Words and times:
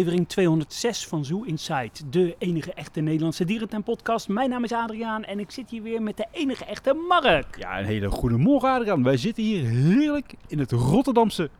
aflevering 0.00 0.28
206 0.28 1.06
van 1.06 1.24
Zoo 1.24 1.42
Inside, 1.42 1.90
de 2.10 2.36
enige 2.38 2.72
echte 2.72 3.00
Nederlandse 3.00 3.44
dierentuin-podcast. 3.44 4.28
Mijn 4.28 4.50
naam 4.50 4.64
is 4.64 4.72
Adriaan 4.72 5.24
en 5.24 5.38
ik 5.38 5.50
zit 5.50 5.70
hier 5.70 5.82
weer 5.82 6.02
met 6.02 6.16
de 6.16 6.26
enige 6.32 6.64
echte 6.64 6.94
Mark. 7.08 7.58
Ja, 7.58 7.78
een 7.78 7.84
hele 7.84 8.10
goede 8.10 8.36
morgen 8.36 8.70
Adriaan. 8.70 9.02
Wij 9.02 9.16
zitten 9.16 9.42
hier 9.42 9.64
heerlijk 9.64 10.34
in 10.46 10.58
het 10.58 10.72
Rotterdamse 10.72 11.50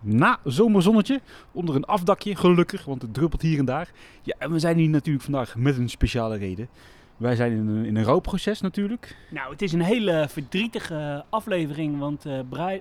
na-zomerzonnetje. 0.00 1.20
Onder 1.52 1.74
een 1.74 1.84
afdakje, 1.84 2.36
gelukkig, 2.36 2.84
want 2.84 3.02
het 3.02 3.14
druppelt 3.14 3.42
hier 3.42 3.58
en 3.58 3.64
daar. 3.64 3.90
Ja, 4.22 4.34
en 4.38 4.52
we 4.52 4.58
zijn 4.58 4.76
hier 4.76 4.88
natuurlijk 4.88 5.24
vandaag 5.24 5.56
met 5.56 5.78
een 5.78 5.90
speciale 5.90 6.36
reden. 6.36 6.68
Wij 7.16 7.36
zijn 7.36 7.52
in 7.52 7.66
een, 7.68 7.84
in 7.84 7.96
een 7.96 8.04
rouwproces 8.04 8.60
natuurlijk. 8.60 9.16
Nou, 9.30 9.52
het 9.52 9.62
is 9.62 9.72
een 9.72 9.82
hele 9.82 10.26
verdrietige 10.28 11.24
aflevering, 11.28 11.98
want 11.98 12.26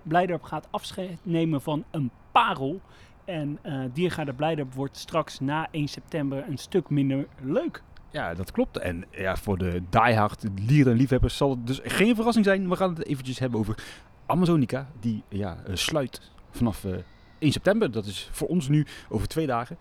Blijdorp 0.04 0.44
gaat 0.44 0.68
afscheid 0.70 1.18
nemen 1.24 1.62
van 1.62 1.84
een 1.92 2.12
parel. 2.32 2.82
En 3.30 3.60
eh 3.62 3.80
Diergaarde 3.94 4.34
Blijdorp 4.34 4.74
wordt 4.74 4.98
straks 4.98 5.40
na 5.40 5.68
1 5.72 5.88
september 5.88 6.44
een 6.48 6.58
stuk 6.58 6.90
minder 6.90 7.28
leuk. 7.42 7.84
Ja, 8.12 8.34
dat 8.34 8.52
klopt. 8.52 8.78
En 8.78 9.06
ja, 9.12 9.36
voor 9.36 9.58
de 9.58 9.82
diehard 9.90 10.46
dieren 10.66 10.92
en 10.92 10.98
liefhebbers 10.98 11.38
zal 11.38 11.50
het 11.50 11.68
dus 11.68 11.80
geen 11.84 12.16
verrassing 12.16 12.46
zijn. 12.46 12.70
We 12.70 12.76
gaan 12.76 12.90
het 12.90 13.06
eventjes 13.06 13.40
hebben 13.40 13.60
over 13.60 13.84
Amazonica, 14.26 14.90
die 15.00 15.24
ja, 15.28 15.58
eh, 15.66 15.76
sluit 15.76 16.32
vanaf 16.52 16.84
eh, 16.86 16.92
1 17.40 17.52
september. 17.52 17.92
Dat 17.92 18.06
is 18.06 18.30
voor 18.32 18.48
ons 18.48 18.68
nu 18.68 18.86
over 19.10 19.28
twee 19.28 19.48
dagen. 19.48 19.78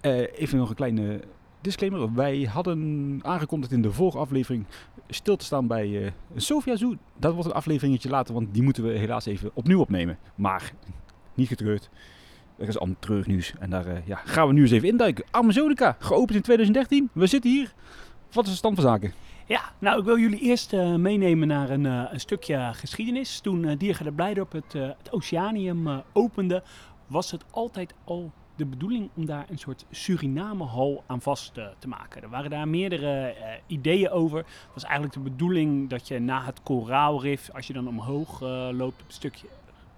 Eh, 0.00 0.40
even 0.40 0.58
nog 0.58 0.68
een 0.68 0.74
kleine 0.74 1.20
disclaimer. 1.60 2.14
Wij 2.14 2.42
hadden 2.42 3.20
aangekondigd 3.22 3.72
in 3.72 3.82
de 3.82 3.92
vorige 3.92 4.18
aflevering 4.18 4.66
stil 5.08 5.36
te 5.36 5.44
staan 5.44 5.66
bij 5.66 6.04
eh 6.04 6.12
Sofia 6.36 6.76
Zoo. 6.76 6.94
Dat 7.18 7.32
wordt 7.32 7.48
een 7.48 7.54
afleveringetje 7.54 8.08
later, 8.08 8.34
want 8.34 8.54
die 8.54 8.62
moeten 8.62 8.82
we 8.82 8.90
helaas 8.90 9.26
even 9.26 9.50
opnieuw 9.54 9.80
opnemen. 9.80 10.18
Maar 10.34 10.72
niet 11.34 11.48
getreurd. 11.48 11.90
Er 12.58 12.68
is 12.68 12.78
allemaal 12.78 12.96
treurig. 12.98 13.54
En 13.58 13.70
daar 13.70 13.86
eh, 13.86 14.06
ja, 14.06 14.20
gaan 14.24 14.46
we 14.46 14.52
nu 14.52 14.62
eens 14.62 14.70
even 14.70 14.88
induiken. 14.88 15.24
Amazonica, 15.30 15.96
geopend 15.98 16.36
in 16.36 16.42
2013. 16.42 17.10
We 17.12 17.26
zitten 17.26 17.50
hier. 17.50 17.72
Wat 18.32 18.44
is 18.44 18.50
de 18.50 18.56
stand 18.56 18.74
van 18.74 18.84
zaken? 18.84 19.12
Ja, 19.48 19.60
nou, 19.78 19.98
ik 19.98 20.04
wil 20.04 20.18
jullie 20.18 20.40
eerst 20.40 20.72
eh, 20.72 20.94
meenemen 20.94 21.48
naar 21.48 21.70
een, 21.70 21.86
eh, 21.86 22.02
een 22.10 22.20
stukje 22.20 22.70
geschiedenis. 22.72 23.40
Toen 23.40 23.62
uh, 23.62 23.78
Diergaarde 23.78 24.12
Blijdorp 24.12 24.52
het, 24.52 24.72
het 24.72 25.12
Oceanium 25.12 26.02
opende, 26.12 26.62
was 27.06 27.30
het 27.30 27.44
altijd 27.50 27.94
al 28.04 28.32
de 28.56 28.66
bedoeling 28.66 29.08
om 29.14 29.26
daar 29.26 29.46
een 29.50 29.58
soort 29.58 29.84
Suriname-hal 29.90 31.04
aan 31.06 31.20
vast 31.20 31.54
te 31.54 31.88
maken. 31.88 32.22
Er 32.22 32.28
waren 32.28 32.50
daar 32.50 32.68
meerdere 32.68 33.34
ideeën 33.66 34.10
over. 34.10 34.38
Het 34.38 34.74
was 34.74 34.84
eigenlijk 34.84 35.14
de 35.14 35.30
bedoeling 35.30 35.90
dat 35.90 36.08
je 36.08 36.18
na 36.18 36.44
het 36.44 36.62
koraalrif, 36.62 37.50
als 37.52 37.66
je 37.66 37.72
dan 37.72 37.88
omhoog 37.88 38.40
loopt 38.70 39.00
op 39.00 39.06
het 39.06 39.14
stukje 39.14 39.46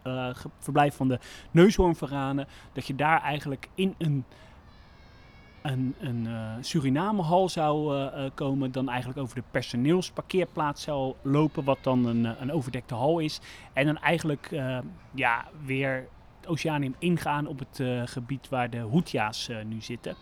eh, 0.09 0.45
verblijf 0.59 0.95
van 0.95 1.09
de 1.09 1.19
neushoornvaranen, 1.51 2.47
dat 2.73 2.87
je 2.87 2.95
daar 2.95 3.23
eigenlijk 3.23 3.69
in 3.75 3.95
een 3.99 4.25
een, 5.63 5.95
een 6.01 6.27
eh, 6.27 6.53
Suriname-hal 6.61 7.49
zou 7.49 7.97
eh, 7.97 8.31
komen, 8.35 8.73
dan 8.73 8.89
eigenlijk 8.89 9.21
over 9.21 9.35
de 9.35 9.43
personeelsparkeerplaats 9.51 10.83
zou 10.83 11.15
lopen, 11.23 11.65
wat 11.65 11.79
dan 11.83 12.07
een, 12.07 12.25
een 12.25 12.53
overdekte 12.53 12.95
hal 12.95 13.19
is. 13.19 13.41
En 13.73 13.87
dan 13.87 13.99
eigenlijk 13.99 14.51
ja, 15.15 15.49
weer 15.65 16.09
het 16.41 16.49
Oceanium 16.49 16.95
ingaan 16.99 17.47
op 17.47 17.59
het 17.59 18.09
gebied 18.11 18.49
waar 18.49 18.71
de 18.71 18.81
Hoetja's 18.81 19.49
eh, 19.49 19.57
nu 19.65 19.81
zitten. 19.81 20.15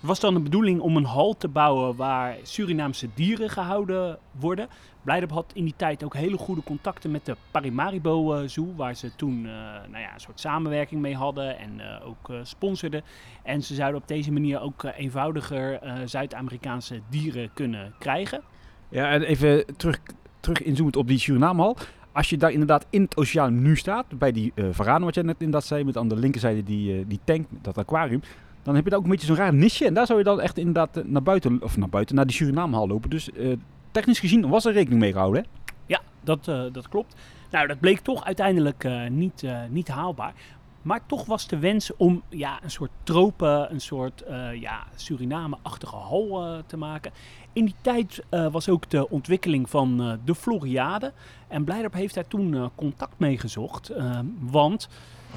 Was 0.00 0.20
dan 0.20 0.34
de 0.34 0.40
bedoeling 0.40 0.80
om 0.80 0.96
een 0.96 1.04
hal 1.04 1.36
te 1.36 1.48
bouwen 1.48 1.96
waar 1.96 2.36
Surinaamse 2.42 3.08
dieren 3.14 3.50
gehouden 3.50 4.18
worden. 4.30 4.68
Blijdorp 5.02 5.32
had 5.32 5.52
in 5.54 5.64
die 5.64 5.74
tijd 5.76 6.04
ook 6.04 6.14
hele 6.14 6.36
goede 6.36 6.62
contacten 6.62 7.10
met 7.10 7.24
de 7.24 7.36
Parimaribo 7.50 8.34
eh, 8.34 8.48
Zoo, 8.48 8.74
waar 8.76 8.94
ze 8.94 9.10
toen 9.16 9.46
eh, 9.46 9.52
nou 9.90 9.98
ja, 9.98 10.14
een 10.14 10.20
soort 10.20 10.40
samenwerking 10.40 11.00
mee 11.00 11.14
hadden 11.14 11.58
en 11.58 11.80
eh, 11.80 12.06
ook 12.08 12.30
eh, 12.30 12.36
sponsorden. 12.42 13.02
En 13.42 13.62
ze 13.62 13.74
zouden 13.74 14.00
op 14.00 14.08
deze 14.08 14.32
manier 14.32 14.60
ook 14.60 14.84
eenvoudiger 14.96 15.80
Zuid-Amerikaanse 16.04 17.00
dieren 17.08 17.50
kunnen 17.54 17.94
krijgen. 17.98 18.42
Ja, 18.88 19.10
en 19.10 19.22
even 19.22 19.64
terug, 19.76 20.00
terug 20.40 20.62
inzoomend 20.62 20.96
op 20.96 21.08
die 21.08 21.18
Surinamehal. 21.18 21.76
Als 22.12 22.30
je 22.30 22.36
daar 22.36 22.50
inderdaad 22.52 22.86
in 22.90 23.02
het 23.02 23.16
oceaan 23.16 23.62
nu 23.62 23.76
staat, 23.76 24.18
bij 24.18 24.32
die 24.32 24.52
varanen 24.70 25.04
wat 25.04 25.14
jij 25.14 25.24
net 25.24 25.36
inderdaad 25.38 25.64
zei, 25.64 25.84
met 25.84 25.96
aan 25.96 26.08
de 26.08 26.16
linkerzijde 26.16 26.62
die, 26.62 27.06
die 27.06 27.20
tank, 27.24 27.46
dat 27.62 27.78
aquarium, 27.78 28.20
dan 28.66 28.74
heb 28.74 28.84
je 28.84 28.90
daar 28.90 28.98
ook 28.98 29.04
een 29.04 29.10
beetje 29.10 29.26
zo'n 29.26 29.36
raar 29.36 29.54
nisje. 29.54 29.86
En 29.86 29.94
daar 29.94 30.06
zou 30.06 30.18
je 30.18 30.24
dan 30.24 30.40
echt 30.40 30.58
inderdaad 30.58 30.96
eh, 30.96 31.04
naar 31.04 31.22
buiten, 31.22 31.62
of 31.62 31.76
naar 31.76 31.88
buiten, 31.88 32.14
naar 32.14 32.26
die 32.26 32.34
Surinamehal 32.34 32.88
lopen. 32.88 33.10
Dus 33.10 33.32
eh, 33.32 33.52
technisch 33.90 34.18
gezien 34.18 34.48
was 34.48 34.64
er 34.64 34.72
rekening 34.72 35.00
mee 35.00 35.12
gehouden, 35.12 35.42
hè? 35.42 35.48
Ja, 35.86 36.00
dat, 36.20 36.48
eh, 36.48 36.62
dat 36.72 36.88
klopt. 36.88 37.14
Nou, 37.50 37.66
dat 37.66 37.80
bleek 37.80 37.98
toch 37.98 38.24
uiteindelijk 38.24 38.88
niet, 39.10 39.44
niet 39.70 39.88
haalbaar. 39.88 40.34
Maar 40.82 41.00
toch 41.06 41.26
was 41.26 41.48
de 41.48 41.58
wens 41.58 41.96
om 41.96 42.22
ja, 42.28 42.58
een 42.62 42.70
soort 42.70 42.90
tropen, 43.02 43.72
een 43.72 43.80
soort 43.80 44.24
ja, 44.60 44.84
Suriname-achtige 44.94 45.96
hal 45.96 46.62
te 46.66 46.76
maken. 46.76 47.12
In 47.52 47.64
die 47.64 47.74
tijd 47.80 48.22
was 48.30 48.68
ook 48.68 48.90
de 48.90 49.10
ontwikkeling 49.10 49.70
van 49.70 50.18
de 50.24 50.34
Floriade. 50.34 51.12
En 51.48 51.64
Blijdorp 51.64 51.92
heeft 51.92 52.14
daar 52.14 52.28
toen 52.28 52.70
contact 52.74 53.18
mee 53.18 53.38
gezocht. 53.38 53.88
eh, 53.88 54.18
want 54.40 54.88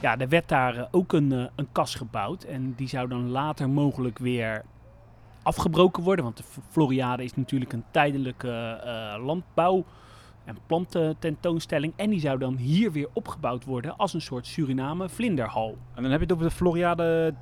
ja, 0.01 0.17
er 0.17 0.29
werd 0.29 0.49
daar 0.49 0.75
eh, 0.75 0.85
ook 0.91 1.13
een, 1.13 1.31
eh, 1.31 1.45
een 1.55 1.67
kas 1.71 1.95
gebouwd. 1.95 2.43
En 2.43 2.73
die 2.75 2.87
zou 2.87 3.07
dan 3.07 3.29
later 3.29 3.69
mogelijk 3.69 4.17
weer 4.17 4.63
afgebroken 5.43 6.03
worden. 6.03 6.25
Want 6.25 6.37
de 6.37 6.43
Floriade 6.69 7.23
is 7.23 7.35
natuurlijk 7.35 7.73
een 7.73 7.83
tijdelijke 7.91 8.81
eh, 8.83 9.25
landbouw- 9.25 9.85
en 10.45 10.57
plantententoonstelling. 10.65 11.93
En 11.95 12.09
die 12.09 12.19
zou 12.19 12.39
dan 12.39 12.55
hier 12.55 12.91
weer 12.91 13.07
opgebouwd 13.13 13.65
worden 13.65 13.97
als 13.97 14.13
een 14.13 14.21
soort 14.21 14.47
Suriname 14.47 15.09
vlinderhal. 15.09 15.77
En 15.93 16.01
dan 16.01 16.11
heb 16.11 16.19
je 16.19 16.25
het 16.25 16.33
over 16.33 16.47
de 16.47 16.55
Floriade 16.55 17.33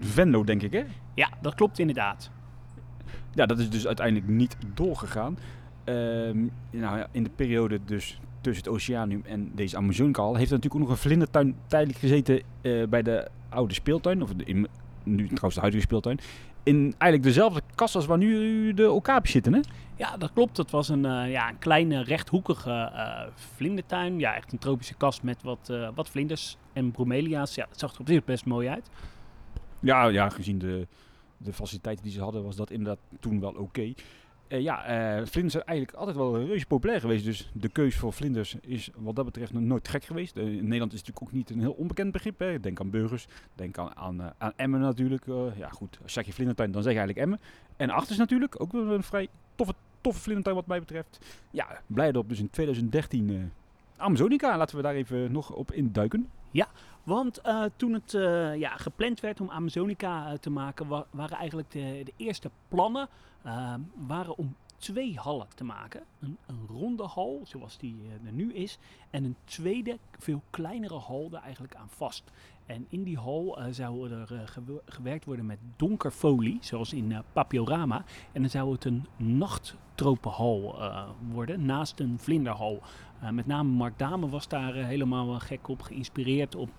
Venlo, 0.00 0.44
denk 0.44 0.62
ik, 0.62 0.72
hè? 0.72 0.84
Ja, 1.14 1.28
dat 1.40 1.54
klopt 1.54 1.78
inderdaad. 1.78 2.30
Ja, 3.34 3.46
dat 3.46 3.58
is 3.58 3.70
dus 3.70 3.86
uiteindelijk 3.86 4.28
niet 4.28 4.56
doorgegaan. 4.74 5.38
Ehm, 5.84 6.46
nou 6.70 6.98
ja, 6.98 7.06
in 7.10 7.22
de 7.22 7.30
periode 7.30 7.80
dus 7.84 8.20
tussen 8.42 8.64
het 8.64 8.72
Oceanium 8.72 9.22
en 9.24 9.50
deze 9.54 9.76
Amazonica-hal 9.76 10.36
heeft 10.36 10.50
er 10.50 10.56
natuurlijk 10.56 10.82
ook 10.82 10.88
nog 10.88 10.98
een 10.98 11.02
vlindertuin 11.02 11.56
tijdelijk 11.66 11.98
gezeten 11.98 12.42
eh, 12.60 12.86
bij 12.88 13.02
de 13.02 13.28
oude 13.48 13.74
speeltuin. 13.74 14.22
Of 14.22 14.34
de, 14.34 14.44
in, 14.44 14.68
nu 15.02 15.24
trouwens 15.24 15.54
de 15.54 15.60
huidige 15.60 15.84
speeltuin. 15.84 16.18
In 16.62 16.94
eigenlijk 16.98 17.22
dezelfde 17.22 17.60
kas 17.74 17.94
als 17.94 18.06
waar 18.06 18.18
nu 18.18 18.74
de 18.74 18.90
okapjes 18.90 19.32
zitten, 19.32 19.52
hè? 19.52 19.60
Ja, 19.96 20.16
dat 20.16 20.32
klopt. 20.32 20.56
Dat 20.56 20.70
was 20.70 20.88
een, 20.88 21.04
eh, 21.04 21.30
ja, 21.30 21.48
een 21.48 21.58
kleine 21.58 22.02
rechthoekige 22.02 22.70
eh, 22.70 23.26
vlindertuin. 23.34 24.18
Ja, 24.18 24.34
echt 24.34 24.52
een 24.52 24.58
tropische 24.58 24.94
kast 24.94 25.22
met 25.22 25.42
wat, 25.42 25.72
wat 25.94 26.08
vlinders 26.08 26.56
en 26.72 26.90
bromelia's. 26.90 27.54
Ja, 27.54 27.66
dat 27.68 27.78
zag 27.78 27.94
er 27.94 28.00
op 28.00 28.08
zich 28.08 28.24
best 28.24 28.44
mooi 28.44 28.68
uit. 28.68 28.90
Ja, 29.80 30.06
ja 30.06 30.28
gezien 30.28 30.58
de, 30.58 30.86
de 31.36 31.52
faciliteiten 31.52 32.04
die 32.04 32.12
ze 32.12 32.20
hadden, 32.20 32.44
was 32.44 32.56
dat 32.56 32.70
inderdaad 32.70 32.98
toen 33.20 33.40
wel 33.40 33.52
oké. 33.52 33.92
Eh, 34.52 34.60
ja, 34.60 34.84
eh, 34.84 35.26
vlinders 35.26 35.52
zijn 35.52 35.64
eigenlijk 35.66 35.98
altijd 35.98 36.16
wel 36.16 36.44
reuze 36.44 36.66
populair 36.66 37.00
geweest. 37.00 37.24
Dus 37.24 37.50
de 37.52 37.68
keus 37.68 37.96
voor 37.96 38.12
vlinders 38.12 38.56
is 38.60 38.90
wat 38.96 39.16
dat 39.16 39.24
betreft 39.24 39.52
nooit 39.52 39.88
gek 39.88 40.04
geweest. 40.04 40.36
Eh, 40.36 40.42
in 40.42 40.62
Nederland 40.62 40.92
is 40.92 40.98
het 40.98 41.08
natuurlijk 41.08 41.22
ook 41.22 41.32
niet 41.32 41.50
een 41.50 41.60
heel 41.60 41.72
onbekend 41.72 42.12
begrip. 42.12 42.38
Hè. 42.38 42.60
Denk 42.60 42.80
aan 42.80 42.90
burgers, 42.90 43.26
denk 43.54 43.78
aan, 43.78 43.96
aan, 43.96 44.34
aan 44.38 44.52
Emmen 44.56 44.80
natuurlijk. 44.80 45.24
Ja 45.56 45.68
goed, 45.68 45.98
als 46.02 46.06
je 46.06 46.12
zegt 46.12 46.26
je 46.26 46.32
vlindertuin, 46.32 46.72
dan 46.72 46.82
zeg 46.82 46.92
je 46.92 46.98
eigenlijk 46.98 47.28
Emmen. 47.28 47.46
En 47.76 47.90
Achters 47.90 48.18
natuurlijk, 48.18 48.60
ook 48.60 48.72
wel 48.72 48.90
een 48.90 49.02
vrij 49.02 49.28
toffe, 49.54 49.74
toffe 50.00 50.20
vlindertuin 50.20 50.56
wat 50.56 50.66
mij 50.66 50.78
betreft. 50.78 51.18
Ja, 51.50 51.80
Blijdorp 51.86 52.28
dus 52.28 52.38
in 52.38 52.50
2013 52.50 53.30
eh 53.30 53.36
Amazonica. 53.96 54.56
Laten 54.56 54.76
we 54.76 54.82
daar 54.82 54.94
even 54.94 55.32
nog 55.32 55.52
op 55.52 55.72
induiken. 55.72 56.28
Want 57.02 57.40
eh, 57.40 57.64
toen 57.76 57.92
het 57.92 58.14
eh, 58.14 58.56
ja, 58.56 58.76
gepland 58.76 59.20
werd 59.20 59.40
om 59.40 59.50
Amazonica 59.50 60.30
eh, 60.32 60.38
te 60.38 60.50
maken, 60.50 60.86
wa- 60.86 61.06
waren 61.10 61.36
eigenlijk 61.38 61.70
de, 61.70 62.00
de 62.04 62.12
eerste 62.16 62.50
plannen 62.68 63.08
eh, 63.42 63.74
waren 63.94 64.36
om 64.36 64.56
twee 64.76 65.18
hallen 65.18 65.46
te 65.54 65.64
maken. 65.64 66.02
Een, 66.20 66.38
een 66.46 66.66
ronde 66.68 67.02
hal, 67.02 67.40
zoals 67.44 67.78
die 67.78 67.96
er 68.26 68.32
nu 68.32 68.52
is, 68.52 68.78
en 69.10 69.24
een 69.24 69.36
tweede, 69.44 69.98
veel 70.18 70.42
kleinere 70.50 70.98
hal 70.98 71.28
daar 71.28 71.42
eigenlijk 71.42 71.74
aan 71.74 71.88
vast. 71.88 72.22
En 72.72 72.86
in 72.88 73.02
die 73.02 73.18
hal 73.18 73.58
eh, 73.58 73.64
zou 73.70 74.10
er 74.10 74.34
eh, 74.34 74.40
gewe- 74.44 74.82
gewerkt 74.86 75.24
worden 75.24 75.46
met 75.46 75.58
donkerfolie, 75.76 76.58
zoals 76.60 76.92
in 76.92 77.12
eh, 77.12 77.18
Papiorama. 77.32 78.04
En 78.32 78.40
dan 78.40 78.50
zou 78.50 78.72
het 78.72 78.84
een 78.84 79.06
nachttropenhal 79.16 80.74
worden, 81.30 81.64
naast 81.64 82.00
een 82.00 82.18
vlinderhal. 82.18 82.82
Met 83.32 83.46
name 83.46 83.68
Mark 83.68 83.98
Dame 83.98 84.28
was 84.28 84.48
daar 84.48 84.74
helemaal 84.74 85.38
gek 85.38 85.68
op, 85.68 85.82
geïnspireerd 85.82 86.54
op, 86.54 86.70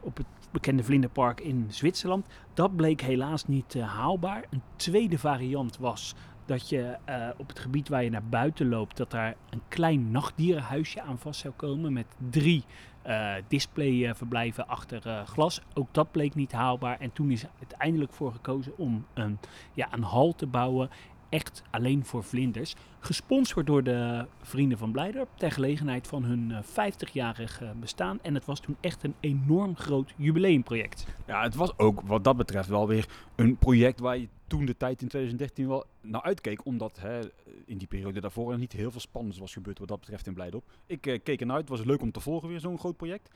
op 0.00 0.16
het 0.16 0.26
bekende 0.50 0.84
vlinderpark 0.84 1.40
in 1.40 1.66
Zwitserland. 1.68 2.26
Dat 2.54 2.76
bleek 2.76 3.00
helaas 3.00 3.46
niet 3.46 3.80
haalbaar. 3.80 4.44
Een 4.50 4.62
tweede 4.76 5.18
variant 5.18 5.78
was 5.78 6.14
dat 6.46 6.68
je 6.68 6.96
op 7.36 7.48
het 7.48 7.58
gebied 7.58 7.88
waar 7.88 8.04
je 8.04 8.10
naar 8.10 8.28
buiten 8.28 8.68
loopt, 8.68 8.96
dat 8.96 9.10
daar 9.10 9.34
een 9.50 9.62
klein 9.68 10.10
nachtdierenhuisje 10.10 11.02
aan 11.02 11.18
vast 11.18 11.40
zou 11.40 11.54
komen 11.54 11.92
met 11.92 12.06
drie 12.30 12.64
eh 13.02 13.34
displayverblijven 13.48 14.68
achter 14.68 15.06
eh, 15.06 15.26
glas. 15.26 15.60
Ook 15.74 15.88
dat 15.90 16.10
bleek 16.10 16.34
niet 16.34 16.52
haalbaar. 16.52 17.00
En 17.00 17.12
toen 17.12 17.30
is 17.30 17.44
uiteindelijk 17.58 18.12
voor 18.12 18.32
gekozen 18.32 18.78
om 18.78 19.06
een, 19.14 19.38
ja, 19.74 19.88
een 19.92 20.02
hal 20.02 20.34
te 20.34 20.46
bouwen 20.46 20.90
echt 21.28 21.62
alleen 21.70 22.04
voor 22.04 22.24
vlinders. 22.24 22.74
Gesponsord 23.00 23.66
door 23.66 23.82
de 23.82 24.26
vrienden 24.42 24.78
van 24.78 24.92
Blijdorp 24.92 25.28
ter 25.34 25.52
gelegenheid 25.52 26.06
van 26.06 26.24
hun 26.24 26.50
eh, 26.50 26.62
50-jarig 26.62 27.62
eh, 27.62 27.70
bestaan. 27.80 28.18
En 28.22 28.34
het 28.34 28.44
was 28.44 28.60
toen 28.60 28.76
echt 28.80 29.02
een 29.02 29.14
enorm 29.20 29.76
groot 29.76 30.14
jubileumproject. 30.16 31.06
Ja, 31.26 31.42
het 31.42 31.54
was 31.54 31.78
ook 31.78 32.00
wat 32.00 32.24
dat 32.24 32.36
betreft 32.36 32.68
wel 32.68 32.86
weer 32.86 33.08
een 33.34 33.56
project 33.56 34.00
waar 34.00 34.18
je 34.18 34.28
toen 34.46 34.64
de 34.64 34.76
tijd 34.76 35.02
in 35.02 35.08
2013 35.08 35.68
wel 35.68 35.84
naar 36.00 36.22
uitkeek. 36.22 36.64
Omdat 36.64 36.98
hè, 37.00 37.20
in 37.64 37.78
die 37.78 37.88
periode 37.88 38.20
daarvoor 38.20 38.52
er 38.52 38.58
niet 38.58 38.72
heel 38.72 38.90
veel 38.90 39.00
spannends 39.00 39.38
was 39.38 39.52
gebeurd 39.52 39.78
wat 39.78 39.88
dat 39.88 40.00
betreft 40.00 40.26
in 40.26 40.34
Blijdorp. 40.34 40.64
Ik 40.86 41.06
eh, 41.06 41.18
keek 41.22 41.40
ernaar 41.40 41.56
uit, 41.56 41.68
het 41.68 41.78
was 41.78 41.86
leuk 41.86 42.02
om 42.02 42.12
te 42.12 42.20
volgen 42.20 42.48
weer 42.48 42.60
zo'n 42.60 42.78
groot 42.78 42.96
project. 42.96 43.30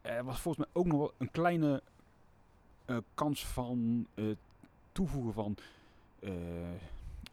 Er 0.00 0.24
was 0.24 0.40
volgens 0.40 0.64
mij 0.64 0.82
ook 0.82 0.86
nog 0.86 0.98
wel 0.98 1.12
een 1.18 1.30
kleine 1.30 1.82
eh, 2.86 2.96
kans 3.14 3.46
van 3.46 4.06
eh, 4.14 4.24
toevoegen 4.92 5.32
van 5.32 5.56
eh, 6.18 6.32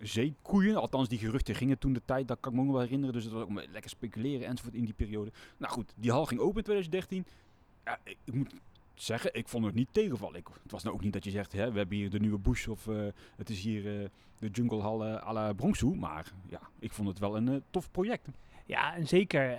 zeekoeien. 0.08 0.76
Althans, 0.76 1.10
die 1.10 1.20
geruchten 1.20 1.56
gingen 1.56 1.78
toen 1.78 1.94
de 1.94 2.02
tijd, 2.06 2.28
dat 2.28 2.38
kan 2.40 2.52
ik 2.52 2.58
me 2.58 2.64
nog 2.64 2.74
wel 2.74 2.82
herinneren. 2.82 3.14
Dus 3.14 3.24
het 3.24 3.34
was 3.34 3.44
ook 3.44 3.52
lekker 3.72 3.90
speculeren 3.90 4.48
enzovoort 4.48 4.76
in 4.76 4.86
die 4.86 4.94
periode. 4.94 5.32
Nou 5.58 5.74
goed, 5.74 5.94
die 5.96 6.12
hal 6.12 6.26
ging 6.26 6.40
open 6.40 6.58
in 6.58 6.64
2013. 6.64 7.26
Ja, 7.84 8.00
ik, 8.04 8.34
moet 8.34 8.54
zeggen, 8.94 9.34
ik 9.34 9.48
vond 9.48 9.66
het 9.66 9.76
niet 9.76 9.88
tegenvallen. 9.92 10.40
Ik, 10.40 10.48
het 10.64 10.72
was 10.72 10.84
nou 10.84 10.96
ook 10.96 11.04
niet 11.04 11.14
dat 11.14 11.24
je 11.24 11.32
zegt, 11.32 11.52
hè, 11.52 11.72
we 11.72 11.78
hebben 11.78 11.98
hier 11.98 12.10
de 12.10 12.20
nieuwe 12.20 12.38
Bush 12.38 12.68
of 12.68 12.88
eh, 12.88 13.06
het 13.36 13.50
is 13.50 13.64
hier 13.64 14.02
eh, 14.02 14.10
de 14.40 14.50
Jungle 14.50 14.82
Hall 14.82 15.02
eh, 15.02 15.28
à 15.28 15.34
la. 15.34 15.54
Maar 15.96 16.32
ja, 16.50 16.62
ik 16.80 16.94
vond 16.94 17.08
het 17.08 17.20
wel 17.20 17.36
een 17.38 17.64
tof 17.70 17.92
project. 17.92 18.28
Ja, 18.66 18.96
en 18.96 19.08
zeker. 19.08 19.52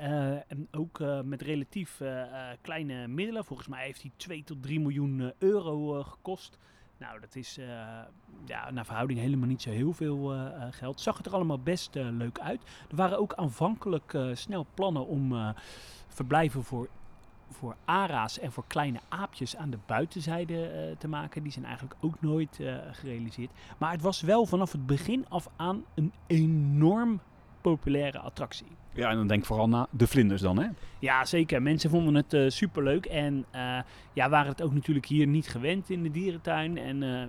en 0.49 0.69
ook 0.71 0.99
met 1.25 1.43
relatief 1.43 2.01
kleine 2.61 3.09
middelen. 3.09 3.45
Volgens 3.45 3.69
mij 3.69 3.85
heeft 3.85 4.03
hij 4.03 4.11
2 4.17 4.45
tot 4.45 4.63
3 4.63 4.81
miljoen 4.81 5.33
euro 5.39 6.03
gekost. 6.03 6.59
Nou, 6.99 7.21
dat 7.21 7.35
is 7.35 7.59
eh, 7.59 7.67
ja, 8.45 8.71
naar 8.71 8.85
verhouding 8.85 9.19
helemaal 9.21 9.49
niet 9.49 9.63
zo 9.63 9.71
heel 9.71 9.93
veel 9.93 10.33
eh, 10.33 10.47
eh, 10.47 10.73
geld. 10.73 11.01
Zag 11.01 11.17
het 11.17 11.27
er 11.27 11.35
allemaal 11.35 11.59
best 11.59 11.95
leuk 11.95 12.39
uit. 12.39 12.63
Er 12.91 12.97
waren 12.97 13.19
ook 13.19 13.35
aanvankelijk 13.35 14.19
snel 14.33 14.67
plannen 14.75 15.07
om 15.07 15.55
verblijven 16.09 16.65
voor, 16.65 16.89
voor 17.51 17.77
ara's 17.85 18.39
en 18.39 18.53
voor 18.53 18.65
kleine 18.67 19.01
aapjes 19.09 19.57
aan 19.57 19.71
de 19.71 19.79
buitenzijde 19.87 20.95
te 20.99 21.09
maken. 21.09 21.43
Die 21.43 21.53
zijn 21.53 21.65
eigenlijk 21.65 21.97
ook 22.01 22.21
nooit 22.21 22.59
gerealiseerd. 22.91 23.51
Maar 23.79 23.93
het 23.93 24.03
was 24.03 24.21
wel 24.21 24.47
vanaf 24.47 24.73
het 24.73 24.87
begin 24.87 25.27
af 25.29 25.49
aan 25.57 25.85
een 25.95 26.13
enorm 26.27 27.21
populaire 27.71 28.19
attractie. 28.19 28.67
Ja, 28.93 29.11
en 29.11 29.17
dan 29.17 29.27
denk 29.27 29.41
ik 29.41 29.47
vooral 29.47 29.69
naar 29.69 29.87
de 29.91 30.07
vlinders 30.07 30.41
dan, 30.41 30.59
hè? 30.59 30.69
Ja, 30.99 31.25
zeker. 31.25 31.63
Mensen 31.63 31.91
vonden 31.91 32.15
het 32.15 32.33
eh 32.33 32.49
superleuk. 32.49 33.07
En 33.07 33.45
eh, 33.51 33.79
ja, 34.13 34.29
waren 34.29 34.51
het 34.51 34.63
ook 34.63 34.73
natuurlijk 34.75 35.07
hier 35.07 35.27
niet 35.27 35.49
gewend 35.49 35.91
in 35.91 36.03
de 36.03 36.11
dierentuin. 36.11 36.79
En 36.79 37.03
eh, 37.03 37.27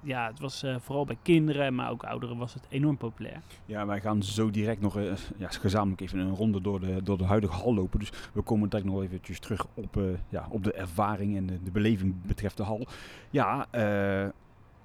ja, 0.00 0.26
het 0.26 0.40
was 0.40 0.62
eh, 0.62 0.76
vooral 0.78 1.04
bij 1.04 1.18
kinderen, 1.22 1.74
maar 1.74 1.90
ook 1.90 2.02
ouderen 2.02 2.36
was 2.36 2.54
het 2.54 2.66
enorm 2.68 2.96
populair. 2.96 3.40
Ja, 3.66 3.86
wij 3.86 4.00
gaan 4.00 4.22
zo 4.22 4.50
direct 4.50 4.80
nog 4.80 4.98
ja, 5.36 5.48
gezamenlijk 5.48 6.00
even 6.00 6.18
een 6.18 6.34
ronde 6.34 6.60
door 6.60 6.80
de, 6.80 7.02
door 7.02 7.18
de 7.18 7.24
huidige 7.24 7.54
hal 7.54 7.74
lopen. 7.74 7.98
Dus 7.98 8.12
we 8.32 8.42
komen 8.42 8.68
direct 8.68 8.88
nog 8.88 9.02
eventjes 9.02 9.40
terug 9.40 9.66
op, 9.74 10.00
ja, 10.28 10.46
op 10.50 10.64
de 10.64 10.72
ervaring 10.72 11.36
en 11.36 11.46
de, 11.46 11.62
de 11.62 11.70
beleving 11.70 12.14
betreft 12.26 12.56
de 12.56 12.62
hal. 12.62 12.86
Ja, 13.30 13.66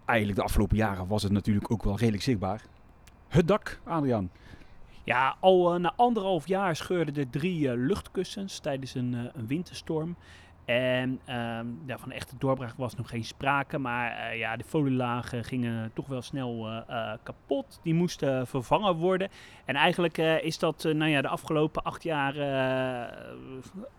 eigenlijk 0.05 0.37
de 0.37 0.43
afgelopen 0.43 0.77
jaren 0.77 1.07
was 1.07 1.23
het 1.23 1.31
natuurlijk 1.31 1.71
ook 1.71 1.83
wel 1.83 1.97
redelijk 1.97 2.23
zichtbaar. 2.23 2.61
Het 3.27 3.47
dak, 3.47 3.79
Adriaan. 3.83 4.29
Ja, 5.03 5.35
al 5.39 5.73
eh, 5.73 5.79
na 5.79 5.93
anderhalf 5.95 6.47
jaar 6.47 6.75
scheurden 6.75 7.15
er 7.15 7.29
drie 7.29 7.69
eh, 7.69 7.77
luchtkussens 7.77 8.59
tijdens 8.59 8.95
een, 8.95 9.13
eh, 9.13 9.21
een 9.33 9.47
winterstorm. 9.47 10.15
En 10.65 11.19
ehm, 11.25 11.67
van 11.87 12.11
echte 12.11 12.35
doorbraak 12.37 12.77
was 12.77 12.95
nog 12.95 13.09
geen 13.09 13.23
sprake. 13.23 13.77
Maar 13.77 14.37
ja, 14.37 14.57
de 14.57 14.63
folielagen 14.63 15.43
gingen 15.43 15.91
toch 15.93 16.07
wel 16.07 16.21
snel 16.21 16.83
kapot. 17.23 17.79
Die 17.81 17.93
moesten 17.93 18.47
vervangen 18.47 18.95
worden. 18.95 19.29
En 19.65 19.75
eigenlijk 19.75 20.17
is 20.17 20.59
dat 20.59 20.83
nou 20.83 21.09
ja, 21.09 21.21
de 21.21 21.27
afgelopen 21.27 21.83
acht 21.83 22.03
jaar 22.03 22.33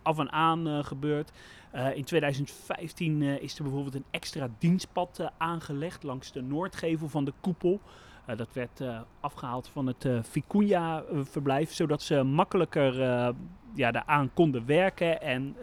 af 0.02 0.18
en 0.18 0.32
aan 0.32 0.84
gebeurd. 0.84 1.32
In 1.94 2.04
2015 2.04 3.22
eh, 3.22 3.42
is 3.42 3.56
er 3.56 3.62
bijvoorbeeld 3.62 3.94
een 3.94 4.04
extra 4.10 4.48
dienstpad 4.58 5.30
aangelegd 5.36 6.02
langs 6.02 6.32
de 6.32 6.42
noordgevel 6.42 7.08
van 7.08 7.24
de 7.24 7.32
koepel. 7.40 7.80
Eh, 8.26 8.36
dat 8.36 8.52
werd 8.52 8.80
eh, 8.80 9.00
afgehaald 9.20 9.68
van 9.68 9.86
het 9.86 10.04
uh, 10.04 10.18
Vicuña-verblijf, 10.22 11.72
zodat 11.72 12.02
ze 12.02 12.22
makkelijker 12.22 12.94
ja, 13.74 13.90
daaraan 13.90 14.30
konden 14.34 14.66
werken. 14.66 15.20
En 15.20 15.56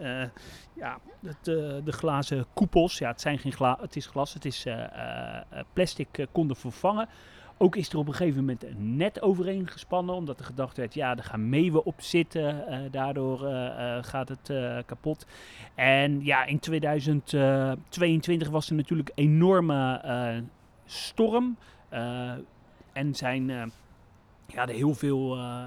ja, 0.74 1.00
het, 1.25 1.46
de 1.86 1.92
glazen 1.92 2.46
koepels, 2.54 2.98
ja, 2.98 3.08
het, 3.08 3.22
zijn 3.22 3.40
geen 3.40 3.52
gla 3.52 3.78
het 3.81 3.96
is 3.96 4.06
glas, 4.06 4.34
het 4.34 4.46
is 4.46 4.68
plastic, 5.74 6.28
konden 6.31 6.56
vervangen. 6.56 7.08
Ook 7.58 7.75
is 7.75 7.90
er 7.90 7.98
op 7.98 8.08
een 8.08 8.13
gegeven 8.13 8.40
moment 8.40 8.63
een 8.63 8.96
net 8.96 9.22
overheen 9.22 9.68
gespannen, 9.68 10.16
omdat 10.16 10.40
er 10.40 10.46
gedacht 10.46 10.78
werd, 10.78 10.94
ja, 10.94 11.18
er 11.18 11.24
gaan 11.24 11.50
meeuwen 11.50 11.86
op 11.86 12.02
zitten, 12.02 12.66
daardoor 12.92 13.40
gaat 14.02 14.30
het 14.30 14.54
kapot. 14.86 15.25
En 15.75 16.24
ja, 16.24 16.46
in 16.46 16.60
2022 16.60 18.50
was 18.50 18.69
er 18.69 18.75
natuurlijk 18.75 19.12
een 19.16 19.24
enorme 19.24 20.02
storm. 20.86 21.58
Eh, 21.91 22.33
en 22.93 23.15
zijn 23.15 23.49
eh, 23.49 23.63
ja, 24.47 24.61
er 24.61 24.73
heel 24.73 24.93
veel 24.93 25.35
eh, 25.38 25.65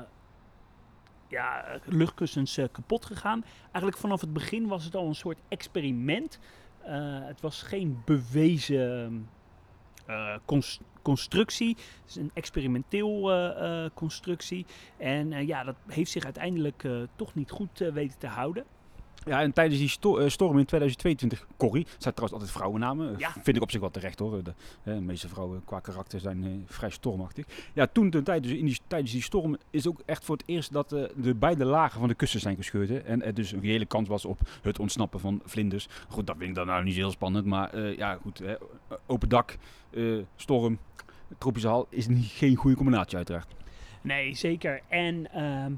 ja, 1.29 1.65
luchtkussens 1.85 2.59
kapot 2.73 3.05
gegaan. 3.05 3.45
Eigenlijk 3.63 3.97
vanaf 3.97 4.21
het 4.21 4.33
begin 4.33 4.67
was 4.67 4.85
het 4.85 4.95
al 4.95 5.07
een 5.07 5.15
soort 5.15 5.39
experiment. 5.49 6.39
Het 7.27 7.41
was 7.41 7.63
geen 7.63 8.03
bewezen 8.05 9.29
cons- 10.45 10.81
constructie. 11.03 11.69
Het 11.69 12.09
is 12.09 12.17
een 12.17 12.31
experimenteel 12.35 13.33
constructie. 13.95 14.67
En 14.97 15.47
ja, 15.47 15.65
dat 15.65 15.77
heeft 15.87 16.11
zich 16.11 16.25
uiteindelijk 16.25 16.89
toch 17.17 17.35
niet 17.35 17.51
goed 17.51 17.79
weten 17.79 18.19
te 18.19 18.27
houden. 18.27 18.65
Ja, 19.27 19.41
en 19.43 19.53
tijdens 19.53 19.79
die 19.81 19.89
sto- 19.89 20.19
eh, 20.19 20.29
storm 20.29 20.59
in 20.59 20.65
2022, 20.65 21.47
Corrie, 21.57 21.87
zijn 21.99 22.15
trouwens 22.15 22.33
altijd 22.33 22.51
vrouwennamen. 22.51 23.15
Ja. 23.19 23.31
Vind 23.43 23.57
ik 23.57 23.63
op 23.63 23.71
zich 23.71 23.81
wel 23.81 23.91
terecht 23.91 24.19
hoor. 24.19 24.43
De, 24.43 24.55
de 24.83 24.91
meeste 25.01 25.29
vrouwen 25.29 25.63
qua 25.65 25.81
karakter 25.81 26.21
zijn 26.21 26.45
eh, 26.45 26.51
vrij 26.67 26.91
stormachtig. 26.91 27.45
Ja, 27.73 27.87
toen 27.87 28.11
de, 28.11 28.23
tijdens, 28.23 28.53
in 28.53 28.65
die, 28.67 28.79
tijdens 28.87 29.13
die 29.13 29.23
storm 29.23 29.57
is 29.71 29.87
ook 29.89 30.01
echt 30.07 30.25
voor 30.25 30.37
het 30.37 30.49
eerst 30.49 30.73
dat 30.73 30.93
eh, 30.93 31.03
de 31.17 31.35
beide 31.35 31.65
lagen 31.65 31.99
van 32.01 32.09
de 32.09 32.15
kussen 32.15 32.41
zijn 32.41 32.57
gescheurd. 32.57 32.89
hè. 32.89 32.99
En 32.99 33.23
er 33.25 33.35
dus 33.35 33.53
een 33.53 33.61
reële 33.61 33.87
kans 33.87 34.09
was 34.09 34.25
op 34.25 34.41
het 34.63 34.79
ontsnappen 34.79 35.21
van 35.21 35.41
vlinders. 35.45 35.89
Goed, 36.09 36.27
dat 36.27 36.37
vind 36.37 36.49
ik 36.49 36.55
dan 36.55 36.67
nou 36.67 36.85
niet 36.85 36.95
heel 36.95 37.11
spannend. 37.11 37.47
Maar 37.47 37.79
ja, 37.79 38.19
goed. 38.23 38.39
Hè, 38.39 38.55
open 39.07 39.29
dak, 39.29 39.57
storm, 40.37 40.79
tropische 41.39 41.69
hal 41.69 41.87
is 41.91 42.07
niet, 42.09 42.27
geen 42.27 42.55
goede 42.57 42.77
combinatie 42.77 43.17
uiteraard. 43.17 43.47
Nee, 44.01 44.35
zeker. 44.35 44.81
En 44.89 45.33
ehm, 45.33 45.73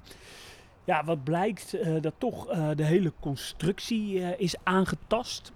ja, 0.86 1.04
wat 1.04 1.24
blijkt, 1.24 1.74
eh, 1.74 1.94
dat 2.00 2.14
toch 2.18 2.48
eh, 2.48 2.70
de 2.76 2.84
hele 2.84 3.12
constructie 3.20 4.22
eh, 4.22 4.40
is 4.40 4.54
aangetast. 4.62 5.52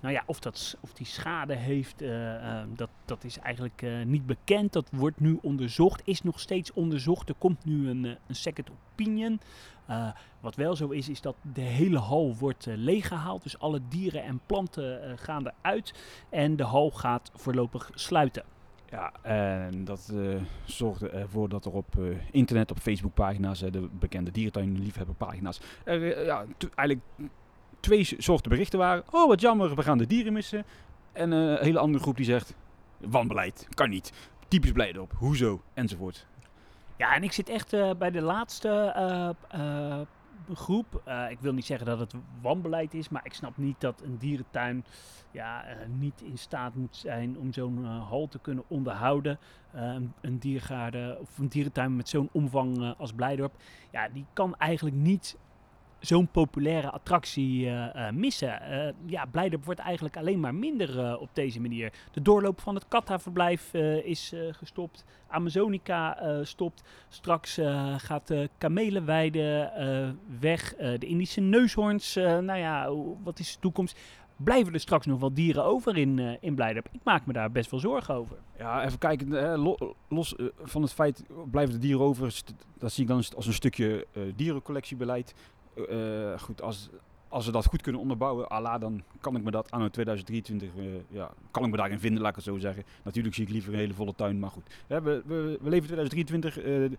Nou 0.00 0.14
ja, 0.14 0.22
of, 0.26 0.40
dat, 0.40 0.76
of 0.80 0.92
die 0.92 1.06
schade 1.06 1.54
heeft, 1.54 2.02
eh, 2.02 2.60
eh, 2.60 2.66
dat, 2.74 2.88
dat 3.04 3.24
is 3.24 3.38
eigenlijk 3.38 3.86
niet 4.04 4.26
bekend. 4.26 4.72
Dat 4.72 4.88
wordt 4.92 5.20
nu 5.20 5.38
onderzocht, 5.42 6.02
is 6.04 6.22
nog 6.22 6.40
steeds 6.40 6.72
onderzocht. 6.72 7.28
Er 7.28 7.34
komt 7.38 7.64
nu 7.64 7.88
een, 7.88 8.04
een 8.04 8.34
second 8.34 8.70
opinion. 8.70 9.40
Wat 10.40 10.54
wel 10.54 10.76
zo 10.76 10.88
is, 10.88 11.08
is 11.08 11.20
dat 11.20 11.36
de 11.52 11.60
hele 11.60 11.98
hal 11.98 12.36
wordt 12.38 12.66
eh, 12.66 12.74
leeggehaald. 12.76 13.42
Dus 13.42 13.58
alle 13.58 13.80
dieren 13.88 14.24
en 14.24 14.40
planten 14.46 15.18
gaan 15.18 15.46
eruit. 15.46 15.94
En 16.28 16.56
de 16.56 16.64
hal 16.64 16.90
gaat 16.90 17.30
voorlopig 17.34 17.90
sluiten. 17.94 18.44
Ja, 18.92 19.12
en 19.22 19.84
dat 19.84 20.12
eh, 20.14 20.34
zorgde 20.64 21.08
ervoor 21.08 21.48
dat 21.48 21.64
er 21.64 21.72
op 21.72 21.98
eh, 21.98 22.04
internet, 22.30 22.70
op 22.70 22.78
Facebookpagina's, 22.78 23.62
eh, 23.62 23.72
de 23.72 23.88
bekende 23.92 24.30
dierentuinliefhebberpagina's, 24.30 25.60
ja, 25.84 26.44
eigenlijk 26.74 27.00
twee 27.80 28.04
soorten 28.18 28.50
berichten 28.50 28.78
waren. 28.78 29.04
Oh, 29.10 29.28
wat 29.28 29.40
jammer, 29.40 29.74
we 29.74 29.82
gaan 29.82 29.98
de 29.98 30.06
dieren 30.06 30.32
missen. 30.32 30.64
En 31.12 31.30
een 31.30 31.64
hele 31.64 31.78
andere 31.78 32.02
groep 32.02 32.16
die 32.16 32.24
zegt, 32.24 32.54
wanbeleid, 32.98 33.66
kan 33.74 33.90
niet. 33.90 34.12
Typisch 34.48 34.72
Blijdorp, 34.72 35.12
hoezo, 35.16 35.62
enzovoort. 35.74 36.26
Ja, 36.96 37.14
en 37.14 37.22
ik 37.22 37.32
zit 37.32 37.48
echt 37.48 37.70
bij 37.98 38.10
de 38.10 38.20
laatste 38.20 38.94
groep. 40.54 41.02
Eh, 41.04 41.30
ik 41.30 41.40
wil 41.40 41.52
niet 41.52 41.64
zeggen 41.64 41.86
dat 41.86 41.98
het 41.98 42.14
wanbeleid 42.42 42.94
is, 42.94 43.08
maar 43.08 43.24
ik 43.24 43.34
snap 43.34 43.56
niet 43.56 43.80
dat 43.80 44.02
een 44.02 44.18
dierentuin 44.18 44.84
ja, 45.30 45.64
eh, 45.64 45.76
niet 45.98 46.20
in 46.20 46.38
staat 46.38 46.74
moet 46.74 46.96
zijn 46.96 47.38
om 47.38 47.52
zo'n 47.52 47.84
eh, 47.84 48.08
hal 48.08 48.28
te 48.28 48.38
kunnen 48.38 48.64
onderhouden. 48.68 49.38
Een- 49.72 50.12
een 50.20 50.38
diergaarde 50.38 51.18
of 51.20 51.38
een 51.38 51.48
dierentuin 51.48 51.96
met 51.96 52.08
zo'n 52.08 52.28
omvang 52.32 52.94
als 52.98 53.12
Blijdorp, 53.12 53.54
ja, 53.90 54.08
die 54.08 54.24
kan 54.32 54.56
eigenlijk 54.56 54.96
niet 54.96 55.36
zo'n 56.02 56.28
populaire 56.28 56.90
attractie 56.90 57.66
eh, 57.66 58.06
eh, 58.08 58.14
missen. 58.14 58.60
Eh, 58.60 58.92
ja, 59.06 59.24
Blijdorp 59.24 59.64
wordt 59.64 59.80
eigenlijk 59.80 60.16
alleen 60.16 60.40
maar 60.40 60.54
minder 60.54 61.18
op 61.18 61.28
deze 61.32 61.60
manier. 61.60 61.92
De 62.12 62.22
doorloop 62.22 62.60
van 62.60 62.74
het 62.74 62.88
Katta-verblijf 62.88 63.74
eh, 63.74 64.04
is 64.04 64.32
gestopt. 64.50 65.04
Amazonica 65.28 66.18
stopt. 66.44 66.82
Straks 67.08 67.58
gaat 67.96 68.26
de 68.26 68.50
kamelenweide 68.58 69.70
weg. 70.40 70.74
De 70.76 71.06
Indische 71.06 71.40
neushoorns, 71.40 72.14
nou 72.14 72.54
ja, 72.58 72.92
wat 73.22 73.38
is 73.38 73.52
de 73.52 73.60
toekomst? 73.60 73.98
blijven 74.36 74.72
er 74.72 74.80
straks 74.80 75.06
nog 75.06 75.20
wel 75.20 75.34
dieren 75.34 75.64
over 75.64 75.96
in, 75.96 76.38
in 76.40 76.54
Blijdorp? 76.54 76.88
Ik 76.92 77.00
maak 77.04 77.26
me 77.26 77.32
daar 77.32 77.50
best 77.50 77.70
wel 77.70 77.80
zorgen 77.80 78.14
over. 78.14 78.36
Ja, 78.58 78.84
even 78.84 78.98
kijken. 78.98 79.58
lo- 79.58 79.94
los 80.08 80.34
van 80.62 80.82
het 80.82 80.92
feit, 80.92 81.24
blijven 81.50 81.74
de 81.74 81.80
dieren 81.80 82.04
over? 82.04 82.42
Dat 82.78 82.92
zie 82.92 83.02
ik 83.02 83.08
dan 83.08 83.24
als 83.36 83.46
een 83.46 83.52
stukje 83.52 84.06
dierencollectiebeleid. 84.36 85.34
Eh, 85.74 86.38
goed, 86.38 86.62
als, 86.62 86.88
als 87.28 87.46
we 87.46 87.52
dat 87.52 87.66
goed 87.66 87.82
kunnen 87.82 88.00
onderbouwen, 88.00 88.50
ala, 88.50 88.78
dan 88.78 89.02
kan 89.20 89.36
ik 89.36 89.42
me 89.42 89.50
dat 89.50 89.70
anno 89.70 89.88
2023, 89.88 90.68
eh, 91.12 91.24
kan 91.50 91.64
ik 91.64 91.70
me 91.70 91.76
daarin 91.76 91.98
vinden, 92.00 92.20
laat 92.20 92.30
ik 92.30 92.36
het 92.36 92.44
zo 92.44 92.58
zeggen. 92.58 92.84
Natuurlijk 93.02 93.34
zie 93.34 93.44
ik 93.44 93.50
liever 93.50 93.72
een 93.72 93.78
hele 93.78 93.94
volle 93.94 94.14
tuin, 94.14 94.38
maar 94.38 94.50
goed. 94.50 94.66
We, 94.86 95.00
we, 95.02 95.58
we 95.60 95.68
leven 95.68 95.86
2023, 95.86 96.58
eh 96.58 96.90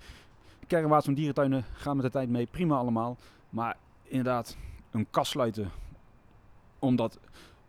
de 0.63 0.69
kernwaarts 0.69 1.05
van 1.05 1.13
dierentuinen 1.13 1.65
gaan 1.73 1.95
met 1.95 2.05
de 2.05 2.11
tijd 2.11 2.29
mee, 2.29 2.45
prima 2.45 2.75
allemaal. 2.75 3.17
Maar 3.49 3.77
inderdaad, 4.03 4.57
een 4.91 5.07
kast 5.09 5.31
sluiten, 5.31 5.71
omdat 6.79 7.19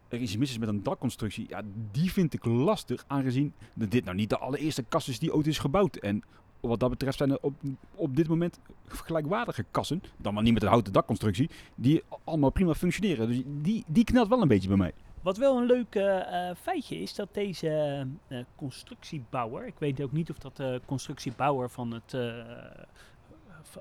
er 0.09 0.19
iets 0.19 0.37
mis 0.37 0.51
is 0.51 0.59
met 0.59 0.69
een 0.69 0.83
dakconstructie, 0.83 1.47
ja, 1.49 1.63
die 1.91 2.13
vind 2.13 2.35
ik 2.35 2.45
lastig, 2.45 3.05
aangezien 3.07 3.53
dit 3.75 4.05
nou 4.05 4.17
niet 4.17 4.31
de 4.31 4.39
allereerste 4.39 4.83
kast 4.83 5.09
is 5.09 5.19
die 5.19 5.35
ooit 5.35 5.47
is 5.47 5.59
gebouwd. 5.59 5.97
En 5.97 6.23
wat 6.69 6.81
dat 6.81 6.91
betreft 6.91 7.17
zijn 7.17 7.31
er 7.31 7.39
op, 7.41 7.55
op 7.95 8.17
dit 8.17 8.29
moment 8.29 8.61
gelijkwaardige 8.87 9.65
kassen, 9.71 10.03
dan 10.17 10.35
maar 10.35 10.43
niet 10.43 10.53
met 10.53 10.63
een 10.63 10.69
houten 10.69 10.93
dakconstructie, 10.93 11.51
die 11.75 12.03
allemaal 12.25 12.51
prima 12.51 12.75
functioneren. 12.75 13.29
Dus 13.29 13.43
die, 13.47 13.85
die 13.87 14.05
knelt 14.05 14.29
wel 14.29 14.43
een 14.43 14.49
beetje 14.49 14.69
bij 14.69 14.77
mij. 14.77 14.93
Wat 15.25 15.37
wel 15.37 15.57
een 15.57 15.67
leuk 15.67 15.95
eh, 15.95 16.49
eh, 16.49 16.57
feitje 16.57 17.01
is 17.01 17.15
dat 17.15 17.29
deze 17.33 18.07
eh, 18.29 18.39
constructiebouwer, 18.57 19.67
ik 19.67 19.79
weet 19.79 20.01
ook 20.01 20.13
niet 20.13 20.31
of 20.31 20.39
dat 20.39 20.57
de 20.57 20.81
constructiebouwer 20.87 21.71
van, 21.71 21.91
het, 21.93 22.17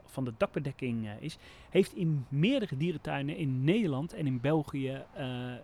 van 0.05 0.25
de 0.25 0.33
dakbedekking 0.37 1.09
is, 1.19 1.37
heeft 1.69 1.95
in 1.95 2.25
meerdere 2.29 2.77
dierentuinen 2.77 3.37
in 3.37 3.63
Nederland 3.63 4.13
en 4.13 4.25
in 4.25 4.39
België 4.41 5.03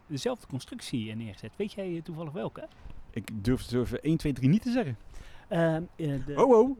dezelfde 0.08 0.48
constructie 0.48 1.16
neergezet. 1.16 1.52
Weet 1.56 1.74
jij 1.74 2.02
toevallig 2.04 2.32
welke? 2.32 2.68
Ik 3.12 3.44
durf 3.44 3.60
het 3.60 3.70
zo 3.70 3.82
even 3.82 4.02
1, 4.02 4.18
2, 4.18 4.34
3 4.34 4.50
niet 4.50 4.62
te 4.62 4.72
zeggen. 4.72 4.98
Ehm, 5.50 5.84
eh, 5.96 6.26
de, 6.26 6.34
Oh, 6.46 6.58
oh, 6.60 6.78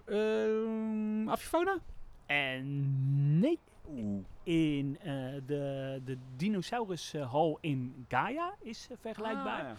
uh, 1.26 1.32
Avifauna? 1.32 1.78
En 2.26 3.40
nee, 3.40 3.60
Oeh. 3.90 4.24
in 4.44 4.98
eh, 5.02 5.14
de, 5.46 6.02
de 6.06 6.18
dinosaurushal 6.36 7.58
in 7.62 8.06
Gaia 8.08 8.54
is 8.62 8.88
eh, 8.92 8.98
vergelijkbaar. 9.02 9.66
Ah, 9.66 9.72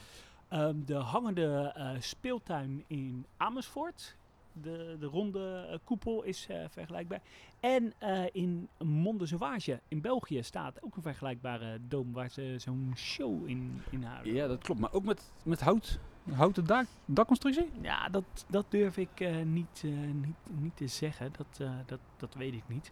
Ehm, 0.50 0.75
de 0.85 0.94
hangende 0.94 1.73
eh, 1.75 1.90
speeltuin 1.99 2.85
in 2.87 3.26
Amersfoort, 3.37 4.16
de, 4.52 4.97
de 5.00 5.06
ronde 5.06 5.66
eh, 5.70 5.78
koepel, 5.85 6.23
is 6.23 6.47
eh, 6.49 6.64
vergelijkbaar. 6.68 7.20
En 7.61 7.92
eh, 7.99 8.25
in 8.32 8.68
Monde 8.78 9.26
Sauvage 9.26 9.80
in 9.88 10.00
België 10.00 10.42
staat 10.42 10.82
ook 10.82 10.97
een 10.97 11.02
vergelijkbare 11.02 11.78
dome 11.88 12.12
waar 12.12 12.30
ze 12.30 12.54
zo'n 12.59 12.92
show 12.97 13.49
in, 13.49 13.82
in 13.90 14.02
houden. 14.02 14.35
ja, 14.35 14.47
dat 14.47 14.62
klopt. 14.62 14.80
Maar 14.80 14.92
ook 14.92 15.04
met, 15.04 15.32
met 15.44 15.61
hout, 15.61 15.99
houten 16.33 16.67
dak, 16.67 16.87
dakconstructie? 17.05 17.71
Ja, 17.81 18.09
dat, 18.09 18.25
dat 18.47 18.65
durf 18.69 18.97
ik 18.97 19.09
eh, 19.15 19.29
niet, 19.45 19.83
eh, 19.85 19.91
niet, 20.12 20.61
niet 20.61 20.77
te 20.77 20.87
zeggen. 20.87 21.33
Dat, 21.37 21.67
eh, 21.67 21.71
dat, 21.87 21.99
dat 22.17 22.35
weet 22.39 22.55
ik 22.55 22.62
niet. 22.67 22.91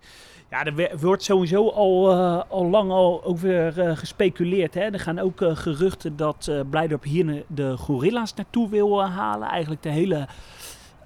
Ja, 0.50 0.64
er 0.64 0.98
wordt 0.98 1.22
sowieso 1.22 1.68
al, 1.68 2.12
al 2.48 2.66
lang 2.66 2.90
al 2.90 3.24
over 3.24 3.72
gespeculeerd. 3.96 4.74
Hè. 4.74 4.80
Er 4.80 5.00
gaan 5.00 5.18
ook 5.18 5.40
geruchten 5.40 6.16
dat 6.16 6.50
Blijdorp 6.70 7.02
hier 7.02 7.44
de 7.46 7.76
gorilla's 7.76 8.34
naartoe 8.34 8.68
wil 8.68 9.04
halen. 9.04 9.48
Eigenlijk 9.48 9.82
de 9.82 9.90
hele 9.90 10.28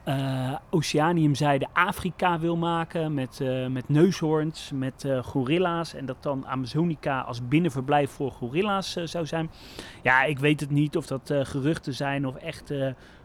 eh 0.04 0.54
Oceaniumzijde 0.71 1.66
Afrika 1.73 2.38
wil 2.38 2.56
maken. 2.56 3.14
Met, 3.14 3.40
eh, 3.40 3.66
met 3.66 3.88
neushoorns, 3.88 4.71
met 4.75 5.04
eh, 5.04 5.23
gorilla's. 5.23 5.94
En 5.94 6.06
dat 6.06 6.23
dan 6.23 6.47
Amazonica 6.47 7.21
als 7.21 7.49
binnenverblijf 7.49 8.11
voor 8.11 8.30
gorilla's 8.30 8.92
zou 9.04 9.26
zijn. 9.26 9.50
Ja, 10.02 10.23
ik 10.23 10.38
weet 10.38 10.61
het 10.61 10.71
niet 10.71 10.97
of 10.97 11.06
dat 11.06 11.35
geruchten 11.42 11.94
zijn 11.94 12.26
of 12.26 12.37
echt 12.37 12.75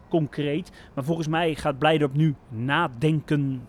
concreet. 0.09 0.71
Maar 0.93 1.03
volgens 1.03 1.27
mij 1.27 1.55
gaat 1.55 1.79
Blijdorp 1.79 2.13
nu 2.13 2.35
nadenken 2.49 3.67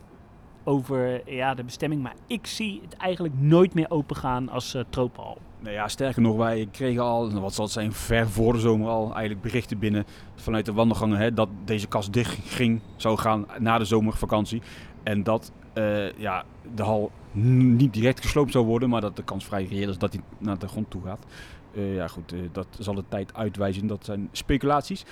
over 0.64 1.30
ja, 1.32 1.54
de 1.54 1.64
bestemming. 1.64 2.02
Maar 2.02 2.14
ik 2.26 2.46
zie 2.46 2.80
het 2.82 2.96
eigenlijk 2.96 3.34
nooit 3.38 3.74
meer 3.74 3.90
opengaan 3.90 4.48
als 4.48 4.74
uh, 4.74 4.82
tropenhal. 4.88 5.38
Nou 5.60 5.74
ja, 5.74 5.88
sterker 5.88 6.22
nog, 6.22 6.36
wij 6.36 6.68
kregen 6.72 7.02
al, 7.02 7.40
wat 7.40 7.54
zal 7.54 7.64
het 7.64 7.72
zijn, 7.72 7.92
ver 7.92 8.28
voor 8.28 8.52
de 8.52 8.58
zomer 8.58 8.88
al 8.88 9.04
eigenlijk 9.04 9.40
berichten 9.40 9.78
binnen 9.78 10.04
vanuit 10.34 10.66
de 10.66 10.72
wandelgangen 10.72 11.18
hè, 11.18 11.34
dat 11.34 11.48
deze 11.64 11.86
kast 11.86 12.12
dicht 12.12 12.38
ging, 12.44 12.80
zou 12.96 13.18
gaan 13.18 13.46
na 13.58 13.78
de 13.78 13.84
zomervakantie. 13.84 14.62
En 15.02 15.22
dat 15.22 15.52
uh, 15.74 16.12
ja, 16.12 16.44
de 16.74 16.82
hal 16.82 17.10
niet 17.32 17.92
direct 17.92 18.20
gesloopt 18.20 18.52
zou 18.52 18.66
worden, 18.66 18.88
maar 18.88 19.00
dat 19.00 19.16
de 19.16 19.24
kans 19.24 19.44
vrij 19.44 19.64
reëel 19.64 19.88
is 19.88 19.98
dat 19.98 20.12
hij 20.12 20.22
naar 20.38 20.58
de 20.58 20.68
grond 20.68 20.90
toe 20.90 21.02
gaat. 21.04 21.26
Uh, 21.72 21.94
ja 21.94 22.08
goed, 22.08 22.32
uh, 22.32 22.40
dat 22.52 22.66
zal 22.78 22.94
de 22.94 23.04
tijd 23.08 23.34
uitwijzen. 23.34 23.86
Dat 23.86 24.04
zijn 24.04 24.28
speculaties. 24.32 25.04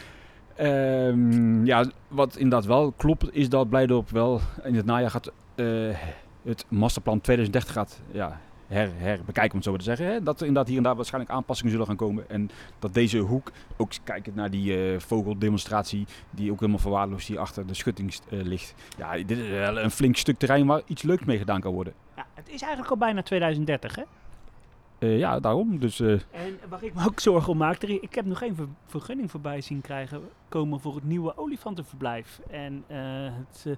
Um, 0.60 1.64
ja, 1.64 1.90
wat 2.08 2.36
inderdaad 2.36 2.66
wel 2.66 2.92
klopt, 2.92 3.34
is 3.34 3.48
dat 3.48 3.68
Blijdorp 3.68 4.10
wel 4.10 4.40
in 4.64 4.74
het 4.74 4.86
najaar 4.86 5.10
gaat 5.10 5.32
het 6.42 6.64
masterplan 6.68 7.20
2030 7.20 7.72
gaat 7.72 8.00
ja, 8.12 8.40
her, 8.66 8.90
herbekijken, 8.96 9.50
om 9.50 9.56
het 9.56 9.64
zo 9.64 9.76
te 9.76 9.84
zeggen. 9.84 10.06
Hè? 10.06 10.22
Dat 10.22 10.40
er 10.40 10.46
inderdaad 10.46 10.68
hier 10.68 10.76
en 10.76 10.82
daar 10.82 10.96
waarschijnlijk 10.96 11.34
aanpassingen 11.34 11.72
zullen 11.72 11.86
gaan 11.86 11.96
komen. 11.96 12.30
En 12.30 12.50
dat 12.78 12.94
deze 12.94 13.18
hoek, 13.18 13.52
ook 13.76 13.92
kijkend 14.04 14.34
naar 14.34 14.50
die 14.50 14.92
uh, 14.92 15.00
vogeldemonstratie, 15.00 16.06
die 16.30 16.50
ook 16.52 16.60
helemaal 16.60 16.80
verwaarloosd 16.80 17.28
hier 17.28 17.38
achter 17.38 17.66
de 17.66 17.74
schutting 17.74 18.14
uh, 18.30 18.42
ligt. 18.42 18.74
Ja, 18.98 19.16
dit 19.16 19.38
is 19.38 19.48
wel 19.48 19.78
een 19.78 19.90
flink 19.90 20.16
stuk 20.16 20.38
terrein 20.38 20.66
waar 20.66 20.82
iets 20.86 21.02
leuks 21.02 21.24
mee 21.24 21.38
gedaan 21.38 21.60
kan 21.60 21.72
worden. 21.72 21.92
Ja, 22.16 22.26
het 22.34 22.48
is 22.48 22.60
eigenlijk 22.60 22.90
al 22.90 22.96
bijna 22.96 23.22
2030, 23.22 23.94
hè? 23.94 24.02
Uh, 24.98 25.18
ja, 25.18 25.40
daarom. 25.40 25.78
Dus, 25.78 26.00
uh... 26.00 26.12
En 26.12 26.58
waar 26.68 26.82
ik 26.84 26.94
me 26.94 27.04
ook 27.06 27.20
zorgen 27.20 27.52
om 27.52 27.58
maak, 27.58 27.82
ik 27.82 28.14
heb 28.14 28.24
nog 28.24 28.38
geen 28.38 28.54
ver 28.54 28.66
vergunning 28.86 29.30
voorbij 29.30 29.60
zien 29.60 29.80
krijgen 29.80 30.20
komen 30.48 30.80
voor 30.80 30.94
het 30.94 31.04
nieuwe 31.04 31.36
olifantenverblijf. 31.36 32.40
En 32.50 32.84
uh, 32.90 32.96
het 33.48 33.64
uh, 33.66 33.74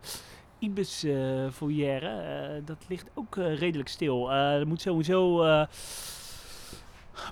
Ibis 0.58 1.06
foyer, 1.52 2.00
dat 2.64 2.84
ligt 2.88 3.10
ook 3.14 3.36
redelijk 3.36 3.88
stil. 3.88 4.32
er 4.32 4.66
moet 4.66 4.80
sowieso 4.80 5.44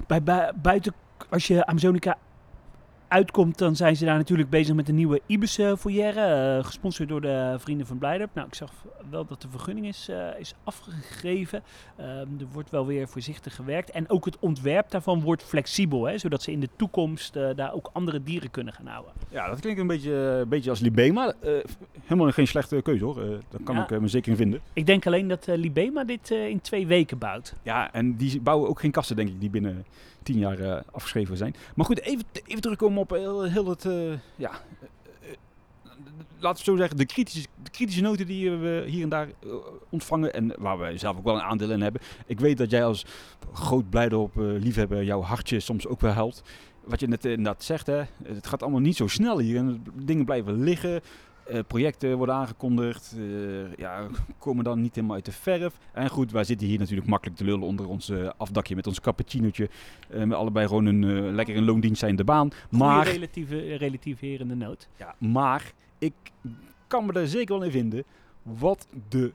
bij, 0.07 0.53
buiten, 0.55 0.95
als 1.31 1.47
je 1.47 1.67
Amazonica 1.67 2.19
uitkomt, 3.09 3.59
dan 3.59 3.77
zijn 3.77 3.97
ze 3.97 4.05
daar 4.05 4.17
natuurlijk 4.17 4.51
bezig 4.51 4.75
met 4.75 4.89
een 4.89 4.95
nieuwe 4.95 5.21
Ibis 5.27 5.59
foyer, 5.79 6.17
uh, 6.17 6.65
gesponsord 6.65 7.09
door 7.09 7.21
de 7.21 7.55
vrienden 7.59 7.87
van 7.87 7.99
Blijdorp. 7.99 8.35
Nou, 8.35 8.47
ik 8.47 8.55
zag 8.55 8.73
wel 9.11 9.27
dat 9.27 9.43
de 9.43 9.49
vergunning 9.49 9.87
is, 9.87 10.09
uh, 10.11 10.39
is 10.39 10.55
afgegeven. 10.65 11.63
Uh, 12.01 12.07
er 12.07 12.47
wordt 12.53 12.71
wel 12.71 12.87
weer 12.87 13.09
voorzichtig 13.09 13.55
gewerkt. 13.55 13.91
En 13.91 14.11
ook 14.11 14.25
het 14.25 14.39
ontwerp 14.39 14.91
daarvan 14.91 15.21
wordt 15.21 15.43
flexibel, 15.43 16.05
hè, 16.05 16.19
zodat 16.19 16.43
ze 16.43 16.53
in 16.53 16.61
de 16.61 16.69
toekomst 16.77 17.33
daar 17.33 17.75
ook 17.75 17.91
andere 17.93 18.23
dieren 18.23 18.51
kunnen 18.51 18.73
gaan 18.73 18.87
houden. 18.87 19.13
Ja, 19.29 19.49
dat 19.49 19.61
klinkt 19.61 19.81
een 19.81 19.87
beetje, 19.87 20.13
een 20.13 20.49
beetje 20.49 20.71
als 20.71 20.81
Libema. 20.81 21.35
Helemaal 22.03 22.31
geen 22.31 22.47
slechte 22.47 22.83
keuze 22.83 23.05
hoor. 23.05 23.15
Daar 23.49 23.63
kan 23.65 23.75
ja. 23.75 23.89
ik 23.89 24.01
me 24.01 24.09
zeker 24.09 24.31
in 24.31 24.37
vinden. 24.37 24.61
Ik 24.73 24.87
denk 24.87 25.07
alleen 25.07 25.29
dat 25.29 25.47
Libema 25.47 26.05
dit 26.05 26.31
in 26.31 26.61
twee 26.61 26.87
weken 26.87 27.19
bouwt. 27.19 27.55
Ja, 27.63 27.93
en 27.93 28.17
die 28.17 28.41
bouwen 28.41 28.69
ook 28.69 28.81
geen 28.81 28.91
kasten, 28.91 29.17
denk 29.17 29.29
ik, 29.29 29.41
die 29.41 29.51
binnen 29.51 29.85
tien 30.27 30.39
jaar 30.39 30.61
uh, 30.61 30.77
afgeschreven 30.93 31.37
zijn. 31.37 31.55
Maar 31.75 31.87
goed, 31.87 32.01
even, 32.01 32.25
even 32.45 32.63
terugkomen 32.63 32.99
op 32.99 33.11
heel, 33.11 33.43
heel 33.43 33.69
het, 33.69 33.85
uh, 33.85 34.13
ja, 34.37 34.51
laten 36.39 36.65
we 36.65 36.71
zo 36.71 36.77
zeggen, 36.77 36.97
de 36.97 37.07
kritische, 37.07 37.47
de 37.63 37.71
kritische 37.71 38.03
noten 38.03 38.27
die 38.27 38.51
we 38.51 38.85
hier 38.87 39.03
en 39.03 39.09
daar 39.09 39.29
ontvangen 39.91 40.33
en 40.33 40.53
waar 40.59 40.79
we 40.79 40.99
zelf 40.99 41.17
ook 41.17 41.25
wel 41.25 41.35
een 41.35 41.41
aandeel 41.41 41.71
in 41.71 41.81
hebben. 41.81 42.01
Ik 42.27 42.41
weet 42.41 42.59
dat 42.59 42.71
jij 42.71 42.85
als 42.85 43.07
groot 43.53 43.91
Blijdorp 43.91 44.33
liefhebber 44.37 45.05
jouw 45.05 45.23
hartje 45.23 45.61
soms 45.61 45.87
ook 45.87 46.01
wel 46.01 46.13
helpt. 46.13 46.43
Wat 46.85 47.01
je 47.01 47.09
net 47.09 47.25
inderdaad 47.25 47.65
zegt, 47.65 47.87
hè, 47.87 48.03
het 48.25 48.47
gaat 48.47 48.63
allemaal 48.63 48.81
niet 48.81 48.97
zo 48.97 49.07
snel 49.07 49.39
hier 49.39 49.57
en 49.57 49.85
dingen 49.95 50.25
blijven 50.25 50.63
liggen. 50.63 51.01
Uh, 51.51 51.59
projecten 51.67 52.17
worden 52.17 52.35
aangekondigd, 52.35 53.15
uh, 53.19 53.75
ja, 53.77 54.07
komen 54.39 54.65
dan 54.65 54.81
niet 54.81 54.95
helemaal 54.95 55.17
uit 55.17 55.25
de 55.25 55.33
verf. 55.33 55.79
En 55.93 56.09
goed, 56.09 56.33
wij 56.33 56.45
zitten 56.45 56.67
hier 56.67 56.79
natuurlijk 56.79 57.09
makkelijk 57.09 57.37
te 57.37 57.45
lullen 57.45 57.67
onder 57.67 57.89
ons 57.89 58.11
uh, 58.11 58.31
afdakje 58.37 58.75
met 58.75 58.87
ons 58.87 59.01
cappuccinootje. 59.01 59.69
met 60.09 60.33
allebei 60.33 60.67
gewoon 60.67 60.87
een 60.87 61.35
lekker 61.35 61.55
in 61.55 61.65
loondienst 61.65 62.01
zijnde 62.01 62.25
baan. 62.25 62.51
Maar, 62.71 62.97
Goeie 62.97 63.13
relatieve, 63.13 63.77
relativerende 63.77 64.55
nood. 64.55 64.89
Ja, 64.97 65.15
maar 65.19 65.73
ik 65.99 66.13
kan 66.87 67.07
me 67.07 67.13
er 67.13 67.29
zeker 67.29 67.55
wel 67.55 67.65
in 67.65 67.71
vinden. 67.71 68.05
Wat 68.43 68.87
de 69.09 69.33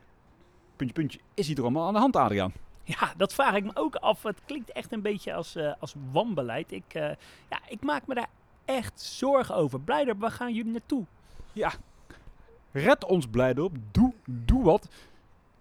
puntje 0.76 0.96
puntje 0.96 1.20
is 1.34 1.48
hier 1.48 1.56
toch 1.56 1.66
allemaal 1.66 1.88
aan 1.88 1.94
de 1.94 2.00
hand, 2.00 2.16
Adriaan? 2.16 2.54
Ja, 2.84 3.14
dat 3.18 3.34
vraag 3.34 3.56
ik 3.56 3.64
me 3.64 3.72
ook 3.74 3.96
af. 3.96 4.24
Het 4.24 4.42
klinkt 4.46 4.72
echt 4.72 4.92
een 4.92 5.02
beetje 5.02 5.34
als, 5.34 5.58
als 5.80 5.96
wanbeleid. 6.12 6.72
Ik, 6.72 6.94
ja, 7.50 7.60
ik 7.68 7.84
maak 7.84 8.08
me 8.08 8.16
daar 8.16 8.30
echt 8.66 9.02
zorgen 9.02 9.56
over. 9.56 9.82
Blijder, 9.82 10.18
waar 10.18 10.32
gaan 10.32 10.54
jullie 10.54 10.72
naartoe? 10.72 11.06
Ja, 11.54 11.72
red 12.72 13.06
ons 13.06 13.28
Blijdorp, 13.28 13.76
doe, 13.92 14.14
doe 14.26 14.64
wat. 14.64 14.88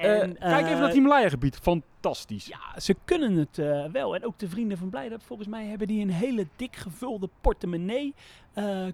En, 0.00 0.37
Eh, 0.38 0.50
kijk 0.50 0.61
even 0.61 0.71
eh, 0.71 0.79
naar 0.79 0.87
het 0.87 0.95
Himalaya-gebied. 0.95 1.57
Fantastisch. 1.57 2.47
Ja, 2.47 2.81
ze 2.81 2.97
kunnen 3.05 3.33
het 3.33 3.59
eh, 3.59 3.85
wel. 3.85 4.14
En 4.14 4.25
ook 4.25 4.38
de 4.38 4.49
vrienden 4.49 4.79
van 4.79 4.90
Blijdorp, 4.90 5.23
volgens 5.23 5.49
mij 5.49 5.67
hebben 5.67 5.87
die 5.87 6.02
een 6.02 6.11
hele 6.11 6.47
dik 6.57 6.76
gevulde 6.76 7.29
portemonnee. 7.40 8.14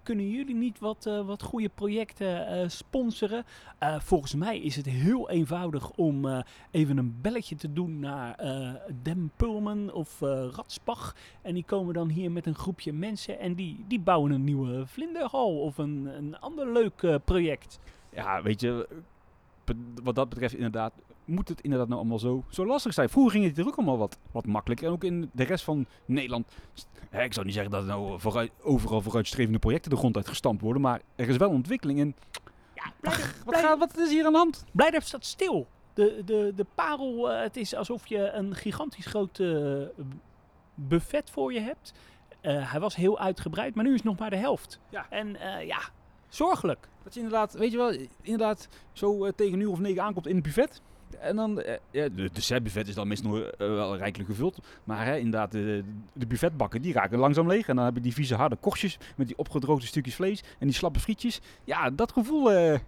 Kunnen 0.03 0.31
jullie 0.31 0.55
niet 0.55 0.79
wat, 0.79 1.05
wat 1.27 1.43
goede 1.43 1.69
projecten 1.69 2.71
sponsoren? 2.71 3.45
Volgens 3.99 4.35
mij 4.35 4.59
is 4.59 4.77
het 4.77 4.87
heel 4.87 5.31
eenvoudig 5.31 5.91
om 5.91 6.45
even 6.71 6.97
een 6.97 7.19
belletje 7.21 7.57
te 7.57 7.73
doen 7.73 8.01
naar 8.01 8.37
Dem 9.03 9.31
Pulman 9.37 9.93
of 9.93 10.21
Ratspach. 10.21 11.15
En 11.43 11.55
die 11.55 11.65
komen 11.65 11.95
dan 11.95 12.09
hier 12.09 12.31
met 12.31 12.47
een 12.47 12.55
groepje 12.55 12.93
mensen 12.93 13.39
en 13.39 13.55
die, 13.55 13.85
die 13.89 14.01
bouwen 14.01 14.31
een 14.31 14.45
nieuwe 14.45 14.87
vlinderhal 14.87 15.61
of 15.61 15.79
een, 15.79 16.09
een 16.17 16.39
ander 16.39 16.73
leuk 16.73 17.21
project. 17.25 17.79
Ja, 18.17 18.43
weet 18.43 18.61
je, 18.61 18.89
wat 20.03 20.15
dat 20.15 20.29
betreft 20.29 20.55
inderdaad, 20.55 20.93
moet 21.25 21.49
het 21.49 21.61
inderdaad 21.61 21.89
nou 21.89 22.01
allemaal 22.01 22.19
zo, 22.19 22.45
zo 22.49 22.67
lastig 22.67 22.93
zijn. 22.93 23.09
Vroeger 23.09 23.33
ging 23.33 23.45
het 23.45 23.57
hier 23.57 23.67
ook 23.67 23.77
allemaal 23.77 23.99
wat, 23.99 24.19
wat 24.31 24.47
makkelijker. 24.47 24.87
En 24.87 24.93
ook 24.93 25.05
in 25.05 25.31
de 25.33 25.45
rest 25.45 25.65
van 25.65 25.87
Nederland. 26.05 26.53
Hè, 27.11 27.23
ik 27.23 27.33
zou 27.33 27.47
niet 27.47 27.55
zeggen 27.55 27.73
dat 27.73 27.83
er 27.83 27.89
nou 27.89 28.21
vooruit, 28.21 28.51
overal 28.63 29.01
vooruitstrevende 29.01 29.59
projecten 29.59 29.91
de 29.91 29.97
grond 29.97 30.17
uit 30.17 30.29
gestampt 30.29 30.63
worden. 30.63 30.83
Maar 30.83 31.01
er 31.17 31.29
is 31.29 31.37
wel 31.37 31.51
ontwikkeling. 31.51 32.01
En 32.01 32.17
Ja, 32.75 32.93
Blijdorp, 33.01 33.35
wat, 33.45 33.57
gaat, 33.57 33.79
wat 33.79 33.99
is 33.99 34.11
hier 34.11 34.27
aan 34.27 34.33
de 34.33 34.39
hand? 34.39 34.65
Blijdorp 34.73 35.03
staat 35.03 35.25
stil. 35.25 35.67
De, 35.95 36.23
de, 36.25 36.53
de 36.55 36.67
parel, 36.75 37.31
eh, 37.31 37.41
het 37.43 37.57
is 37.57 37.75
alsof 37.75 38.07
je 38.07 38.31
een 38.31 38.55
gigantisch 38.55 39.07
groot 39.07 39.39
eh, 39.39 39.83
buffet 40.75 41.31
voor 41.31 41.53
je 41.53 41.61
hebt. 41.61 41.93
Eh, 42.41 42.71
hij 42.73 42.81
was 42.81 42.97
heel 42.97 43.19
uitgebreid, 43.19 43.75
maar 43.75 43.85
nu 43.85 43.91
is 43.91 43.97
het 43.97 44.05
nog 44.05 44.19
maar 44.19 44.31
de 44.31 44.37
helft. 44.37 44.81
Ja. 44.89 45.07
En 45.11 45.37
ja, 45.67 45.79
zorgelijk. 46.37 46.89
Dat 47.03 47.15
je 47.15 47.21
inderdaad, 47.21 47.53
weet 47.53 47.71
je 47.71 47.77
wel, 47.77 47.97
inderdaad 48.23 48.69
zo 48.93 49.25
eh, 49.25 49.33
tegen 49.37 49.61
uur 49.61 49.71
of 49.71 49.79
negen 49.79 50.03
aankomt 50.03 50.27
in 50.27 50.35
het 50.35 50.45
buffet. 50.45 50.81
En 51.21 51.37
dan, 51.37 51.61
eh, 51.61 51.77
ja, 51.91 52.09
de, 52.09 52.31
de 52.33 52.41
setbuffet 52.41 52.89
is 52.89 52.95
dan 52.95 53.09
meestal 53.09 53.31
nog 53.31 53.41
eh, 53.41 53.59
wel 53.59 53.97
rijkelijk 53.97 54.31
gevuld. 54.31 54.59
Maar 54.85 55.05
hè, 55.05 55.17
inderdaad, 55.17 55.53
de, 55.53 55.85
de 56.13 56.27
buffetbakken 56.27 56.83
die 56.83 56.93
raken 56.93 57.19
langzaam 57.19 57.49
leeg. 57.49 57.69
En 57.69 57.77
dan 57.77 57.85
heb 57.85 57.95
je 57.95 58.01
die 58.01 58.15
vieze 58.15 58.35
harde 58.35 58.57
korstjes 58.57 58.99
met 59.17 59.27
die 59.27 59.39
opgedroogde 59.39 59.87
stukjes 59.87 60.15
vlees 60.15 60.43
en 60.59 60.67
die 60.67 60.77
slappe 60.77 61.01
frietjes. 61.01 61.41
Ja, 61.65 61.91
dat 61.91 62.13
gevoel, 62.13 62.79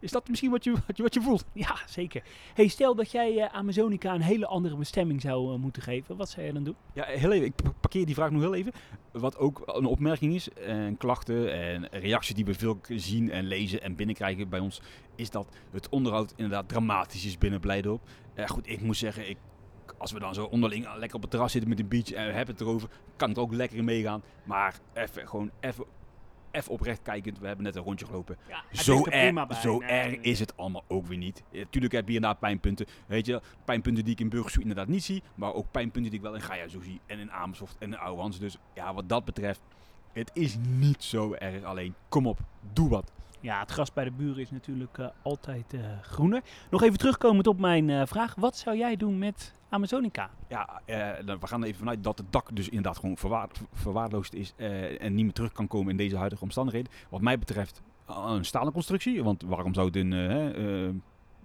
is 0.00 0.10
dat 0.10 0.28
misschien 0.28 0.50
wat 0.50 0.64
je, 0.64 0.70
wat 0.86 0.96
je, 0.96 1.02
wat 1.02 1.14
je 1.14 1.20
voelt? 1.22 1.44
Ja, 1.52 1.76
zeker. 1.86 2.22
Hey, 2.54 2.68
stel 2.68 2.94
dat 2.94 3.10
jij 3.10 3.38
eh, 3.38 3.54
Amazonica 3.54 4.14
een 4.14 4.20
hele 4.20 4.46
andere 4.46 4.76
bestemming 4.76 5.20
zou 5.20 5.54
eh, 5.54 5.58
moeten 5.60 5.82
geven. 5.82 6.16
Wat 6.16 6.28
zou 6.28 6.46
je 6.46 6.52
dan 6.52 6.64
doen? 6.64 6.76
Ja, 6.92 7.04
heel 7.04 7.32
even, 7.32 7.46
ik 7.46 7.54
pa- 7.54 7.72
parkeer 7.80 8.06
die 8.06 8.14
vraag 8.14 8.30
nog 8.30 8.40
heel 8.40 8.54
even. 8.54 8.72
Wat 9.12 9.38
ook 9.38 9.62
een 9.66 9.84
opmerking 9.84 10.34
is, 10.34 10.48
en 10.52 10.96
klachten 10.96 11.52
en 11.52 11.88
reacties 11.90 12.34
die 12.34 12.44
we 12.44 12.54
veel 12.54 12.80
zien 12.88 13.30
en 13.30 13.44
lezen 13.46 13.82
en 13.82 13.94
binnenkrijgen 13.96 14.48
bij 14.48 14.60
ons, 14.60 14.80
is 15.16 15.30
dat 15.30 15.46
het 15.70 15.88
onderhoud 15.88 16.32
inderdaad 16.36 16.68
dramatisch 16.68 17.24
is 17.26 17.38
binnen 17.38 17.60
Blijdorp. 17.60 18.02
Eh 18.34 18.48
goed, 18.48 18.68
ik 18.68 18.80
moet 18.80 18.96
zeggen, 18.96 19.28
ik, 19.28 19.36
als 19.98 20.12
we 20.12 20.18
dan 20.18 20.34
zo 20.34 20.44
onderling 20.44 20.94
lekker 20.96 21.16
op 21.16 21.22
het 21.22 21.30
terras 21.30 21.52
zitten 21.52 21.70
met 21.70 21.78
een 21.80 21.88
beach 21.88 22.12
en 22.12 22.26
we 22.26 22.32
hebben 22.32 22.54
het 22.54 22.64
erover, 22.64 22.88
kan 23.16 23.28
het 23.28 23.38
ook 23.38 23.52
lekker 23.52 23.84
meegaan. 23.84 24.22
Maar 24.44 24.78
even, 24.94 25.28
gewoon 25.28 25.50
even, 25.60 25.84
even 26.50 26.72
oprecht 26.72 27.02
kijkend, 27.02 27.38
we 27.38 27.46
hebben 27.46 27.64
net 27.64 27.76
een 27.76 27.82
rondje 27.82 28.06
gelopen. 28.06 28.36
Ja, 28.48 28.64
Zo, 28.72 29.04
erg, 29.04 29.56
zo 29.60 29.80
erg 29.80 30.14
is 30.14 30.38
het 30.40 30.56
allemaal 30.56 30.84
ook 30.88 31.06
weer 31.06 31.18
niet. 31.18 31.42
Tuurlijk 31.70 31.92
heb 31.94 32.08
je 32.08 32.14
inderdaad 32.14 32.38
pijnpunten. 32.40 32.86
Weet 33.06 33.26
je, 33.26 33.40
pijnpunten 33.64 34.04
die 34.04 34.12
ik 34.12 34.20
in 34.20 34.28
Burgersoe 34.28 34.62
inderdaad 34.62 34.88
niet 34.88 35.04
zie. 35.04 35.22
Maar 35.34 35.54
ook 35.54 35.70
pijnpunten 35.70 36.10
die 36.10 36.20
ik 36.20 36.26
wel 36.26 36.34
in 36.34 36.40
Gaia 36.40 36.68
zo 36.68 36.80
zie. 36.80 37.00
En 37.06 37.18
in 37.18 37.32
Amersfoort 37.32 37.76
en 37.78 37.92
in 37.92 37.98
Ouwehans. 37.98 38.38
Dus 38.38 38.56
ja, 38.74 38.94
wat 38.94 39.08
dat 39.08 39.24
betreft, 39.24 39.60
het 40.12 40.30
is 40.34 40.56
niet 40.68 41.04
zo 41.04 41.32
erg. 41.32 41.62
Alleen, 41.62 41.94
kom 42.08 42.26
op, 42.26 42.38
doe 42.72 42.88
wat. 42.88 43.12
Ja, 43.40 43.60
het 43.60 43.70
gras 43.70 43.92
bij 43.92 44.04
de 44.04 44.10
buren 44.10 44.42
is 44.42 44.50
natuurlijk 44.50 44.98
eh, 44.98 45.06
altijd 45.22 45.74
eh, 45.74 45.80
groener. 46.02 46.42
Nog 46.70 46.82
even 46.82 46.98
terugkomend 46.98 47.46
op 47.46 47.58
mijn 47.58 47.90
eh, 47.90 48.06
vraag. 48.06 48.34
Wat 48.34 48.56
zou 48.56 48.76
jij 48.76 48.96
doen 48.96 49.18
met 49.18 49.54
Amazonica? 49.68 50.30
Ja, 50.48 50.80
we 50.86 51.46
gaan 51.46 51.60
er 51.60 51.66
even 51.66 51.78
vanuit 51.78 52.04
dat 52.04 52.18
het 52.18 52.32
dak 52.32 52.56
dus 52.56 52.68
inderdaad 52.68 52.98
gewoon 52.98 53.16
verwaar, 53.16 53.48
verwaarloosd 53.72 54.34
is. 54.34 54.54
en 54.98 55.14
niet 55.14 55.24
meer 55.24 55.32
terug 55.32 55.52
kan 55.52 55.66
komen 55.66 55.90
in 55.90 55.96
deze 55.96 56.16
huidige 56.16 56.42
omstandigheden. 56.42 56.92
Wat 57.08 57.20
mij 57.20 57.38
betreft 57.38 57.82
een 58.06 58.44
stalen 58.44 58.72
constructie. 58.72 59.24
Want 59.24 59.42
waarom 59.42 59.74
zou 59.74 59.86
het 59.86 59.96
in, 59.96 60.12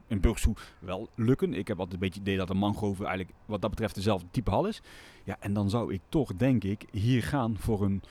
in 0.07 0.19
Burgsoe 0.19 0.55
wel 0.79 1.09
lukken? 1.15 1.53
Ik 1.53 1.67
heb 1.67 1.79
altijd 1.79 1.93
een 1.93 1.99
beetje 1.99 2.19
het 2.19 2.27
idee 2.27 2.39
dat 2.39 2.49
een 2.49 2.57
mangrove 2.57 3.05
eigenlijk 3.05 3.37
wat 3.45 3.61
dat 3.61 3.69
betreft 3.69 3.95
dezelfde 3.95 4.27
type 4.31 4.49
hal 4.49 4.67
is. 4.67 4.81
Ja, 5.23 5.37
en 5.39 5.53
dan 5.53 5.69
zou 5.69 5.93
ik 5.93 6.01
toch 6.09 6.35
denk 6.35 6.63
ik 6.63 6.85
hier 6.91 7.23
gaan 7.23 7.57
voor 7.57 7.83
een, 7.83 8.01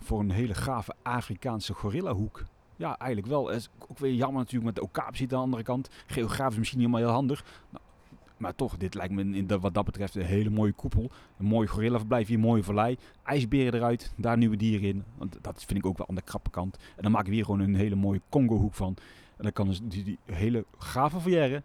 voor 0.00 0.20
een 0.20 0.30
hele 0.30 0.54
gave 0.54 0.94
Afrikaanse 1.02 1.74
gorillahoek. 1.74 2.44
Ja, 2.82 2.98
eigenlijk 2.98 3.30
wel. 3.32 3.50
Is 3.50 3.68
ook 3.78 3.98
weer 3.98 4.14
jammer 4.14 4.38
natuurlijk 4.38 4.64
met 4.64 4.74
de 4.74 4.82
okaap 4.82 5.16
zit 5.16 5.32
aan 5.32 5.38
de 5.38 5.44
andere 5.44 5.62
kant. 5.62 5.88
Geografisch 6.06 6.58
misschien 6.58 6.78
niet 6.78 6.88
helemaal 6.88 7.08
heel 7.08 7.18
handig. 7.18 7.44
Nou, 7.70 7.84
maar 8.36 8.54
toch, 8.54 8.76
dit 8.76 8.94
lijkt 8.94 9.12
me 9.12 9.22
in 9.22 9.46
de, 9.46 9.58
wat 9.58 9.74
dat 9.74 9.84
betreft 9.84 10.14
een 10.14 10.22
hele 10.22 10.50
mooie 10.50 10.72
koepel. 10.72 11.10
Een 11.38 11.44
mooi 11.44 11.68
gorillaverblijf 11.68 12.28
hier, 12.28 12.38
mooie 12.38 12.62
vallei. 12.62 12.96
IJsberen 13.22 13.74
eruit, 13.74 14.12
daar 14.16 14.36
nieuwe 14.36 14.56
dieren 14.56 14.88
in. 14.88 15.04
Want 15.16 15.38
dat 15.40 15.64
vind 15.64 15.78
ik 15.78 15.86
ook 15.86 15.98
wel 15.98 16.08
aan 16.08 16.14
de 16.14 16.22
krappe 16.22 16.50
kant. 16.50 16.76
En 16.96 17.02
dan 17.02 17.12
maken 17.12 17.28
we 17.28 17.34
hier 17.34 17.44
gewoon 17.44 17.60
een 17.60 17.74
hele 17.74 17.94
mooie 17.94 18.20
Congo-hoek 18.28 18.74
van. 18.74 18.96
En 19.36 19.42
dan 19.42 19.52
kan 19.52 19.66
dus 19.66 19.80
die, 19.82 20.18
hele 20.24 20.64
gave 20.78 21.20
verrière 21.20 21.62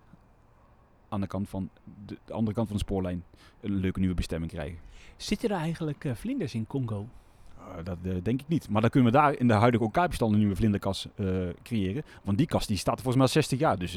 aan 1.09 1.21
de, 1.21 1.27
kant 1.27 1.49
van 1.49 1.69
de, 2.05 2.17
de 2.25 2.33
andere 2.33 2.55
kant 2.55 2.67
van 2.67 2.77
de 2.77 2.83
spoorlijn 2.83 3.23
een 3.61 3.75
leuke 3.75 3.99
nieuwe 3.99 4.15
bestemming 4.15 4.51
krijgen. 4.51 4.79
Zitten 5.15 5.49
er 5.49 5.57
eigenlijk 5.57 6.05
eh, 6.05 6.15
vlinders 6.15 6.53
in 6.53 6.67
Congo? 6.67 7.07
Uh, 7.67 7.83
dat 7.83 7.97
uh, 8.03 8.13
denk 8.23 8.41
ik 8.41 8.47
niet. 8.47 8.69
Maar 8.69 8.81
dan 8.81 8.89
kunnen 8.89 9.11
we 9.11 9.17
daar 9.17 9.39
in 9.39 9.47
de 9.47 9.53
huidige 9.53 9.83
Okaapjestal 9.83 10.31
een 10.31 10.37
nieuwe 10.37 10.55
vlinderkas 10.55 11.07
uh, 11.15 11.47
creëren. 11.63 12.03
Want 12.23 12.37
die 12.37 12.47
kas 12.47 12.67
die 12.67 12.77
staat 12.77 13.01
volgens 13.01 13.15
mij 13.15 13.25
al 13.25 13.31
60 13.31 13.59
jaar. 13.59 13.77
Dus 13.77 13.93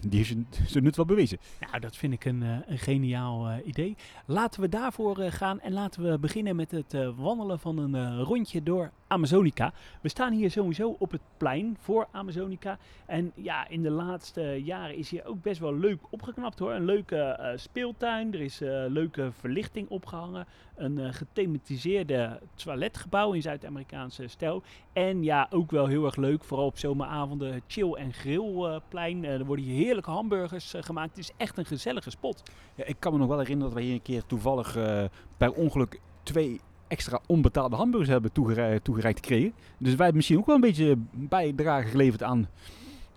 die 0.00 0.24
heeft 0.24 0.36
zijn 0.72 0.84
nut 0.84 0.96
wel 0.96 1.04
bewezen. 1.04 1.38
Nou, 1.60 1.80
dat 1.80 1.96
vind 1.96 2.12
ik 2.12 2.24
een, 2.24 2.42
een 2.42 2.78
geniaal 2.78 3.48
idee. 3.64 3.96
Laten 4.26 4.60
we 4.60 4.68
daarvoor 4.68 5.16
gaan 5.16 5.60
en 5.60 5.72
laten 5.72 6.10
we 6.10 6.18
beginnen 6.18 6.56
met 6.56 6.70
het 6.70 6.96
wandelen 7.16 7.58
van 7.58 7.78
een 7.78 8.22
rondje 8.22 8.62
door 8.62 8.90
Amazonica. 9.06 9.72
We 10.00 10.08
staan 10.08 10.32
hier 10.32 10.50
sowieso 10.50 10.96
op 10.98 11.10
het 11.10 11.20
plein 11.36 11.76
voor 11.80 12.06
Amazonica. 12.10 12.78
En 13.06 13.32
ja, 13.34 13.68
in 13.68 13.82
de 13.82 13.90
laatste 13.90 14.42
jaren 14.64 14.96
is 14.96 15.10
hier 15.10 15.24
ook 15.24 15.42
best 15.42 15.60
wel 15.60 15.74
leuk 15.74 16.00
opgeknapt 16.10 16.58
hoor. 16.58 16.72
Een 16.72 16.84
leuke 16.84 17.16
eh, 17.16 17.56
speeltuin, 17.56 18.34
er 18.34 18.40
is 18.40 18.58
leuke 18.88 19.32
verlichting 19.32 19.88
opgehangen. 19.88 20.46
Een 20.74 21.14
gethematiseerde 21.14 22.40
toiletgebouw 22.54 23.32
in 23.32 23.42
Zuid-Amerikaanse 23.42 24.28
stijl. 24.28 24.62
En 24.92 25.22
ja, 25.22 25.46
ook 25.50 25.70
wel 25.70 25.86
heel 25.86 26.04
erg 26.04 26.16
leuk, 26.16 26.44
vooral 26.44 26.66
op 26.66 26.78
zomeravond, 26.78 27.40
het 27.40 27.62
chill- 27.66 27.94
en 27.94 28.12
grillplein. 28.12 29.24
er 29.24 29.44
worden 29.44 29.64
hier 29.64 29.84
heerlijke 29.84 30.10
hamburgers 30.10 30.74
uh, 30.74 30.82
gemaakt. 30.82 31.08
Het 31.08 31.18
is 31.18 31.32
echt 31.36 31.58
een 31.58 31.64
gezellige 31.64 32.10
spot. 32.10 32.42
Ja, 32.74 32.84
ik 32.84 32.96
kan 32.98 33.12
me 33.12 33.18
nog 33.18 33.28
wel 33.28 33.38
herinneren 33.38 33.72
dat 33.72 33.78
wij 33.78 33.86
hier 33.86 33.94
een 33.94 34.02
keer 34.02 34.26
toevallig 34.26 34.76
uh, 34.76 35.04
per 35.36 35.52
ongeluk 35.52 36.00
twee 36.22 36.60
extra 36.88 37.20
onbetaalde 37.26 37.76
hamburgers 37.76 38.10
hebben 38.10 38.32
toegereikt, 38.32 38.84
toegereikt 38.84 39.18
gekregen. 39.18 39.52
Dus 39.78 39.88
wij 39.88 39.96
hebben 39.96 40.16
misschien 40.16 40.38
ook 40.38 40.46
wel 40.46 40.54
een 40.54 40.60
beetje 40.60 40.96
bijdrage 41.10 41.88
geleverd 41.88 42.22
aan 42.22 42.48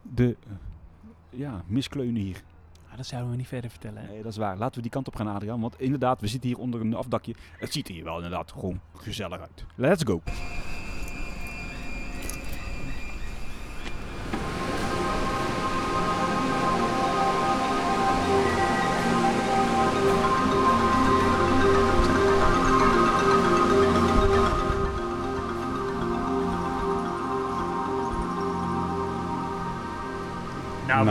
de 0.01 0.35
uh, 0.47 0.53
ja, 1.29 1.63
miskleunen 1.67 2.21
hier. 2.21 2.41
Ah, 2.89 2.97
dat 2.97 3.05
zouden 3.05 3.31
we 3.31 3.37
niet 3.37 3.47
verder 3.47 3.69
vertellen. 3.69 4.01
Hè? 4.01 4.07
Nee, 4.07 4.21
dat 4.21 4.31
is 4.31 4.37
waar. 4.37 4.57
Laten 4.57 4.75
we 4.75 4.81
die 4.81 4.91
kant 4.91 5.07
op 5.07 5.15
gaan, 5.15 5.27
Adriaan. 5.27 5.61
Want 5.61 5.79
inderdaad, 5.79 6.21
we 6.21 6.27
zitten 6.27 6.49
hier 6.49 6.59
onder 6.59 6.81
een 6.81 6.95
afdakje. 6.95 7.35
Het 7.57 7.73
ziet 7.73 7.87
er 7.87 7.93
hier 7.93 8.03
wel 8.03 8.15
inderdaad 8.15 8.51
gewoon 8.51 8.79
gezellig 8.95 9.39
uit. 9.39 9.65
Let's 9.75 10.03
go. 10.03 10.21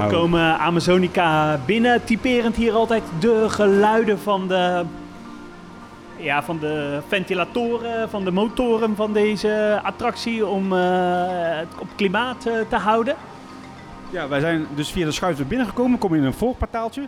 We 0.08 0.14
komen 0.14 0.58
Amazonica 0.58 1.58
binnen. 1.66 2.04
Typerend 2.04 2.56
hier 2.56 2.72
altijd 2.72 3.02
de 3.20 3.44
geluiden 3.48 4.18
van 4.18 4.48
de, 4.48 4.84
ja, 6.16 6.42
van 6.42 6.58
de 6.58 7.00
ventilatoren, 7.08 8.10
van 8.10 8.24
de 8.24 8.30
motoren 8.30 8.96
van 8.96 9.12
deze 9.12 9.80
attractie 9.82 10.46
om 10.46 10.72
uh, 10.72 10.78
het 11.58 11.68
op 11.78 11.88
klimaat 11.96 12.46
uh, 12.46 12.52
te 12.68 12.76
houden. 12.76 13.14
Ja, 14.10 14.28
wij 14.28 14.40
zijn 14.40 14.66
dus 14.74 14.90
via 14.90 15.04
de 15.04 15.12
schuif 15.12 15.36
weer 15.36 15.46
binnengekomen. 15.46 15.98
Komen 15.98 16.18
in 16.18 16.24
een 16.24 16.32
voorportaaltje. 16.32 17.02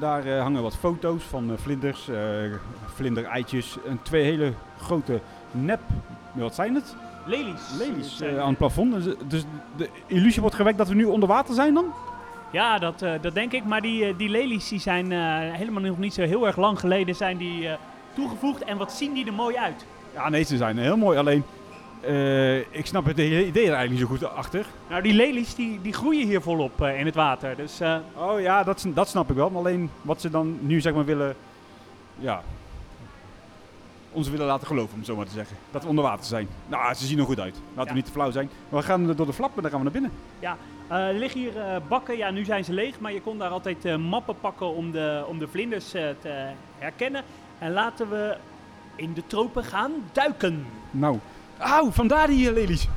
Daar 0.00 0.26
uh, 0.26 0.40
hangen 0.40 0.62
wat 0.62 0.76
foto's 0.76 1.22
van 1.22 1.52
vlinders, 1.56 2.08
vlindereitjes 2.94 3.76
en 3.88 3.98
twee 4.02 4.24
hele 4.24 4.52
grote 4.80 5.20
nep... 5.50 5.80
Wat 6.32 6.54
zijn 6.54 6.74
het? 6.74 6.96
Lelies. 7.26 7.60
Lelies 7.78 8.22
aan 8.22 8.48
het 8.48 8.58
plafond. 8.58 8.92
Dus, 8.92 9.14
dus, 9.28 9.44
de 9.76 9.88
illusie 10.06 10.40
wordt 10.40 10.56
gewekt 10.56 10.78
dat 10.78 10.88
we 10.88 10.94
nu 10.94 11.04
onder 11.04 11.28
water 11.28 11.54
zijn 11.54 11.74
dan? 11.74 11.84
Ja, 12.50 12.78
dat, 12.78 13.02
uh, 13.02 13.12
dat 13.20 13.34
denk 13.34 13.52
ik. 13.52 13.64
Maar 13.64 13.80
die, 13.80 14.08
uh, 14.08 14.14
die 14.18 14.28
lelies 14.28 14.68
die 14.68 14.80
zijn 14.80 15.10
helemaal 15.52 15.82
nog 15.82 15.98
niet 15.98 16.14
zo 16.14 16.22
heel 16.22 16.46
erg 16.46 16.56
lang 16.56 16.80
geleden 16.80 17.14
zijn 17.14 17.36
die, 17.36 17.68
toegevoegd. 18.14 18.64
En 18.64 18.76
wat 18.76 18.92
zien 18.92 19.12
die 19.14 19.26
er 19.26 19.32
mooi 19.32 19.56
uit? 19.56 19.84
Ja, 20.14 20.28
nee, 20.28 20.42
ze 20.42 20.56
zijn 20.56 20.78
heel 20.78 20.96
mooi. 20.96 21.18
Alleen, 21.18 21.44
Eh, 22.02 22.56
ik 22.58 22.86
snap 22.86 23.04
het 23.04 23.16
hele 23.16 23.46
idee 23.46 23.66
er 23.66 23.74
eigenlijk 23.74 23.90
niet 23.90 24.00
zo 24.00 24.06
goed 24.28 24.36
achter. 24.36 24.66
Nou, 24.88 25.02
die 25.02 25.12
lelies 25.12 25.54
die, 25.54 25.80
die 25.82 25.92
groeien 25.92 26.26
hier 26.26 26.40
volop 26.42 26.82
eh, 26.82 26.98
in 27.00 27.06
het 27.06 27.14
water. 27.14 27.56
Dus 27.56 27.80
eh, 27.80 27.96
Oh 28.16 28.40
ja, 28.40 28.62
dat, 28.64 28.86
dat 28.88 29.08
snap 29.08 29.30
ik 29.30 29.36
wel. 29.36 29.50
Maar 29.50 29.58
alleen 29.60 29.90
wat 30.02 30.20
ze 30.20 30.30
dan 30.30 30.58
nu 30.60 30.80
zeg 30.80 30.94
maar 30.94 31.04
willen, 31.04 31.34
ja, 32.18 32.42
ons 34.12 34.28
willen 34.28 34.46
laten 34.46 34.66
geloven, 34.66 34.92
om 34.92 34.98
het 34.98 35.06
zo 35.06 35.16
maar 35.16 35.26
te 35.26 35.32
zeggen. 35.32 35.56
Dat 35.70 35.82
we 35.82 35.88
onder 35.88 36.04
water 36.04 36.24
zijn. 36.24 36.48
Nou, 36.66 36.94
ze 36.94 37.06
zien 37.06 37.18
er 37.18 37.24
goed 37.24 37.40
uit. 37.40 37.54
Laten 37.68 37.82
Ja. 37.84 37.88
we 37.90 37.94
niet 37.96 38.04
te 38.06 38.12
flauw 38.12 38.30
zijn. 38.30 38.50
We 38.68 38.82
gaan 38.82 39.14
door 39.14 39.26
de 39.26 39.32
flap 39.32 39.56
en 39.56 39.62
dan 39.62 39.70
gaan 39.70 39.78
we 39.78 39.84
naar 39.84 39.92
binnen. 40.00 40.12
eh, 40.40 40.52
er 40.88 41.14
liggen 41.14 41.40
hier 41.40 41.58
eh, 41.60 41.76
bakken. 41.88 42.16
Ja, 42.16 42.30
nu 42.30 42.44
zijn 42.44 42.64
ze 42.64 42.72
leeg. 42.72 43.00
Maar 43.00 43.12
je 43.12 43.20
kon 43.20 43.38
daar 43.38 43.50
altijd 43.50 43.84
eh, 43.84 43.96
mappen 43.96 44.40
pakken 44.40 44.74
om 44.74 44.90
de, 44.90 45.24
om 45.28 45.38
de 45.38 45.48
vlinders 45.48 45.94
eh, 45.94 46.08
te 46.20 46.50
herkennen. 46.78 47.22
En 47.58 47.72
laten 47.72 48.10
we 48.10 48.36
in 48.96 49.12
de 49.14 49.26
tropen 49.26 49.64
gaan 49.64 49.92
duiken. 50.12 50.66
Nou, 50.90 51.18
auw, 51.58 51.90
vandaar 51.90 52.26
die 52.26 52.48
eh, 52.48 52.54
lelies. 52.54 52.88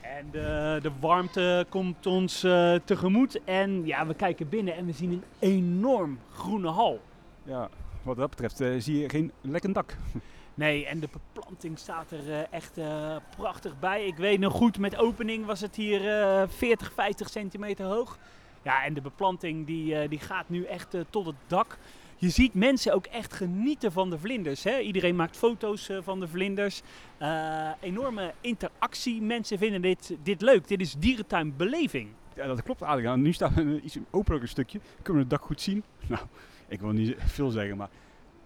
En 0.00 0.28
de, 0.30 0.78
de 0.82 0.90
warmte 1.00 1.66
komt 1.68 2.06
ons 2.06 2.44
eh, 2.44 2.74
tegemoet. 2.84 3.40
En 3.44 3.86
ja, 3.86 4.06
we 4.06 4.14
kijken 4.14 4.48
binnen 4.48 4.76
en 4.76 4.86
we 4.86 4.92
zien 4.92 5.10
een 5.10 5.22
enorm 5.38 6.18
groene 6.32 6.68
hal. 6.68 7.00
Ja, 7.42 7.68
wat 8.02 8.16
dat 8.16 8.30
betreft 8.30 8.60
eh, 8.60 8.68
zie 8.78 8.98
je 8.98 9.08
geen 9.08 9.32
lekkend 9.40 9.74
dak. 9.74 9.96
Nee, 10.54 10.86
en 10.86 11.00
de 11.00 11.08
beplanting 11.12 11.78
staat 11.78 12.10
er 12.10 12.32
eh, 12.32 12.52
echt 12.52 12.78
eh, 12.78 13.16
prachtig 13.36 13.78
bij. 13.78 14.06
Ik 14.06 14.16
weet 14.16 14.40
nog 14.40 14.52
goed, 14.52 14.78
met 14.78 14.96
opening 14.96 15.46
was 15.46 15.60
het 15.60 15.76
hier 15.76 16.20
eh 16.22 16.48
40, 16.48 16.92
50 16.92 17.28
centimeter 17.30 17.84
hoog. 17.86 18.18
Ja, 18.62 18.84
en 18.84 18.94
de 18.94 19.00
beplanting 19.00 19.66
die, 19.66 19.96
eh, 19.96 20.08
die 20.08 20.18
gaat 20.18 20.48
nu 20.48 20.64
echt 20.64 20.94
eh, 20.94 21.00
tot 21.10 21.26
het 21.26 21.34
dak. 21.46 21.78
Je 22.16 22.30
ziet 22.30 22.54
mensen 22.54 22.94
ook 22.94 23.06
echt 23.06 23.32
genieten 23.32 23.92
van 23.92 24.10
de 24.10 24.18
vlinders. 24.18 24.64
Hè? 24.64 24.78
Iedereen 24.78 25.16
maakt 25.16 25.36
foto's 25.36 25.88
eh, 25.88 25.98
van 26.02 26.20
de 26.20 26.28
vlinders. 26.28 26.82
Eh, 27.18 27.70
enorme 27.80 28.34
interactie. 28.40 29.22
Mensen 29.22 29.58
vinden 29.58 29.82
dit, 29.82 30.16
dit 30.22 30.40
leuk. 30.40 30.68
Dit 30.68 30.80
is 30.80 30.94
dierentuinbeleving. 30.94 32.08
Ja, 32.34 32.46
dat 32.46 32.62
klopt 32.62 32.82
Adriaan. 32.82 33.22
Nu 33.22 33.32
staan 33.32 33.54
we 33.54 33.80
iets 33.80 33.98
openlijker 34.10 34.48
stukje. 34.48 34.80
Kunnen 35.02 35.22
we 35.22 35.28
het 35.28 35.30
dak 35.30 35.42
goed 35.42 35.60
zien? 35.60 35.84
Nou, 36.08 36.22
ik 36.68 36.80
wil 36.80 36.90
niet 36.90 37.14
veel 37.18 37.50
zeggen, 37.50 37.76
maar 37.76 37.88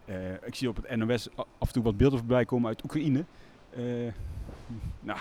eh, 0.06 0.32
ik 0.32 0.54
zie 0.54 0.68
op 0.68 0.76
het 0.76 0.96
NOS 0.96 1.28
af 1.36 1.66
en 1.66 1.72
toe 1.72 1.82
wat 1.82 1.96
beelden 1.96 2.18
voorbij 2.18 2.44
komen 2.44 2.68
uit 2.68 2.84
Oekraïne. 2.84 3.24
Eh, 3.70 3.82
nou, 5.00 5.18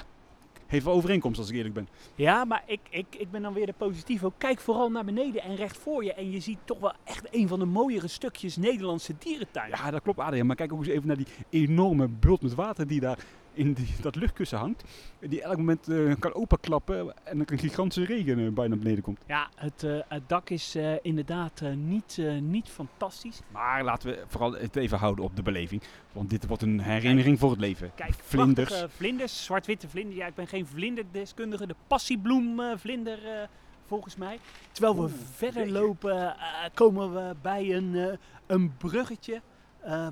heeft 0.65 0.85
wel 0.85 0.93
overeenkomst 0.93 1.39
als 1.39 1.49
ik 1.49 1.55
eerlijk 1.55 1.73
ben. 1.73 1.87
Ja, 2.15 2.45
maar 2.45 2.63
ik, 2.65 2.79
ik, 2.89 3.05
ik 3.17 3.31
ben 3.31 3.41
dan 3.41 3.53
weer 3.53 3.65
de 3.65 3.73
positieve. 3.77 4.31
Kijk 4.37 4.59
vooral 4.59 4.91
naar 4.91 5.05
beneden 5.05 5.41
en 5.41 5.55
recht 5.55 5.77
voor 5.77 6.03
je. 6.03 6.13
En 6.13 6.31
je 6.31 6.39
ziet 6.39 6.57
toch 6.65 6.79
wel 6.79 6.93
echt 7.03 7.27
een 7.31 7.47
van 7.47 7.59
de 7.59 7.65
mooiere 7.65 8.07
stukjes 8.07 8.57
Nederlandse 8.57 9.13
dierentuin. 9.19 9.69
Ja, 9.69 9.91
dat 9.91 10.01
klopt 10.01 10.19
Adriaan. 10.19 10.47
Maar 10.47 10.55
kijk 10.55 10.73
ook 10.73 10.79
eens 10.79 10.87
even 10.87 11.07
naar 11.07 11.17
die 11.17 11.27
enorme 11.49 12.07
bult 12.07 12.41
met 12.41 12.55
water 12.55 12.87
die 12.87 12.99
daar 12.99 13.17
in 13.55 13.73
die, 13.73 13.95
dat 14.01 14.15
luchtkussen 14.15 14.57
hangt. 14.57 14.83
Die 15.19 15.41
elk 15.41 15.57
moment 15.57 15.87
eh, 15.87 16.13
kan 16.19 16.33
openklappen 16.33 17.13
en 17.23 17.37
dan 17.37 17.45
een 17.49 17.59
gigantische 17.59 18.05
regen 18.05 18.45
eh, 18.45 18.51
bijna 18.51 18.69
naar 18.69 18.83
beneden 18.83 19.03
komt. 19.03 19.19
Ja, 19.27 19.49
het, 19.55 19.83
eh, 19.83 19.99
het 20.07 20.29
dak 20.29 20.49
is 20.49 20.77
inderdaad 21.01 21.61
niet, 21.75 22.21
niet 22.41 22.69
fantastisch. 22.69 23.41
Maar 23.51 23.83
laten 23.83 24.09
we 24.09 24.23
vooral 24.27 24.53
het 24.53 24.75
even 24.75 24.97
houden 24.97 25.25
op 25.25 25.35
de 25.35 25.41
beleving. 25.41 25.81
Want 26.11 26.29
dit 26.29 26.47
wordt 26.47 26.63
een 26.63 26.79
herinnering 26.79 27.39
voor 27.39 27.49
het 27.49 27.59
leven. 27.59 27.91
Kijk, 27.95 28.13
Vlinders. 28.13 28.83
vlinders, 28.87 29.43
zwart-witte 29.43 29.89
vlinder. 29.89 30.15
Ja, 30.15 30.25
ik 30.25 30.35
ben 30.35 30.47
geen 30.47 30.67
vlinderdeskundige. 30.67 31.67
De 31.67 31.75
passiebloemvlinder 31.87 33.25
eh, 33.25 33.47
volgens 33.85 34.15
mij. 34.15 34.39
Terwijl 34.71 34.95
we 34.95 35.01
Oeh, 35.01 35.11
verder 35.31 35.71
lopen, 35.71 36.35
komen 36.73 37.13
we 37.13 37.35
bij 37.41 37.75
een, 37.75 38.17
een 38.45 38.77
bruggetje 38.77 39.41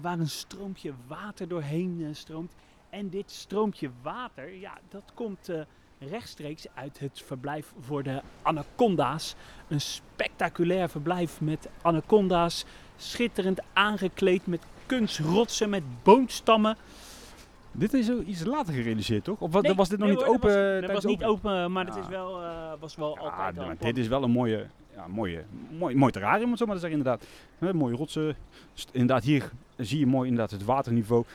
waar 0.02 0.20
een 0.20 0.30
stroompje 0.30 0.94
water 1.08 1.48
doorheen 1.48 2.10
stroomt. 2.12 2.54
En 2.94 3.10
dit 3.10 3.32
stroompje 3.32 3.90
water, 4.02 4.54
ja, 4.56 4.78
dat 4.90 5.12
komt 5.14 5.50
eh, 5.50 5.60
rechtstreeks 6.00 6.66
uit 6.74 7.00
het 7.00 7.22
verblijf 7.26 7.74
voor 7.80 8.04
de 8.04 8.22
anaconda's. 8.42 9.36
Een 9.68 9.82
spectaculair 9.82 10.90
verblijf 10.90 11.42
met 11.42 11.70
anaconda's, 11.82 12.66
schitterend 12.98 13.60
aangekleed 13.74 14.48
met 14.48 14.62
kunstrotsen, 14.86 15.70
met 15.70 15.84
boomstammen. 16.04 16.78
Dit 17.72 17.94
is 17.94 18.10
iets 18.10 18.44
later 18.44 18.74
gerealiseerd, 18.74 19.24
toch? 19.24 19.40
Of 19.40 19.52
wat, 19.52 19.64
Nee, 19.64 19.74
was 19.74 19.90
dit 19.90 20.00
nog 20.00 20.08
nee 20.08 20.18
niet 20.18 20.26
hoor, 20.26 20.36
open? 20.36 20.50
Dat 20.50 20.82
was, 20.82 20.82
dat 20.82 20.92
was 21.04 21.06
niet 21.06 21.24
open? 21.24 21.72
maar 21.72 21.86
het 21.86 21.96
Ja. 21.96 22.02
is 22.02 22.08
wel, 22.08 22.42
eh, 22.42 22.72
was 22.80 22.96
wel 22.96 23.18
Ja, 23.22 23.22
altijd 23.22 23.58
al 23.60 23.76
dit 23.80 23.98
is 23.98 24.08
wel 24.08 24.24
een 24.24 24.32
mooie, 24.32 24.68
ja, 24.96 25.08
mooie, 25.08 25.44
mooi, 25.78 25.96
mooi 25.96 26.12
terrarium, 26.12 26.44
om 26.44 26.50
het 26.50 26.60
zo 26.60 26.66
maar 26.66 26.76
te 26.76 26.82
zeggen, 26.82 26.98
inderdaad. 27.00 27.28
Mooie 27.76 27.96
rotsen. 27.96 28.36
Inderdaad, 28.92 29.24
hier 29.24 29.52
zie 29.78 30.00
je 30.00 30.06
mooi 30.06 30.30
inderdaad 30.30 30.52
het 30.52 30.66
waterniveau. 30.66 31.26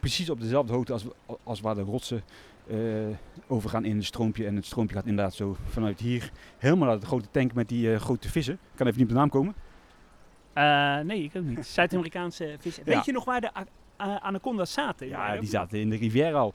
Precies 0.00 0.30
op 0.30 0.40
dezelfde 0.40 0.72
hoogte 0.72 0.92
als, 0.92 1.04
als 1.42 1.60
waar 1.60 1.74
de 1.74 1.82
rotsen 1.82 2.22
eh, 2.66 2.76
overgaan 3.46 3.84
in 3.84 3.96
het 3.96 4.04
stroompje. 4.04 4.46
En 4.46 4.56
het 4.56 4.66
stroompje 4.66 4.96
gaat 4.96 5.06
inderdaad 5.06 5.34
zo 5.34 5.56
vanuit 5.68 6.00
hier 6.00 6.32
helemaal 6.58 6.88
naar 6.88 7.00
de 7.00 7.06
grote 7.06 7.30
tank 7.30 7.52
met 7.52 7.68
die 7.68 7.92
eh, 7.92 8.00
grote 8.00 8.28
vissen. 8.28 8.54
Ik 8.54 8.76
kan 8.76 8.86
even 8.86 8.98
niet 8.98 9.08
op 9.08 9.14
de 9.14 9.20
naam 9.20 9.30
komen. 9.30 9.54
Eh, 10.52 10.98
nee, 10.98 11.22
ik 11.22 11.36
ook 11.36 11.44
niet. 11.44 11.66
Zuid-Amerikaanse 11.66 12.56
vissen. 12.60 12.82
Ja. 12.86 12.94
Weet 12.94 13.04
je 13.04 13.12
nog 13.12 13.24
waar 13.24 13.40
de 13.40 13.50
anaconda's 13.96 14.72
zaten? 14.72 15.08
Ja, 15.08 15.36
die 15.36 15.48
zaten 15.48 15.78
in 15.78 15.90
de 15.90 15.96
rivière 15.96 16.36
al. 16.36 16.52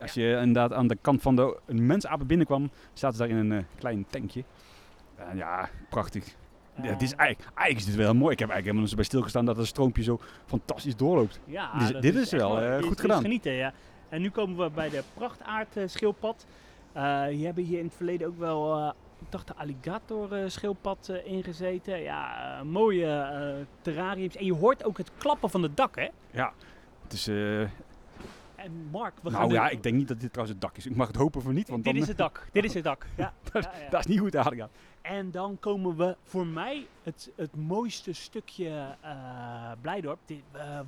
Als 0.00 0.14
je 0.14 0.38
inderdaad 0.40 0.72
aan 0.72 0.86
de 0.86 0.98
kant 1.00 1.22
van 1.22 1.36
de 1.36 1.56
mensapen 1.66 2.26
binnenkwam, 2.26 2.70
zaten 2.92 3.16
ze 3.16 3.22
daar 3.22 3.38
in 3.38 3.50
een 3.50 3.66
klein 3.78 4.06
tankje. 4.10 4.44
En 5.16 5.36
ja, 5.36 5.68
prachtig. 5.88 6.34
Ja, 6.82 6.88
het 6.88 7.02
is 7.02 7.12
Eh, 7.12 7.18
eigenlijk, 7.18 7.50
eigenlijk 7.56 7.78
is 7.78 7.84
dit 7.94 8.04
wel 8.04 8.14
mooi. 8.14 8.32
Ik 8.32 8.38
heb 8.38 8.48
eigenlijk 8.48 8.64
helemaal 8.78 8.96
bij 8.96 9.04
stilgestaan 9.04 9.44
dat 9.44 9.56
het 9.56 9.66
stroompje 9.66 10.02
zo 10.02 10.20
fantastisch 10.46 10.96
doorloopt. 10.96 11.40
Ja, 11.44 11.70
Dit 12.00 12.14
is- 12.14 12.30
wel, 12.30 12.60
eh, 12.60 12.62
Dit 12.62 12.72
goed 12.74 12.80
is- 12.82 12.88
dit 12.88 12.94
is 12.94 13.00
gedaan. 13.00 13.20
genieten, 13.22 13.52
ja. 13.52 13.72
En 14.08 14.20
nu 14.20 14.30
komen 14.30 14.56
we 14.64 14.70
bij 14.74 14.88
de 14.90 15.02
prachtaardschildpad. 15.14 16.46
Eh 16.92 17.02
je 17.30 17.44
hebben 17.44 17.64
hier 17.64 17.78
in 17.78 17.84
het 17.84 17.94
verleden 17.94 18.26
ook 18.28 18.38
wel, 18.38 18.76
eh 18.78 18.90
ik 19.20 19.26
dacht 19.30 19.46
de 19.46 19.54
alligator 19.56 20.32
eh, 20.32 20.48
schildpad 20.48 21.08
eh, 21.08 21.32
ingezeten. 21.32 22.02
Ja, 22.02 22.56
eh, 22.58 22.62
mooie 22.64 23.06
eh, 23.06 23.66
terrariums. 23.82 24.36
En 24.36 24.44
je 24.44 24.54
hoort 24.54 24.84
ook 24.84 24.98
het 24.98 25.10
klappen 25.18 25.50
van 25.50 25.62
het 25.62 25.76
dak, 25.76 25.96
hè? 25.96 26.08
Ja, 26.30 26.52
het 27.02 27.12
is... 27.12 27.26
eh, 27.28 27.60
En 28.56 28.88
Mark, 28.90 29.12
we 29.22 29.30
gaan 29.30 29.40
nou 29.40 29.52
ja, 29.52 29.68
ik 29.68 29.82
denk 29.82 29.94
niet 29.96 30.08
dat 30.08 30.20
dit 30.20 30.32
trouwens 30.32 30.58
het 30.60 30.68
dak 30.68 30.76
is. 30.76 30.86
Ik 30.86 30.96
mag 30.96 31.06
het 31.06 31.16
hopen 31.16 31.42
voor 31.42 31.52
niet, 31.52 31.68
want 31.68 31.84
Dit 31.84 31.92
dan, 31.92 32.02
is 32.02 32.08
het 32.08 32.16
dak. 32.18 32.46
Dit 32.52 32.64
is 32.64 32.74
het 32.74 32.84
dak. 32.84 33.06
Ja. 33.16 33.32
Dat- 33.52 33.62
Ja, 33.64 33.70
ja. 33.82 33.88
dat 33.90 34.00
is 34.00 34.06
niet 34.06 34.18
goed 34.18 34.36
aardig. 34.36 34.66
En 35.02 35.30
dan 35.30 35.56
komen 35.60 35.96
we 35.96 36.16
voor 36.22 36.46
mij 36.46 36.86
het, 37.02 37.30
het 37.36 37.56
mooiste 37.56 38.12
stukje 38.12 38.96
eh 39.00 39.72
Blijdorp. 39.80 40.18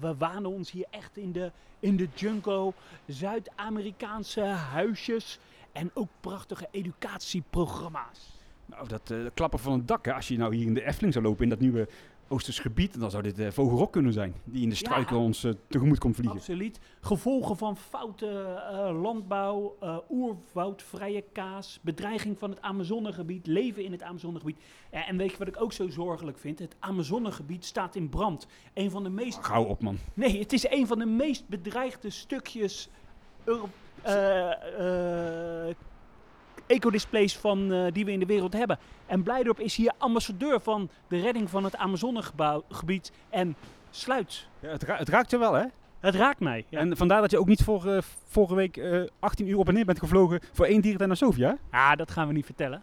We 0.00 0.14
wanen 0.18 0.50
ons 0.50 0.70
hier 0.70 0.86
echt 0.90 1.16
in 1.16 1.32
de, 1.32 1.52
in 1.80 1.96
de 1.96 2.08
jungle. 2.14 2.72
Zuid-Amerikaanse 3.06 4.42
huisjes. 4.44 5.38
En 5.72 5.90
ook 5.94 6.08
prachtige 6.20 6.68
educatieprogramma's. 6.70 8.32
Nou, 8.66 8.88
dat 8.88 9.10
eh, 9.10 9.18
klappen 9.34 9.58
van 9.58 9.72
het 9.72 9.88
dak, 9.88 10.08
als 10.08 10.28
je 10.28 10.36
nou 10.36 10.54
hier 10.54 10.66
in 10.66 10.74
de 10.74 10.84
Efteling 10.84 11.12
zou 11.12 11.24
lopen, 11.24 11.42
in 11.42 11.48
dat 11.48 11.60
nieuwe 11.60 11.88
Oosters 12.28 12.58
gebied, 12.58 13.00
dan 13.00 13.10
zou 13.10 13.22
dit 13.22 13.38
eh, 13.38 13.50
Vogelrok 13.50 13.92
kunnen 13.92 14.12
zijn. 14.12 14.34
Die 14.44 14.62
in 14.62 14.68
de 14.68 14.74
struiken 14.74 15.16
Ja. 15.16 15.22
ons 15.22 15.44
eh, 15.44 15.52
tegemoet 15.68 15.98
komt 15.98 16.14
vliegen. 16.16 16.36
Absoluut. 16.38 16.78
Gevolgen 17.00 17.56
van 17.56 17.76
foute 17.76 18.26
eh, 18.70 19.00
landbouw, 19.02 19.76
oerwoudvrije 20.10 21.24
kaas, 21.32 21.78
bedreiging 21.82 22.38
van 22.38 22.50
het 22.50 22.60
Amazonegebied, 22.60 23.46
leven 23.46 23.84
in 23.84 23.92
het 23.92 24.02
Amazonegebied. 24.02 24.58
En 24.90 25.16
weet 25.16 25.30
je 25.30 25.38
wat 25.38 25.48
ik 25.48 25.60
ook 25.60 25.72
zo 25.72 25.88
zorgelijk 25.88 26.38
vind? 26.38 26.58
Het 26.58 26.76
Amazonegebied 26.78 27.64
staat 27.64 27.94
in 27.94 28.08
brand. 28.08 28.46
Een 28.74 28.90
van 28.90 29.02
de 29.02 29.10
meest 29.10 29.44
Gauw 29.44 29.64
op, 29.64 29.82
man. 29.82 29.98
Nee, 30.14 30.38
het 30.38 30.52
is 30.52 30.68
een 30.70 30.86
van 30.86 30.98
de 30.98 31.06
meest 31.06 31.48
bedreigde 31.48 32.10
stukjes 32.10 32.88
Euro- 33.44 33.68
ecodisplays 36.66 37.36
van, 37.36 37.72
eh, 37.72 37.92
die 37.92 38.04
we 38.04 38.12
in 38.12 38.18
de 38.18 38.26
wereld 38.26 38.52
hebben. 38.52 38.78
En 39.06 39.22
Blijdorp 39.22 39.60
is 39.60 39.76
hier 39.76 39.92
ambassadeur 39.98 40.60
van 40.60 40.88
de 41.08 41.20
redding 41.20 41.50
van 41.50 41.64
het 41.64 41.76
Amazonegebied 41.76 43.12
en 43.30 43.56
sluit. 43.90 44.46
Ja, 44.60 44.68
het, 44.68 44.82
ra- 44.82 44.96
het 44.96 45.08
raakt 45.08 45.30
je 45.30 45.38
wel, 45.38 45.52
hè? 45.52 45.64
Het 46.00 46.14
raakt 46.14 46.40
mij. 46.40 46.64
Ja, 46.68 46.78
En 46.78 46.96
vandaar 46.96 47.20
dat 47.20 47.30
je 47.30 47.38
ook 47.38 47.46
niet 47.46 47.60
eh, 47.68 47.98
vorige 48.26 48.54
week 48.54 48.76
eh, 48.76 49.02
18 49.18 49.48
uur 49.48 49.58
op 49.58 49.68
en 49.68 49.74
neer 49.74 49.84
bent 49.84 49.98
gevlogen 49.98 50.40
voor 50.52 50.66
één 50.66 50.80
dierentuin 50.80 51.08
naar 51.08 51.18
Sofia. 51.18 51.48
hè? 51.70 51.78
Ah, 51.78 51.96
dat 51.96 52.10
gaan 52.10 52.26
we 52.26 52.32
niet 52.32 52.44
vertellen. 52.46 52.82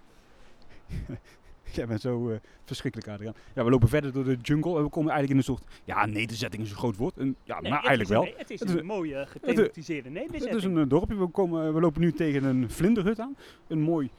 Jij 1.75 1.87
bent 1.87 2.01
zo 2.01 2.29
eh, 2.29 2.37
verschrikkelijk, 2.65 3.09
Adriaan. 3.11 3.33
Ja, 3.55 3.63
we 3.63 3.69
lopen 3.69 3.87
verder 3.87 4.11
door 4.13 4.23
de 4.23 4.37
jungle 4.41 4.77
en 4.77 4.83
we 4.83 4.89
komen 4.89 5.11
eigenlijk 5.11 5.29
in 5.31 5.37
een 5.37 5.57
soort... 5.57 5.73
Ja, 5.83 6.05
nederzetting 6.05 6.63
is 6.63 6.69
een 6.71 6.77
groot 6.77 6.95
woord. 6.95 7.17
Een, 7.17 7.35
ja, 7.43 7.61
Nee, 7.61 7.71
maar 7.71 7.79
eigenlijk 7.79 8.09
wel. 8.09 8.21
een- 8.27 8.33
het 8.37 8.49
is 8.49 8.59
Het 8.59 8.69
is 8.69 8.73
een 8.75 8.79
een- 8.81 8.85
mooie 8.85 9.25
gethematiseerde 9.27 10.09
nederzetting. 10.09 10.49
Het 10.51 10.59
is 10.59 10.63
een 10.63 10.77
eh, 10.77 10.89
dorpje. 10.89 11.15
We, 11.17 11.27
komen, 11.27 11.73
we 11.73 11.79
lopen 11.79 12.01
nu 12.01 12.11
tegen 12.13 12.43
een 12.43 12.69
vlinderhut 12.69 13.19
aan. 13.19 13.35
Een 13.67 13.81
mooi 13.81 14.09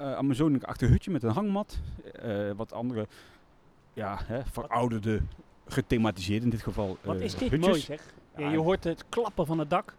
uh, 0.00 0.12
Amazonisch-achtig 0.14 0.88
hutje 0.88 1.10
met 1.10 1.22
een 1.22 1.30
hangmat. 1.30 1.78
Eh, 2.22 2.50
wat 2.56 2.72
andere, 2.72 3.06
ja, 3.92 4.18
hè, 4.24 4.40
verouderde, 4.44 5.20
gethematiseerd 5.68 6.42
in 6.42 6.50
dit 6.50 6.62
geval 6.62 6.98
Wat 7.02 7.16
eh, 7.16 7.22
is 7.22 7.32
dit 7.34 7.50
hutjes. 7.50 7.68
mooi 7.68 7.80
zeg. 7.80 8.14
Ja, 8.36 8.50
je 8.50 8.58
hoort 8.58 8.84
het 8.84 9.04
klappen 9.08 9.46
van 9.46 9.58
het 9.58 9.70
dak. 9.70 9.94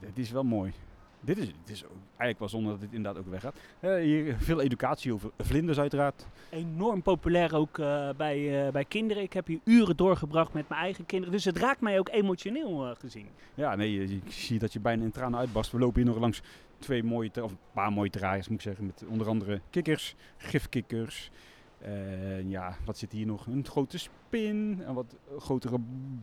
Het 0.00 0.18
is 0.18 0.30
wel 0.30 0.44
mooi. 0.44 0.72
Dit 1.20 1.38
is, 1.38 1.46
dit 1.46 1.76
is 1.76 1.84
ook 1.84 1.90
eigenlijk 2.06 2.38
wel 2.38 2.48
zonder 2.48 2.72
dat 2.72 2.80
dit 2.80 2.92
inderdaad 2.92 3.22
ook 3.22 3.30
weggaat. 3.30 3.56
Eh, 3.80 3.94
hier 3.94 4.36
veel 4.38 4.60
educatie 4.60 5.12
over 5.12 5.30
vlinders 5.38 5.78
uiteraard. 5.78 6.26
Enorm 6.50 7.02
populair 7.02 7.54
ook 7.54 7.78
eh, 7.78 8.08
bij, 8.16 8.66
eh, 8.66 8.72
bij 8.72 8.84
kinderen. 8.84 9.22
Ik 9.22 9.32
heb 9.32 9.46
hier 9.46 9.60
uren 9.64 9.96
doorgebracht 9.96 10.52
met 10.52 10.68
mijn 10.68 10.80
eigen 10.80 11.06
kinderen. 11.06 11.34
Dus 11.34 11.44
het 11.44 11.56
raakt 11.56 11.80
mij 11.80 11.98
ook 11.98 12.08
emotioneel 12.08 12.94
gezien. 12.98 13.26
Ja, 13.54 13.76
nee, 13.76 13.92
je, 13.92 14.08
je 14.08 14.20
ziet 14.28 14.60
dat 14.60 14.72
je 14.72 14.80
bijna 14.80 15.04
in 15.04 15.10
tranen 15.10 15.38
uitbarst. 15.38 15.72
We 15.72 15.78
lopen 15.78 16.02
hier 16.02 16.10
nog 16.10 16.20
langs 16.20 16.42
twee 16.78 17.02
mooie, 17.02 17.30
of 17.42 17.50
een 17.50 17.58
paar 17.72 17.92
mooie 17.92 18.10
terrariums 18.10 18.48
moet 18.48 18.58
ik 18.58 18.64
zeggen. 18.64 18.86
Met 18.86 19.04
onder 19.08 19.28
andere 19.28 19.60
kikkers, 19.70 20.14
gifkikkers. 20.36 21.30
En 21.78 22.48
ja, 22.48 22.76
wat 22.84 22.98
zit 22.98 23.12
hier 23.12 23.26
nog? 23.26 23.46
Een 23.46 23.66
grote 23.66 23.98
spin, 23.98 24.82
en 24.86 24.94
wat 24.94 25.16
grotere 25.38 25.78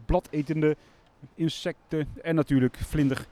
bladetende 0.05 0.75
insecten. 1.35 2.07
En 2.21 2.35
natuurlijk 2.35 2.77
vlinder, 2.77 3.27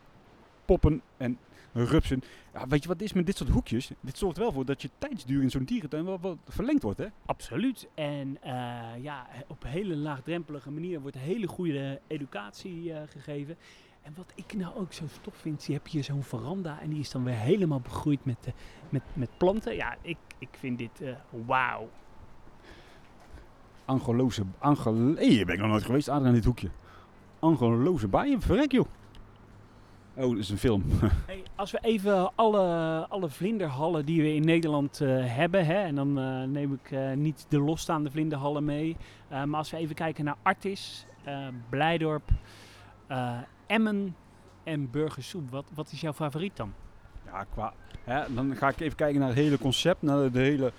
poppen 0.66 1.02
en 1.18 1.38
rupsen. 1.76 2.22
Ja, 2.54 2.68
weet 2.68 2.82
je 2.82 2.88
wat 2.88 3.02
is 3.02 3.14
met 3.14 3.26
dit 3.26 3.38
soort 3.38 3.50
hoekjes? 3.50 3.92
Dit 4.00 4.18
zorgt 4.18 4.38
wel 4.38 4.52
voor 4.52 4.66
dat 4.66 4.82
je 4.82 4.90
tijdsduur 4.98 5.42
in 5.42 5.50
zo'n 5.50 5.64
dierentuin 5.64 6.06
wel 6.06 6.20
wat 6.20 6.38
verlengd 6.48 6.84
wordt, 6.84 7.00
hè? 7.00 7.06
Absoluut. 7.26 7.88
En 7.94 8.38
eh, 8.42 8.54
ja, 9.02 9.28
op 9.48 9.64
een 9.64 9.70
hele 9.70 9.96
laagdrempelige 9.96 10.72
manier 10.72 11.02
wordt 11.02 11.18
hele 11.18 11.48
goede 11.48 12.02
educatie 12.08 12.94
eh, 12.94 13.02
gegeven. 13.08 13.58
En 14.02 14.14
wat 14.16 14.34
ik 14.36 14.54
nou 14.54 14.76
ook 14.76 14.94
zo 14.94 15.04
tof 15.22 15.36
vind, 15.36 15.66
je 15.66 15.74
hebt 15.74 15.88
hier 15.88 16.04
zo'n 16.04 16.24
veranda 16.24 16.82
en 16.82 16.90
die 16.90 17.00
is 17.00 17.12
dan 17.12 17.24
weer 17.24 17.36
helemaal 17.36 17.80
begroeid 17.80 18.26
met, 18.26 18.38
eh, 18.46 18.54
met, 18.90 19.04
met 19.14 19.38
planten. 19.38 19.76
Ja, 19.76 19.96
ik, 20.02 20.18
ik 20.38 20.50
vind 20.52 20.78
dit 20.78 21.02
wauw. 21.46 21.90
Angoloze, 23.86 24.44
Angel... 24.60 25.16
Hey, 25.16 25.44
ben 25.46 25.56
ik 25.56 25.60
nog 25.60 25.70
nooit 25.70 25.84
geweest, 25.84 26.10
aan 26.10 26.34
dit 26.34 26.46
hoekje. 26.46 26.70
Angoloze 27.40 28.08
baaien, 28.08 28.42
verrek 28.42 28.72
joh. 28.72 28.88
Oh, 30.18 30.30
dat 30.30 30.38
is 30.38 30.50
een 30.50 30.58
film. 30.58 30.84
Hey, 31.26 31.44
als 31.56 31.72
we 31.72 31.80
even 31.82 32.32
alle, 32.36 32.62
alle 33.10 33.30
vlinderhallen 33.30 34.06
die 34.06 34.22
we 34.22 34.34
in 34.34 34.46
Nederland 34.46 35.02
eh, 35.02 35.10
hebben, 35.36 35.66
hè, 35.66 35.74
en 35.84 35.96
dan 35.96 36.20
eh, 36.20 36.44
neem 36.44 36.74
ik 36.74 36.92
eh, 36.92 37.12
niet 37.12 37.46
de 37.50 37.60
losstaande 37.60 38.12
vlinderhallen 38.12 38.66
mee, 38.66 38.98
maar 39.30 39.56
als 39.56 39.72
we 39.72 39.78
even 39.78 39.96
kijken 39.96 40.26
naar 40.26 40.36
Artis, 40.42 41.06
Blijdorp, 41.70 42.30
Emmen 43.68 44.16
en 44.64 44.90
Burgersoep, 44.92 45.50
wat, 45.52 45.66
wat 45.74 45.92
is 45.92 46.02
jouw 46.02 46.14
favoriet 46.14 46.58
dan? 46.58 46.74
Ja, 47.26 47.44
qua... 47.44 47.74
Hè, 48.04 48.34
dan 48.34 48.56
ga 48.56 48.68
ik 48.70 48.80
even 48.80 48.96
kijken 48.98 49.20
naar 49.20 49.30
het 49.30 49.38
hele 49.38 49.58
concept, 49.58 50.02
naar 50.02 50.32
de 50.32 50.40
hele 50.40 50.72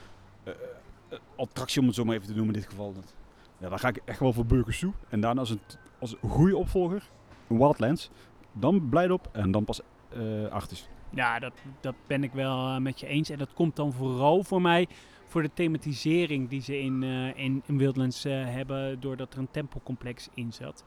attractie 1.37 1.81
om 1.81 1.87
het 1.87 1.97
zo 1.97 2.05
maar 2.05 2.15
even 2.15 2.27
te 2.29 2.35
noemen 2.35 2.55
in 2.55 2.61
dit 2.61 2.71
geval. 2.71 2.93
Dat- 2.95 3.15
Ja, 3.59 3.69
dan 3.69 3.79
ga 3.79 3.89
ik 3.89 4.01
echt 4.05 4.21
wel 4.21 4.33
voor 4.33 4.47
Burgers 4.47 4.79
Zoo. 4.79 4.93
En 5.09 5.21
daarna 5.21 5.41
als 5.41 5.51
een, 5.51 5.61
als 5.99 6.17
een 6.23 6.31
goede 6.31 6.57
opvolger, 6.57 7.03
Wildlands. 7.47 8.11
Dan 8.59 8.89
Blijdorp 8.89 9.29
en 9.33 9.51
dan 9.51 9.65
pas 9.65 9.81
eh 10.09 10.49
Artis. 10.51 10.89
Ja, 11.11 11.39
dat, 11.39 11.53
dat 11.81 11.95
ben 12.07 12.23
ik 12.23 12.33
wel 12.33 12.67
eh, 12.67 12.79
met 12.79 13.01
je 13.01 13.07
eens. 13.07 13.31
En 13.31 13.39
dat 13.39 13.53
komt 13.55 13.77
dan 13.77 13.93
vooral 13.93 14.43
voor 14.43 14.63
mij 14.63 14.89
voor 15.25 15.43
de 15.43 15.51
thematisering 15.55 16.49
die 16.49 16.61
ze 16.61 16.79
in, 16.79 17.03
eh, 17.03 17.45
in, 17.45 17.63
in 17.67 17.79
Wildlands 17.79 18.23
hebben, 18.23 19.01
doordat 19.01 19.33
er 19.33 19.39
een 19.39 19.51
tempelcomplex 19.51 20.29
in 20.35 20.53
zat. 20.53 20.85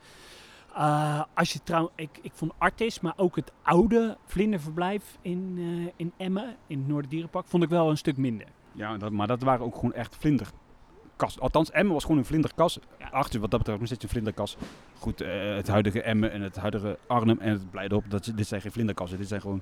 Als 1.33 1.53
je 1.53 1.63
trouw, 1.63 1.91
ik, 1.95 2.19
ik 2.21 2.31
vond 2.33 2.51
Artis, 2.57 2.99
maar 2.99 3.13
ook 3.15 3.35
het 3.35 3.51
oude 3.61 4.17
vlinderverblijf 4.25 5.17
in, 5.21 5.59
in 5.95 6.11
Emmen, 6.17 6.55
in 6.67 6.77
het 6.77 6.87
Noorderdierenpark, 6.87 7.47
vond 7.47 7.63
ik 7.63 7.69
wel 7.69 7.89
een 7.89 7.97
stuk 7.97 8.17
minder. 8.17 8.47
Ja, 8.71 8.97
dat, 8.97 9.11
maar 9.11 9.27
dat 9.27 9.41
waren 9.41 9.65
ook 9.65 9.75
gewoon 9.75 9.93
echt 9.93 10.15
Althans, 11.19 11.71
Emmen 11.71 11.93
was 11.93 12.03
gewoon 12.03 12.17
een 12.17 12.25
vlinderkas. 12.25 12.79
Artis 13.11 13.39
wat 13.39 13.51
dat 13.51 13.59
betreft 13.59 13.79
nog 13.79 13.87
steeds 13.87 14.03
een 14.03 14.09
vlinderkas. 14.09 14.57
Goed, 14.97 15.21
eh, 15.21 15.55
het 15.55 15.67
huidige 15.67 16.01
Emmen 16.01 16.31
en 16.31 16.41
het 16.41 16.55
huidige 16.55 16.97
Arnhem 17.07 17.39
en 17.39 17.51
het 17.51 17.71
Blijdorp, 17.71 18.09
dat, 18.09 18.31
dit 18.35 18.47
zijn 18.47 18.61
geen 18.61 18.71
vlinderkassen. 18.71 19.17
Dit 19.17 19.27
zijn 19.27 19.41
gewoon 19.41 19.61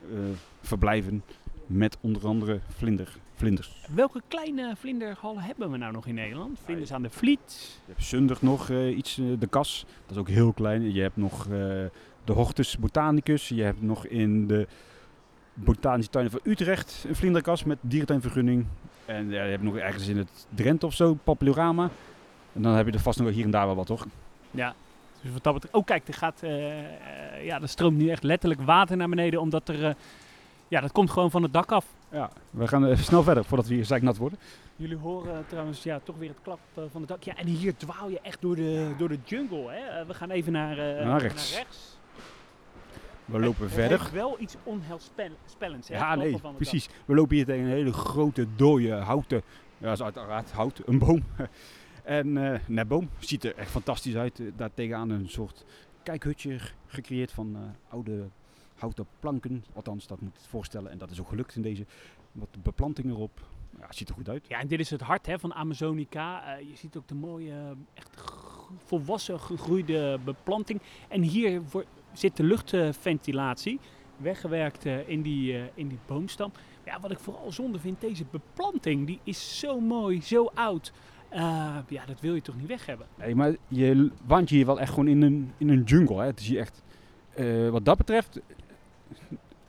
eh, 0.00 0.18
verblijven 0.60 1.22
met 1.66 1.96
onder 2.00 2.26
andere 2.26 2.60
vlinder, 2.68 3.16
vlinders. 3.34 3.86
Welke 3.94 4.22
kleine 4.28 4.74
vlinderhallen 4.76 5.42
hebben 5.42 5.70
we 5.70 5.76
nou 5.76 5.92
nog 5.92 6.06
in 6.06 6.14
Nederland? 6.14 6.60
Vlinders 6.64 6.92
aan 6.92 7.02
de 7.02 7.10
Vliet. 7.10 7.80
Je 7.86 7.92
hebt 7.92 8.04
Zundert 8.04 8.42
nog 8.42 8.70
eh, 8.70 8.96
iets, 8.96 9.14
de 9.14 9.46
kas. 9.50 9.84
Dat 10.02 10.10
is 10.10 10.16
ook 10.16 10.28
heel 10.28 10.52
klein. 10.52 10.92
Je 10.92 11.00
hebt 11.00 11.16
nog 11.16 11.46
de 12.24 12.32
Hortus 12.32 12.78
Botanicus. 12.78 13.48
Je 13.48 13.62
hebt 13.62 13.82
nog 13.82 14.06
in 14.06 14.46
de 14.46 14.66
Botanische 15.54 16.10
Tuin 16.10 16.30
van 16.30 16.40
Utrecht 16.42 17.04
een 17.08 17.16
vlinderkas 17.16 17.64
met 17.64 17.78
dierentuinvergunning. 17.80 18.66
En 19.06 19.30
ja, 19.30 19.44
je 19.44 19.50
hebt 19.50 19.62
nog 19.62 19.76
ergens 19.76 20.08
in 20.08 20.16
het 20.16 20.46
Drenthe 20.54 20.86
of 20.86 20.94
zo, 20.94 21.14
Papillorama. 21.24 21.90
En 22.52 22.62
dan 22.62 22.74
heb 22.74 22.86
je 22.86 22.92
er 22.92 23.00
vast 23.00 23.18
nog 23.18 23.26
wel 23.26 23.36
hier 23.36 23.44
en 23.44 23.50
daar 23.50 23.66
wel 23.66 23.74
wat, 23.74 23.86
toch? 23.86 24.06
Ja. 24.50 24.74
Dus 25.22 25.32
wat 25.32 25.42
dat 25.42 25.52
betreft. 25.54 25.74
Oh, 25.74 25.84
kijk, 25.84 26.08
er 26.08 26.14
gaat. 26.14 26.42
eh, 26.42 26.78
eh, 26.78 27.44
ja, 27.44 27.60
er 27.60 27.68
stroomt 27.68 27.96
nu 27.96 28.08
echt 28.08 28.22
letterlijk 28.22 28.60
water 28.62 28.96
naar 28.96 29.08
beneden, 29.08 29.40
omdat 29.40 29.68
er. 29.68 29.84
eh, 29.84 29.94
ja, 30.68 30.80
dat 30.80 30.92
komt 30.92 31.10
gewoon 31.10 31.30
van 31.30 31.42
het 31.42 31.52
dak 31.52 31.72
af. 31.72 31.86
Ja, 32.10 32.30
we 32.50 32.68
gaan 32.68 32.84
even 32.84 33.04
snel 33.04 33.22
verder 33.22 33.44
voordat 33.44 33.66
we 33.66 33.74
hier 33.74 33.84
zeiknat 33.84 34.16
worden. 34.16 34.38
Jullie 34.76 34.96
horen 34.96 35.44
trouwens 35.46 35.82
ja, 35.82 36.00
toch 36.02 36.16
weer 36.18 36.28
het 36.28 36.38
klap 36.42 36.58
van 36.74 37.00
het 37.00 37.08
dak. 37.08 37.22
Ja, 37.22 37.36
en 37.36 37.46
hier 37.46 37.76
dwaal 37.76 38.08
je 38.08 38.20
echt 38.22 38.40
door 38.40 38.56
de, 38.56 38.90
door 38.98 39.08
de 39.08 39.18
jungle. 39.24 39.70
Hè? 39.70 40.06
We 40.06 40.14
gaan 40.14 40.30
even 40.30 40.52
naar, 40.52 40.78
eh, 40.78 41.06
Naar 41.06 41.20
rechts. 41.20 41.62
We 43.24 43.38
lopen 43.38 43.64
Het 43.64 43.72
verder. 43.72 43.98
heeft 43.98 44.12
wel 44.12 44.36
iets 44.40 44.56
onheilspellends. 44.62 45.88
Hè? 45.88 45.94
Ja, 45.94 46.10
het 46.10 46.18
nee, 46.18 46.32
het 46.32 46.56
precies. 46.56 46.88
We 47.04 47.14
lopen 47.14 47.36
hier 47.36 47.44
tegen 47.44 47.64
een 47.64 47.70
hele 47.70 47.92
grote, 47.92 48.46
dode, 48.56 48.90
houten, 48.92 49.42
ja, 49.78 49.86
dat 49.86 49.92
is 49.98 50.02
uiteraard 50.02 50.50
hout, 50.52 50.80
een 50.84 50.98
boom. 50.98 51.22
en 52.02 52.52
eh 52.52 52.60
net 52.66 52.88
boom 52.88 53.08
ziet 53.18 53.44
er 53.44 53.54
echt 53.56 53.70
fantastisch 53.70 54.16
uit. 54.16 54.40
Eh, 54.40 54.46
Daar 54.56 54.74
tegenaan 54.74 55.10
een 55.10 55.28
soort 55.28 55.64
kijkhutje 56.02 56.58
gecreëerd 56.86 57.32
van 57.32 57.54
eh, 57.56 57.60
oude 57.92 58.28
houten 58.74 59.06
planken. 59.20 59.64
Althans, 59.74 60.06
dat 60.06 60.20
moet 60.20 60.32
je 60.32 60.38
het 60.38 60.48
voorstellen. 60.48 60.90
En 60.90 60.98
dat 60.98 61.10
is 61.10 61.20
ook 61.20 61.28
gelukt 61.28 61.56
in 61.56 61.62
deze. 61.62 61.86
Wat 62.32 62.48
beplanting 62.62 63.10
erop. 63.10 63.40
Ja, 63.78 63.86
het 63.86 63.96
ziet 63.96 64.08
er 64.08 64.14
goed 64.14 64.28
uit. 64.28 64.44
Ja, 64.48 64.60
en 64.60 64.66
dit 64.68 64.80
is 64.80 64.90
het 64.90 65.00
hart 65.00 65.26
hè, 65.26 65.38
van 65.38 65.54
Amazonica. 65.54 66.56
Eh, 66.56 66.68
je 66.68 66.76
ziet 66.76 66.96
ook 66.96 67.08
de 67.08 67.14
mooie, 67.14 67.50
eh, 67.52 67.70
echt 67.94 68.22
volwassen 68.84 69.40
gegroeide 69.40 70.18
beplanting. 70.24 70.80
En 71.08 71.22
hier 71.22 71.62
voor, 71.66 71.84
zit 72.14 72.36
de 72.36 72.42
luchtventilatie 72.42 73.80
weggewerkt 74.16 74.86
eh, 74.86 75.08
in, 75.08 75.22
die, 75.22 75.56
eh, 75.56 75.62
in 75.74 75.88
die 75.88 75.98
boomstam. 76.06 76.52
Ja, 76.84 77.00
wat 77.00 77.10
ik 77.10 77.18
vooral 77.18 77.52
zonde 77.52 77.78
vind, 77.78 78.00
deze 78.00 78.24
beplanting, 78.30 79.06
die 79.06 79.20
is 79.22 79.58
zo 79.58 79.80
mooi, 79.80 80.22
zo 80.22 80.50
oud. 80.54 80.92
Eh, 81.28 81.76
ja, 81.88 82.06
dat 82.06 82.20
wil 82.20 82.34
je 82.34 82.42
toch 82.42 82.56
niet 82.56 82.66
weg 82.66 82.86
hebben? 82.86 83.06
Nee, 83.18 83.34
maar 83.34 83.54
je 83.68 84.10
waant 84.26 84.48
je 84.48 84.54
hier 84.54 84.66
wel 84.66 84.80
echt 84.80 84.90
gewoon 84.90 85.08
in 85.08 85.22
een, 85.22 85.52
in 85.58 85.68
een 85.68 85.82
jungle. 85.82 86.20
Hè. 86.20 86.26
Het 86.26 86.40
is 86.40 86.46
hier 86.46 86.58
echt, 86.60 86.82
wat 87.70 87.84
dat 87.84 87.96
betreft, 87.96 88.40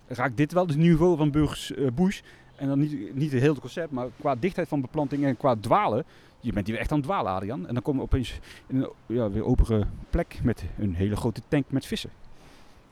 raakt 0.08 0.38
dit 0.38 0.54
wel 0.54 0.68
het 0.68 0.78
niveau 0.78 1.18
van 1.18 1.32
Burgers 1.32 1.72
Bush. 1.94 2.22
En 2.56 2.68
dan 2.68 2.80
niet, 2.80 3.16
niet 3.16 3.32
het 3.32 3.42
hele 3.42 3.60
concept, 3.60 3.92
maar 3.92 4.08
qua 4.20 4.36
dichtheid 4.36 4.68
van 4.68 4.82
beplanting 4.82 5.26
en 5.26 5.38
qua 5.38 5.56
dwalen. 5.56 6.06
Je 6.40 6.54
bent 6.54 6.68
hier 6.68 6.78
echt 6.78 6.92
aan 6.92 6.98
het 6.98 7.06
dwalen, 7.06 7.32
Adrian. 7.32 7.68
En 7.68 7.74
dan 7.74 7.84
kom 7.84 7.96
je 7.96 8.02
opeens 8.02 8.40
in 8.68 8.76
een 8.76 8.90
ja, 9.06 9.30
weer 9.30 9.46
opene 9.46 9.88
plek 10.10 10.40
met 10.44 10.66
een 10.78 10.96
hele 10.96 11.16
grote 11.16 11.42
tank 11.48 11.66
met 11.70 11.86
vissen. 11.86 12.10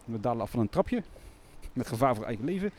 We 0.05 0.19
dalen 0.19 0.41
af 0.41 0.51
van 0.51 0.59
een 0.59 0.69
trapje, 0.69 1.03
met 1.73 1.87
gevaar 1.87 2.15
voor 2.15 2.25
eigen 2.25 2.45
leven. 2.45 2.71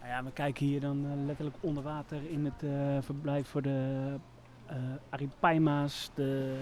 Nou 0.00 0.10
ja, 0.10 0.24
we 0.24 0.32
kijken 0.32 0.66
hier 0.66 0.80
dan 0.80 1.04
eh, 1.04 1.26
letterlijk 1.26 1.56
onder 1.60 1.82
water 1.82 2.18
in 2.30 2.44
het 2.44 2.62
eh, 2.62 2.70
verblijf 3.00 3.48
voor 3.48 3.62
de 3.62 4.14
eh 4.66 4.76
aripaima's, 5.08 6.10
de 6.14 6.54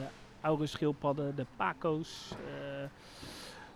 schildpadden, 0.62 1.36
de 1.36 1.46
paco's, 1.56 2.34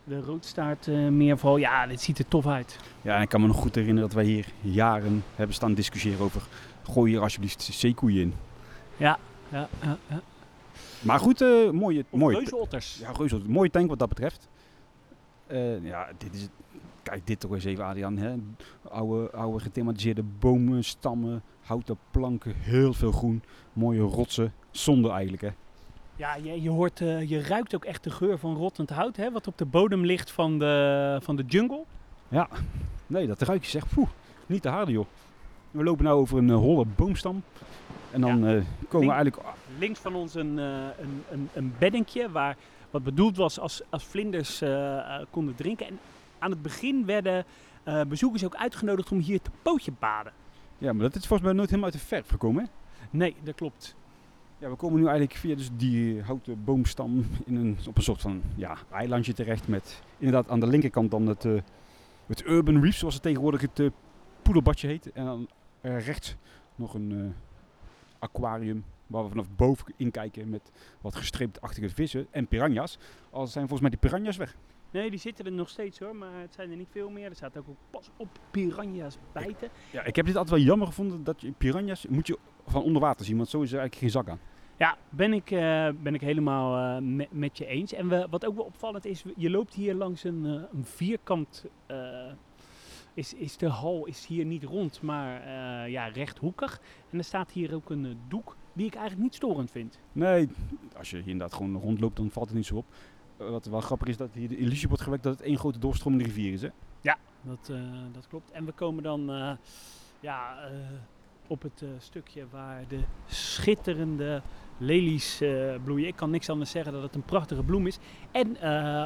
de 0.04 0.20
roodstaartmeerval. 0.20 1.56
ja, 1.56 1.86
dit 1.86 2.00
ziet 2.00 2.18
er 2.18 2.28
tof 2.28 2.46
uit. 2.46 2.78
Ja, 3.02 3.16
en 3.16 3.22
ik 3.22 3.28
kan 3.28 3.40
me 3.40 3.46
nog 3.46 3.56
goed 3.56 3.74
herinneren 3.74 4.08
dat 4.08 4.18
wij 4.18 4.26
hier 4.26 4.46
jaren 4.60 5.24
hebben 5.34 5.54
staan 5.54 5.74
discussiëren 5.74 6.20
over... 6.20 6.42
Gooi 6.82 7.12
hier 7.12 7.20
alsjeblieft 7.20 7.62
zeekoeien 7.62 8.20
in. 8.20 8.34
Ja, 8.96 9.18
ja, 9.48 9.68
ja. 9.80 9.98
Maar 11.00 11.18
goed, 11.18 11.40
mooie, 11.72 12.04
mooie, 12.10 12.36
reuzenotters. 12.36 12.98
Ja, 12.98 13.10
reuze, 13.12 13.36
een 13.36 13.50
mooie 13.50 13.70
tank 13.70 13.88
wat 13.88 13.98
dat 13.98 14.08
betreft. 14.08 14.48
Eh, 15.48 15.84
ja, 15.84 16.08
dit 16.18 16.34
is, 16.34 16.48
kijk 17.02 17.26
dit 17.26 17.40
toch 17.40 17.52
eens 17.52 17.64
even, 17.64 17.84
Adriaan. 17.84 18.16
Hè? 18.16 18.34
Oude, 18.88 19.30
oude 19.30 19.61
gethematiseerde 19.61 20.22
bomen, 20.38 20.84
stammen, 20.84 21.42
houten 21.61 21.98
planken, 22.11 22.54
heel 22.56 22.92
veel 22.92 23.12
groen. 23.12 23.42
Mooie 23.72 24.00
rotsen, 24.00 24.52
zonde 24.70 25.11
eigenlijk 25.11 25.42
hè. 25.42 25.50
Ja, 26.16 26.34
je, 26.34 26.62
je, 26.62 26.70
hoort, 26.70 27.00
eh, 27.00 27.28
je 27.28 27.42
ruikt 27.42 27.74
ook 27.74 27.84
echt 27.84 28.04
de 28.04 28.11
geur 28.11 28.38
van 28.38 28.56
rottend 28.56 28.90
hout, 28.90 29.16
hè, 29.16 29.30
wat 29.30 29.46
op 29.46 29.58
de 29.58 29.64
bodem 29.64 30.04
ligt 30.04 30.30
van 30.30 30.58
de, 30.58 31.18
van 31.22 31.37
de 31.37 31.44
jungle. 31.46 31.84
Nee, 33.06 33.26
dat 33.26 33.42
ruik 33.42 33.64
je 33.64 33.70
zegt, 33.70 33.94
poeh, 33.94 34.08
niet 34.46 34.62
te 34.62 34.68
harde 34.68 34.92
joh. 34.92 35.06
We 35.70 35.82
lopen 35.82 36.04
nu 36.04 36.11
over 36.11 36.38
een 36.38 36.50
eh, 36.50 36.56
holle 36.56 36.84
boomstam. 36.96 37.42
En 38.11 38.20
dan 38.20 38.40
komen 38.88 39.08
we 39.08 39.14
eigenlijk... 39.14 39.42
Links 39.78 39.98
van 39.98 40.14
ons 40.14 40.34
een, 40.34 40.56
een, 40.56 41.24
een, 41.30 41.48
een 41.52 41.74
beddingje 41.78 42.30
waar 42.30 42.56
wat 42.90 43.03
bedoeld 43.03 43.37
was 43.37 43.59
als, 43.59 43.83
als 43.90 44.05
vlinders 44.05 44.61
eh, 44.61 44.98
eh, 44.98 45.27
konden 45.31 45.55
drinken. 45.55 45.87
En 45.87 45.98
aan 46.38 46.51
het 46.51 46.62
begin 46.62 47.05
werden 47.05 47.44
eh, 47.83 48.03
bezoekers 48.05 48.44
ook 48.44 48.57
uitgenodigd 48.57 49.12
om 49.12 49.18
hier 49.18 49.40
te 49.40 49.51
pootje 49.62 49.92
baden. 49.98 50.33
Ja, 50.79 50.92
maar 50.92 51.03
dat 51.03 51.14
is 51.14 51.27
volgens 51.27 51.48
mij 51.48 51.53
nooit 51.53 51.68
helemaal 51.70 51.90
uit 51.90 52.01
de 52.01 52.07
verf 52.07 52.29
gekomen 52.29 52.62
hè. 52.62 52.70
Nee, 53.11 53.35
dat 53.42 53.55
klopt. 53.55 53.96
Ja, 54.59 54.68
we 54.68 54.77
komen 54.77 55.01
nu 55.01 55.07
eigenlijk 55.07 55.38
via 55.38 55.57
dus 55.57 55.70
die 55.77 56.22
houten 56.22 56.64
boomstam 56.64 57.27
in 57.44 57.57
een, 57.57 57.79
op 57.88 57.96
een 57.96 58.03
soort 58.03 58.20
van 58.20 58.42
ja, 58.55 58.77
eilandje 58.90 59.33
terecht 59.33 59.68
met 59.68 60.03
inderdaad 60.18 60.51
aan 60.51 60.61
de 60.61 60.66
linkerkant 60.66 61.11
dan 61.11 61.27
het, 61.27 61.42
het 62.27 62.44
Urban 62.46 62.83
Reef, 62.83 62.96
zoals 62.96 63.14
het 63.14 63.22
tegenwoordig 63.22 63.61
het 63.61 63.90
poedelbadje 64.42 64.88
heet. 64.88 65.12
En 65.12 65.24
dan 65.24 65.48
rechts 65.81 66.37
nog 66.74 66.94
een 66.94 67.35
aquarium 68.18 68.85
waar 69.08 69.22
we 69.22 69.28
vanaf 69.28 69.46
boven 69.56 69.92
in 69.96 70.10
kijken 70.10 70.50
met 70.50 70.70
wat 71.00 71.14
gestreeptachtige 71.16 71.88
vissen 71.90 72.26
en 72.30 72.46
piranha's. 72.46 72.98
Al 73.30 73.46
zijn 73.46 73.68
volgens 73.68 73.80
mij 73.80 73.90
die 73.90 74.08
piranha's 74.10 74.36
weg. 74.36 74.56
Nee, 74.90 75.10
die 75.10 75.18
zitten 75.18 75.44
er 75.44 75.52
nog 75.52 75.68
steeds 75.68 75.98
hoor, 75.98 76.16
maar 76.16 76.40
het 76.40 76.54
zijn 76.54 76.70
er 76.70 76.76
niet 76.76 76.88
veel 76.90 77.10
meer. 77.10 77.28
Er 77.28 77.36
staat 77.36 77.56
ook 77.56 77.66
pas 77.90 78.10
op 78.16 78.28
piranha's 78.50 79.18
bijten. 79.32 79.68
Ja, 79.92 80.04
ik 80.04 80.16
heb 80.16 80.26
dit 80.26 80.36
altijd 80.36 80.56
wel 80.56 80.66
jammer 80.66 80.86
gevonden 80.86 81.24
dat 81.24 81.40
je 81.40 81.52
piranha's 81.52 82.06
moet 82.06 82.26
je 82.26 82.38
van 82.66 82.82
onder 82.82 83.02
water 83.02 83.24
zien, 83.26 83.36
want 83.36 83.48
zo 83.48 83.62
is 83.62 83.72
er 83.72 83.78
eigenlijk 83.78 84.12
geen 84.12 84.22
zak 84.22 84.28
aan. 84.28 84.40
Ja, 84.76 84.96
ben 85.08 85.32
ik, 85.32 85.50
eh, 85.50 85.88
ben 86.02 86.14
ik 86.14 86.20
helemaal 86.20 86.96
eh, 86.96 87.02
me- 87.02 87.28
met 87.30 87.58
je 87.58 87.66
eens. 87.66 87.92
En 87.92 88.08
we, 88.08 88.26
wat 88.30 88.46
ook 88.46 88.54
wel 88.56 88.64
opvallend 88.64 89.04
is, 89.04 89.24
je 89.36 89.50
loopt 89.50 89.74
hier 89.74 89.94
langs 89.94 90.24
een, 90.24 90.46
eh, 90.46 90.52
een 90.78 90.84
vierkant. 90.84 91.64
is, 93.14 93.34
is 93.34 93.56
de 93.56 93.68
hal 93.68 94.06
is 94.06 94.26
hier 94.26 94.44
niet 94.44 94.64
rond, 94.64 95.02
maar 95.02 95.48
ja, 95.90 96.06
rechthoekig. 96.06 96.80
En 97.10 97.18
er 97.18 97.24
staat 97.24 97.50
hier 97.50 97.74
ook 97.74 97.90
een 97.90 98.18
doek 98.28 98.56
die 98.78 98.86
ik 98.86 98.94
eigenlijk 98.94 99.22
niet 99.22 99.34
storend 99.34 99.70
vind. 99.70 99.98
Nee, 100.12 100.48
als 100.96 101.10
je 101.10 101.16
hier 101.16 101.28
inderdaad 101.28 101.56
gewoon 101.56 101.76
rondloopt, 101.76 102.16
dan 102.16 102.30
valt 102.30 102.46
het 102.46 102.56
niet 102.56 102.66
zo 102.66 102.76
op. 102.76 102.86
Eh, 103.36 103.50
wat 103.50 103.66
wel 103.66 103.80
grappig 103.80 104.08
is 104.08 104.16
dat 104.16 104.34
hier 104.34 104.48
de 104.48 104.56
illusie 104.56 104.88
wordt 104.88 105.02
gewekt 105.02 105.22
dat 105.22 105.32
het 105.32 105.42
één 105.42 105.58
grote 105.58 105.78
doorstromende 105.78 106.24
rivier 106.24 106.52
is. 106.52 106.62
Hè? 106.62 106.68
Dat, 107.42 107.68
eh, 107.70 107.80
dat 108.12 108.26
klopt. 108.28 108.50
En 108.50 108.64
we 108.64 108.72
komen 108.72 109.02
dan 109.02 109.30
eh, 109.30 109.50
ja, 110.20 110.56
op 111.46 111.62
het 111.62 111.84
stukje 111.98 112.46
waar 112.50 112.84
de 112.88 113.00
schitterende 113.26 114.42
lelies 114.78 115.42
bloeien. 115.84 116.06
Ik 116.06 116.16
kan 116.16 116.30
niks 116.30 116.50
anders 116.50 116.70
zeggen 116.70 116.92
dat 116.92 117.02
het 117.02 117.14
een 117.14 117.22
prachtige 117.22 117.62
bloem 117.62 117.86
is. 117.86 117.98
En 118.30 118.50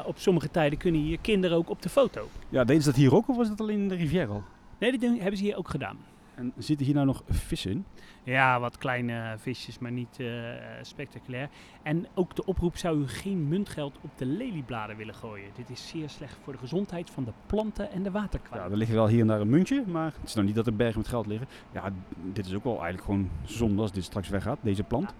op 0.05 0.17
sommige 0.17 0.51
tijden 0.51 0.79
kunnen 0.79 1.01
hier 1.01 1.19
kinderen 1.19 1.57
ook 1.57 1.69
op 1.69 1.81
de 1.81 1.89
foto. 1.89 2.27
Ja, 2.49 2.63
deden 2.63 2.81
ze 2.81 2.89
dat 2.89 2.97
hier 2.97 3.13
ook 3.13 3.29
of 3.29 3.35
was 3.35 3.47
dat 3.47 3.61
alleen 3.61 3.79
in 3.79 3.87
de 3.87 3.95
rivier 3.95 4.27
al? 4.27 4.43
Nee, 4.79 4.91
dat 4.91 5.01
hebben 5.01 5.37
ze 5.37 5.43
hier 5.43 5.57
ook 5.57 5.69
gedaan. 5.69 5.97
En 6.35 6.53
zitten 6.57 6.85
hier 6.85 6.95
nou 6.95 7.07
nog 7.07 7.23
vissen 7.29 7.71
in? 7.71 7.85
Ja, 8.23 8.59
wat 8.59 8.77
kleine 8.77 9.35
visjes, 9.37 9.79
maar 9.79 9.91
niet 9.91 10.19
eh, 10.19 10.27
spectaculair. 10.81 11.49
En 11.83 12.07
ook 12.13 12.35
de 12.35 12.45
oproep 12.45 12.77
zou 12.77 13.01
u 13.01 13.07
geen 13.07 13.47
muntgeld 13.47 13.97
op 14.01 14.17
de 14.17 14.25
leliebladen 14.25 14.97
willen 14.97 15.15
gooien. 15.15 15.49
Dit 15.55 15.69
is 15.69 15.87
zeer 15.87 16.09
slecht 16.09 16.37
voor 16.43 16.53
de 16.53 16.59
gezondheid 16.59 17.09
van 17.09 17.23
de 17.23 17.31
planten 17.45 17.91
en 17.91 18.03
de 18.03 18.09
Ja, 18.09 18.19
waterkwaliteit. 18.19 18.71
er 18.71 18.77
liggen 18.77 18.95
wel 18.95 19.07
hier 19.07 19.21
en 19.21 19.27
daar 19.27 19.41
een 19.41 19.49
muntje, 19.49 19.83
maar 19.87 20.05
het 20.19 20.27
is 20.29 20.33
nou 20.33 20.45
niet 20.47 20.55
dat 20.55 20.67
er 20.67 20.75
bergen 20.75 20.97
met 20.97 21.07
geld 21.07 21.25
liggen. 21.27 21.47
Ja, 21.73 21.91
dit 22.33 22.45
is 22.45 22.53
ook 22.53 22.63
wel 22.63 22.73
eigenlijk 22.73 23.03
gewoon 23.03 23.29
zonde 23.43 23.81
als 23.81 23.91
dit 23.91 24.03
straks 24.03 24.29
weggaat, 24.29 24.57
deze 24.61 24.83
plant. 24.83 25.13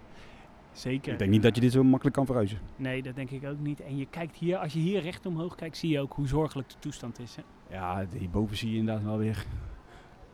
Zeker. 0.72 1.12
Ik 1.12 1.18
denk 1.18 1.30
niet 1.30 1.42
dat 1.42 1.54
je 1.54 1.60
dit 1.60 1.72
zo 1.72 1.84
makkelijk 1.84 2.16
kan 2.16 2.26
verhuizen. 2.26 2.58
Nee, 2.76 3.02
dat 3.02 3.14
denk 3.14 3.30
ik 3.30 3.44
ook 3.46 3.58
niet. 3.58 3.80
En 3.80 3.96
je 3.96 4.06
kijkt 4.06 4.36
hier, 4.36 4.56
als 4.56 4.72
je 4.72 4.78
hier 4.78 5.00
recht 5.00 5.26
omhoog 5.26 5.54
kijkt, 5.54 5.76
zie 5.76 5.90
je 5.90 6.00
ook 6.00 6.12
hoe 6.12 6.26
zorgelijk 6.26 6.68
de 6.68 6.74
toestand 6.78 7.18
is. 7.18 7.36
Hè? 7.36 7.42
Ja, 7.76 8.06
hierboven 8.18 8.56
zie 8.56 8.70
je 8.70 8.76
inderdaad 8.76 9.04
wel 9.04 9.18
weer 9.18 9.46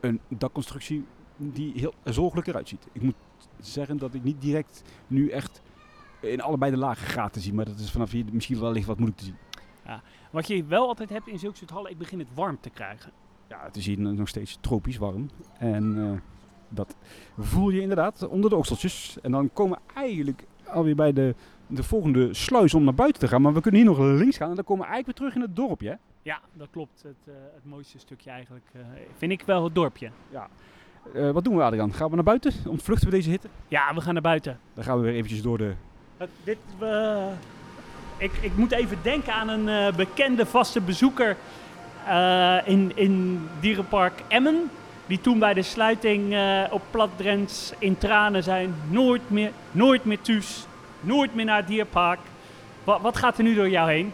een 0.00 0.20
dakconstructie 0.28 1.04
die 1.36 1.72
heel 1.74 1.94
zorgelijk 2.04 2.46
eruit 2.46 2.68
ziet. 2.68 2.86
Ik 2.92 3.02
moet 3.02 3.14
zeggen 3.60 3.96
dat 3.96 4.14
ik 4.14 4.22
niet 4.22 4.40
direct 4.40 4.82
nu 5.06 5.28
echt 5.28 5.62
in 6.20 6.40
allebei 6.40 6.70
de 6.70 6.76
lagen 6.76 7.06
gaten 7.06 7.40
zie, 7.40 7.54
maar 7.54 7.64
dat 7.64 7.78
is 7.78 7.90
vanaf 7.90 8.10
hier 8.10 8.24
misschien 8.32 8.60
wel 8.60 8.72
licht 8.72 8.86
wat 8.86 8.96
moeilijk 8.96 9.20
te 9.20 9.26
zien. 9.26 9.36
Wat 10.30 10.46
je 10.46 10.64
wel 10.64 10.86
altijd 10.86 11.08
hebt 11.08 11.28
in 11.28 11.38
zulke 11.38 11.56
soort 11.56 11.70
hallen, 11.70 11.90
ik 11.90 11.98
begin 11.98 12.18
het 12.18 12.34
warm 12.34 12.58
te 12.60 12.70
krijgen. 12.70 13.12
Ja, 13.48 13.62
het 13.64 13.76
is 13.76 13.86
hier 13.86 13.98
nog 13.98 14.28
steeds 14.28 14.58
tropisch 14.60 14.96
warm. 14.96 15.30
En 15.58 15.98
eh, 15.98 16.20
dat 16.68 16.96
voel 17.38 17.70
je 17.70 17.80
inderdaad 17.80 18.28
onder 18.28 18.50
de 18.50 18.56
okseltjes. 18.56 19.18
En 19.22 19.30
dan 19.30 19.52
komen 19.52 19.78
eigenlijk 19.94 20.46
alweer 20.70 20.94
bij 20.94 21.12
de, 21.12 21.34
de 21.66 21.82
volgende 21.82 22.34
sluis 22.34 22.74
om 22.74 22.84
naar 22.84 22.94
buiten 22.94 23.20
te 23.20 23.28
gaan. 23.28 23.42
Maar 23.42 23.52
we 23.52 23.60
kunnen 23.60 23.80
hier 23.80 23.90
nog 23.90 23.98
links 23.98 24.36
gaan 24.36 24.48
en 24.48 24.54
dan 24.54 24.64
komen 24.64 24.86
we 24.86 24.92
eigenlijk 24.92 25.18
weer 25.18 25.28
terug 25.28 25.42
in 25.44 25.48
het 25.50 25.56
dorpje. 25.56 25.88
Hè? 25.88 25.94
Ja, 26.22 26.40
dat 26.52 26.68
klopt. 26.70 27.02
Het, 27.02 27.16
eh, 27.26 27.34
het 27.54 27.64
mooiste 27.64 27.98
stukje 27.98 28.30
eigenlijk 28.30 28.66
eh, 28.72 28.80
vind 29.16 29.32
ik 29.32 29.42
wel 29.42 29.64
het 29.64 29.74
dorpje. 29.74 30.10
Eh, 31.14 31.30
wat 31.30 31.44
doen 31.44 31.56
we 31.56 31.62
Adriaan? 31.62 31.92
Gaan 31.92 32.08
we 32.08 32.14
naar 32.14 32.24
buiten? 32.24 32.52
Ontvluchten 32.66 33.08
we 33.08 33.14
deze 33.14 33.30
hitte? 33.30 33.48
Ja, 33.68 33.94
we 33.94 34.00
gaan 34.00 34.12
naar 34.12 34.22
buiten. 34.22 34.58
Dan 34.74 34.84
gaan 34.84 34.96
we 34.96 35.02
weer 35.02 35.14
eventjes 35.14 35.42
door 35.42 35.58
de... 35.58 35.74
Dit, 36.44 36.58
ik, 38.16 38.32
ik 38.40 38.56
moet 38.56 38.72
even 38.72 38.98
denken 39.02 39.32
aan 39.32 39.48
een 39.48 39.94
bekende 39.96 40.46
vaste 40.46 40.80
bezoeker 40.80 41.36
in, 42.64 42.92
in 42.94 43.40
Dierenpark 43.60 44.22
Emmen. 44.28 44.70
Die 45.10 45.20
toen 45.20 45.38
bij 45.38 45.54
de 45.54 45.62
sluiting 45.62 46.34
eh, 46.34 46.64
op 46.70 46.82
Plat 46.90 47.10
Drents 47.16 47.72
in 47.78 47.98
tranen 47.98 48.42
zijn. 48.42 48.74
Nooit 48.90 49.30
meer, 49.30 49.52
nooit 49.70 50.04
meer 50.04 50.20
thuis. 50.20 50.66
Nooit 51.00 51.34
meer 51.34 51.44
naar 51.44 51.56
het 51.56 51.66
dierpark. 51.66 52.18
Wat, 52.84 53.00
wat 53.00 53.16
gaat 53.16 53.38
er 53.38 53.44
nu 53.44 53.54
door 53.54 53.68
jou 53.68 53.90
heen? 53.90 54.12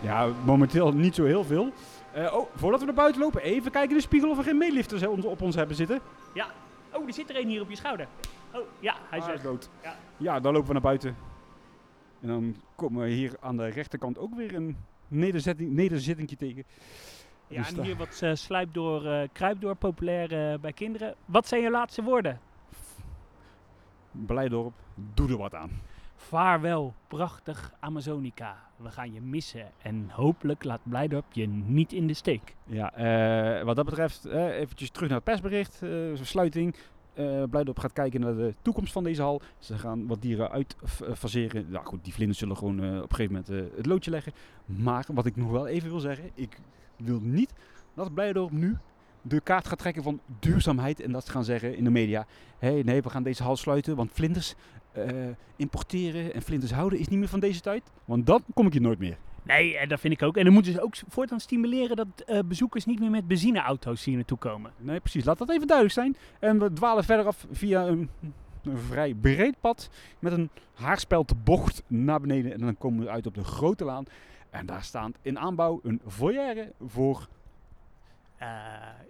Ja, 0.00 0.28
momenteel 0.44 0.92
niet 0.92 1.14
zo 1.14 1.24
heel 1.24 1.44
veel. 1.44 1.72
Eh, 2.12 2.34
oh, 2.34 2.46
voordat 2.54 2.80
we 2.80 2.86
naar 2.86 2.94
buiten 2.94 3.20
lopen, 3.20 3.42
even 3.42 3.70
kijken 3.70 3.90
in 3.90 3.96
de 3.96 4.02
spiegel 4.02 4.30
of 4.30 4.38
er 4.38 4.44
geen 4.44 4.58
meelifters 4.58 5.06
op 5.06 5.42
ons 5.42 5.54
hebben 5.54 5.76
zitten. 5.76 6.00
Oh, 6.92 7.06
er 7.06 7.12
zit 7.12 7.30
er 7.30 7.36
een 7.40 7.48
hier 7.48 7.60
op 7.60 7.70
je 7.70 7.76
schouder. 7.76 8.06
Oh, 8.54 8.60
ja, 8.80 8.94
hij 9.08 9.18
is 9.18 9.24
Ah, 9.24 9.30
weg. 9.30 9.42
dood. 9.42 9.68
Ja. 9.82 9.96
ja, 10.16 10.40
dan 10.40 10.52
lopen 10.52 10.66
we 10.66 10.72
naar 10.72 10.82
buiten. 10.82 11.16
En 12.20 12.28
dan 12.28 12.56
komen 12.76 13.02
we 13.02 13.10
hier 13.10 13.32
aan 13.40 13.56
de 13.56 13.68
rechterkant 13.68 14.18
ook 14.18 14.34
weer 14.34 14.54
een 14.54 14.76
nederzetting, 15.08 15.72
nederzittingje 15.72 16.36
tegen. 16.36 16.64
Ja, 17.48 17.58
Dus 17.58 17.72
en 17.72 17.82
hier 17.82 17.96
wat 17.96 18.20
uh, 18.22 19.22
eh 19.22 19.28
kruipdoor, 19.32 19.74
populair 19.74 20.52
eh, 20.52 20.58
bij 20.58 20.72
kinderen. 20.72 21.14
Wat 21.24 21.48
zijn 21.48 21.62
je 21.62 21.70
laatste 21.70 22.02
woorden? 22.02 22.40
Blijdorp, 24.10 24.72
doe 25.14 25.30
er 25.30 25.36
wat 25.36 25.54
aan. 25.54 25.70
Vaarwel, 26.14 26.94
prachtig 27.06 27.72
Amazonica. 27.80 28.56
We 28.76 28.90
gaan 28.90 29.12
je 29.12 29.20
missen 29.20 29.70
en 29.82 30.10
hopelijk 30.10 30.64
laat 30.64 30.80
Blijdorp 30.82 31.24
je 31.32 31.48
niet 31.48 31.92
in 31.92 32.06
de 32.06 32.14
steek. 32.14 32.54
Ja, 32.64 32.92
wat 33.64 33.76
dat 33.76 33.84
betreft, 33.84 34.24
eventjes 34.24 34.90
terug 34.90 35.08
naar 35.08 35.16
het 35.16 35.26
persbericht, 35.26 35.82
sluiting. 36.22 36.74
Eh 37.14 37.42
Blijdorp 37.50 37.78
gaat 37.78 37.92
kijken 37.92 38.20
naar 38.20 38.34
de 38.34 38.54
toekomst 38.62 38.92
van 38.92 39.04
deze 39.04 39.22
hal. 39.22 39.42
Ze 39.58 39.78
gaan 39.78 40.06
wat 40.06 40.22
dieren 40.22 40.50
uitfaseren. 40.50 41.70
Nou 41.70 41.86
goed, 41.86 42.04
die 42.04 42.12
vlinders 42.12 42.38
zullen 42.38 42.56
gewoon 42.56 42.78
op 42.78 43.10
een 43.10 43.16
gegeven 43.16 43.32
moment 43.32 43.76
het 43.76 43.86
loodje 43.86 44.10
leggen. 44.10 44.32
Maar 44.64 45.06
wat 45.12 45.26
ik 45.26 45.36
nog 45.36 45.50
wel 45.50 45.66
even 45.66 45.90
wil 45.90 46.00
zeggen, 46.00 46.30
ik 46.34 46.58
wil 46.98 47.20
niet 47.22 47.52
dat 47.94 48.14
Blijdorp 48.14 48.50
nu 48.50 48.76
de 49.22 49.40
kaart 49.40 49.66
gaat 49.66 49.78
trekken 49.78 50.02
van 50.02 50.20
duurzaamheid. 50.38 51.00
En 51.00 51.12
dat 51.12 51.26
ze 51.26 51.30
gaan 51.30 51.44
zeggen 51.44 51.76
in 51.76 51.84
de 51.84 51.90
media, 51.90 52.26
hé 52.58 52.80
nee, 52.84 53.02
we 53.02 53.10
gaan 53.10 53.22
deze 53.22 53.42
hal 53.42 53.56
sluiten, 53.56 53.96
want 53.96 54.10
vlinders 54.12 54.54
eh, 54.92 55.06
importeren 55.56 56.34
en 56.34 56.42
vlinders 56.42 56.72
houden 56.72 56.98
is 56.98 57.08
niet 57.08 57.18
meer 57.18 57.28
van 57.28 57.40
deze 57.40 57.60
tijd. 57.60 57.82
Want 58.04 58.26
dan 58.26 58.42
kom 58.54 58.66
ik 58.66 58.72
hier 58.72 58.82
nooit 58.82 58.98
meer. 58.98 59.16
Nee, 59.42 59.76
en 59.76 59.88
dat 59.88 60.00
vind 60.00 60.12
ik 60.12 60.22
ook. 60.22 60.36
En 60.36 60.44
dan 60.44 60.52
moeten 60.52 60.72
ze 60.72 60.82
ook 60.82 60.94
voortaan 61.08 61.40
stimuleren 61.40 61.96
dat 61.96 62.06
eh, 62.26 62.38
bezoekers 62.44 62.84
niet 62.84 63.00
meer 63.00 63.10
met 63.10 63.26
benzineauto's 63.26 64.04
hier 64.04 64.16
naartoe 64.16 64.38
komen. 64.38 64.72
Nee, 64.76 65.00
precies. 65.00 65.24
Laat 65.24 65.38
dat 65.38 65.50
even 65.50 65.66
duidelijk 65.66 65.96
zijn. 65.96 66.16
En 66.38 66.58
we 66.58 66.72
dwalen 66.72 67.04
verder 67.04 67.26
af 67.26 67.46
via 67.50 67.86
een, 67.86 68.10
een 68.62 68.78
vrij 68.78 69.14
breed 69.14 69.60
pad 69.60 69.90
met 70.18 70.32
een 70.32 70.50
haarspeltbocht 70.74 71.82
naar 71.86 72.20
beneden. 72.20 72.52
En 72.52 72.60
dan 72.60 72.78
komen 72.78 73.04
we 73.04 73.10
uit 73.10 73.26
op 73.26 73.34
de 73.34 73.44
grote 73.44 73.84
laan. 73.84 74.04
En 74.58 74.66
daar 74.66 74.82
staat 74.82 75.18
in 75.22 75.38
aanbouw 75.38 75.80
een 75.82 76.00
foyer 76.06 76.72
voor... 76.80 77.28
Eh, 78.36 78.48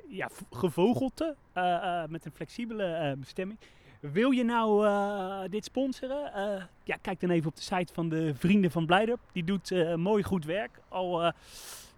ja, 0.08 0.28
gevogelte 0.50 1.37
eh, 1.52 2.02
eh, 2.02 2.08
met 2.08 2.24
een 2.24 2.32
flexibele 2.32 3.16
bestemming. 3.18 3.58
Wil 4.00 4.30
je 4.30 4.44
nou 4.44 5.48
dit 5.48 5.64
sponsoren? 5.64 6.68
Ja, 6.84 6.96
kijk 7.02 7.20
dan 7.20 7.30
even 7.30 7.48
op 7.48 7.56
de 7.56 7.62
site 7.62 7.92
van 7.92 8.08
de 8.08 8.34
Vrienden 8.34 8.70
van 8.70 8.87
Blijdorp. 8.87 9.20
Die 9.32 9.44
doet 9.44 9.96
mooi 9.96 10.22
goed 10.22 10.44
werk. 10.44 10.80
Al 10.88 11.22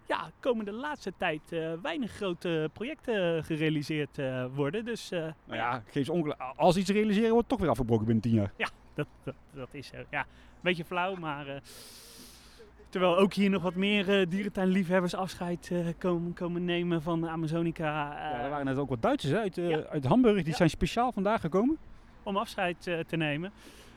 ja, 0.06 0.30
komen 0.40 0.64
de 0.64 0.72
laatste 0.72 1.12
tijd 1.16 1.42
weinig 1.82 2.10
grote 2.12 2.70
projecten 2.72 3.44
gerealiseerd 3.44 4.16
worden. 4.54 4.84
Dus 4.84 5.10
Nou 5.10 5.34
ja, 5.46 5.82
ongelijk. 6.08 6.40
Als 6.56 6.76
iets 6.76 6.90
realiseren 6.90 7.30
wordt, 7.30 7.40
het 7.40 7.48
toch 7.48 7.60
weer 7.60 7.70
afgebroken 7.70 8.06
binnen 8.06 8.22
tien 8.22 8.34
jaar. 8.34 8.52
dat, 8.94 9.06
dat, 9.24 9.34
dat 9.54 9.68
is 9.74 9.86
zo. 9.86 9.96
Ja, 10.10 10.20
een 10.20 10.26
beetje 10.60 10.84
flauw, 10.84 11.14
maar... 11.14 11.62
terwijl 12.90 13.18
ook 13.18 13.32
hier 13.34 13.50
nog 13.50 13.62
wat 13.62 13.74
meer 13.74 14.20
eh, 14.20 14.26
dierentuinliefhebbers 14.28 15.14
afscheid 15.14 15.68
eh, 15.72 15.78
komen, 15.98 16.32
komen 16.32 16.64
nemen 16.64 17.02
van 17.02 17.28
Amazonica. 17.28 18.16
eh, 18.16 18.38
Ja, 18.38 18.44
er 18.44 18.50
waren 18.50 18.64
net 18.66 18.76
ook 18.76 18.88
wat 18.88 19.02
Duitsers 19.02 19.34
uit, 19.34 19.54
Ja. 19.56 19.82
uit 19.90 20.04
Hamburg. 20.04 20.36
Die 20.36 20.46
Ja. 20.50 20.56
zijn 20.56 20.70
speciaal 20.70 21.12
vandaag 21.12 21.40
gekomen. 21.40 21.78
om 22.22 22.36
afscheid 22.36 22.82
te 23.06 23.16
nemen. 23.16 23.52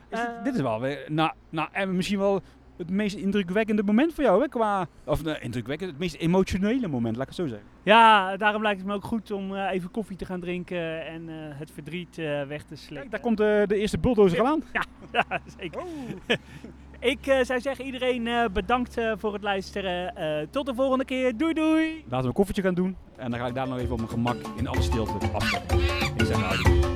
Is 0.08 0.18
dit, 0.20 0.44
dit 0.44 0.54
is 0.54 0.60
wel 0.60 0.80
weer... 0.80 1.04
Nou, 1.08 1.30
nou, 1.50 1.68
en 1.72 1.96
misschien 1.96 2.18
wel 2.18 2.40
het 2.76 2.90
meest 2.90 3.16
indrukwekkende 3.16 3.82
moment 3.82 4.14
voor 4.14 4.24
jou, 4.24 4.42
hè? 4.42 4.48
Qua... 4.48 4.86
Of 5.04 5.24
nee, 5.24 5.38
indrukwekkend, 5.40 5.90
het 5.90 5.98
meest 5.98 6.14
emotionele 6.14 6.88
moment, 6.88 7.16
laat 7.16 7.22
ik 7.30 7.36
het 7.36 7.40
zo 7.40 7.46
zeggen. 7.46 7.68
Ja, 7.82 8.36
daarom 8.36 8.62
lijkt 8.62 8.78
het 8.78 8.88
me 8.88 8.94
ook 8.94 9.04
goed 9.04 9.30
om 9.30 9.54
even 9.56 9.90
koffie 9.90 10.16
te 10.16 10.24
gaan 10.24 10.40
drinken 10.40 11.06
en 11.06 11.28
het 11.28 11.70
verdriet 11.70 12.16
weg 12.48 12.62
te 12.64 12.76
slikken. 12.76 12.96
Kijk, 12.96 13.10
daar 13.10 13.20
komt 13.20 13.36
de 13.68 13.76
eerste 13.76 13.98
bulldozer 13.98 14.40
al 14.40 14.46
aan. 14.46 14.62
Ja, 15.12 15.40
zeker. 15.58 15.82
Ik 17.04 17.26
eh, 17.26 17.44
zou 17.44 17.60
zeggen, 17.60 17.84
iedereen 17.84 18.26
eh, 18.26 18.44
bedankt 18.52 18.98
eh, 18.98 19.12
voor 19.18 19.32
het 19.32 19.42
luisteren. 19.42 20.14
Tot 20.50 20.66
de 20.66 20.74
volgende 20.74 21.04
keer. 21.04 21.36
Doei 21.36 21.52
doei! 21.52 22.04
Laten 22.04 22.20
we 22.20 22.26
een 22.26 22.32
koffietje 22.32 22.62
gaan 22.62 22.74
doen. 22.74 22.96
En 23.16 23.30
dan 23.30 23.40
ga 23.40 23.46
ik 23.46 23.54
daar 23.54 23.68
nog 23.68 23.78
even 23.78 23.92
op 23.92 23.98
mijn 23.98 24.10
gemak 24.10 24.36
in 24.56 24.66
alle 24.66 24.82
stilte 24.82 25.12
afzetten. 25.32 25.78
Ik 26.16 26.24
zeg 26.24 26.38
nou, 26.38 26.93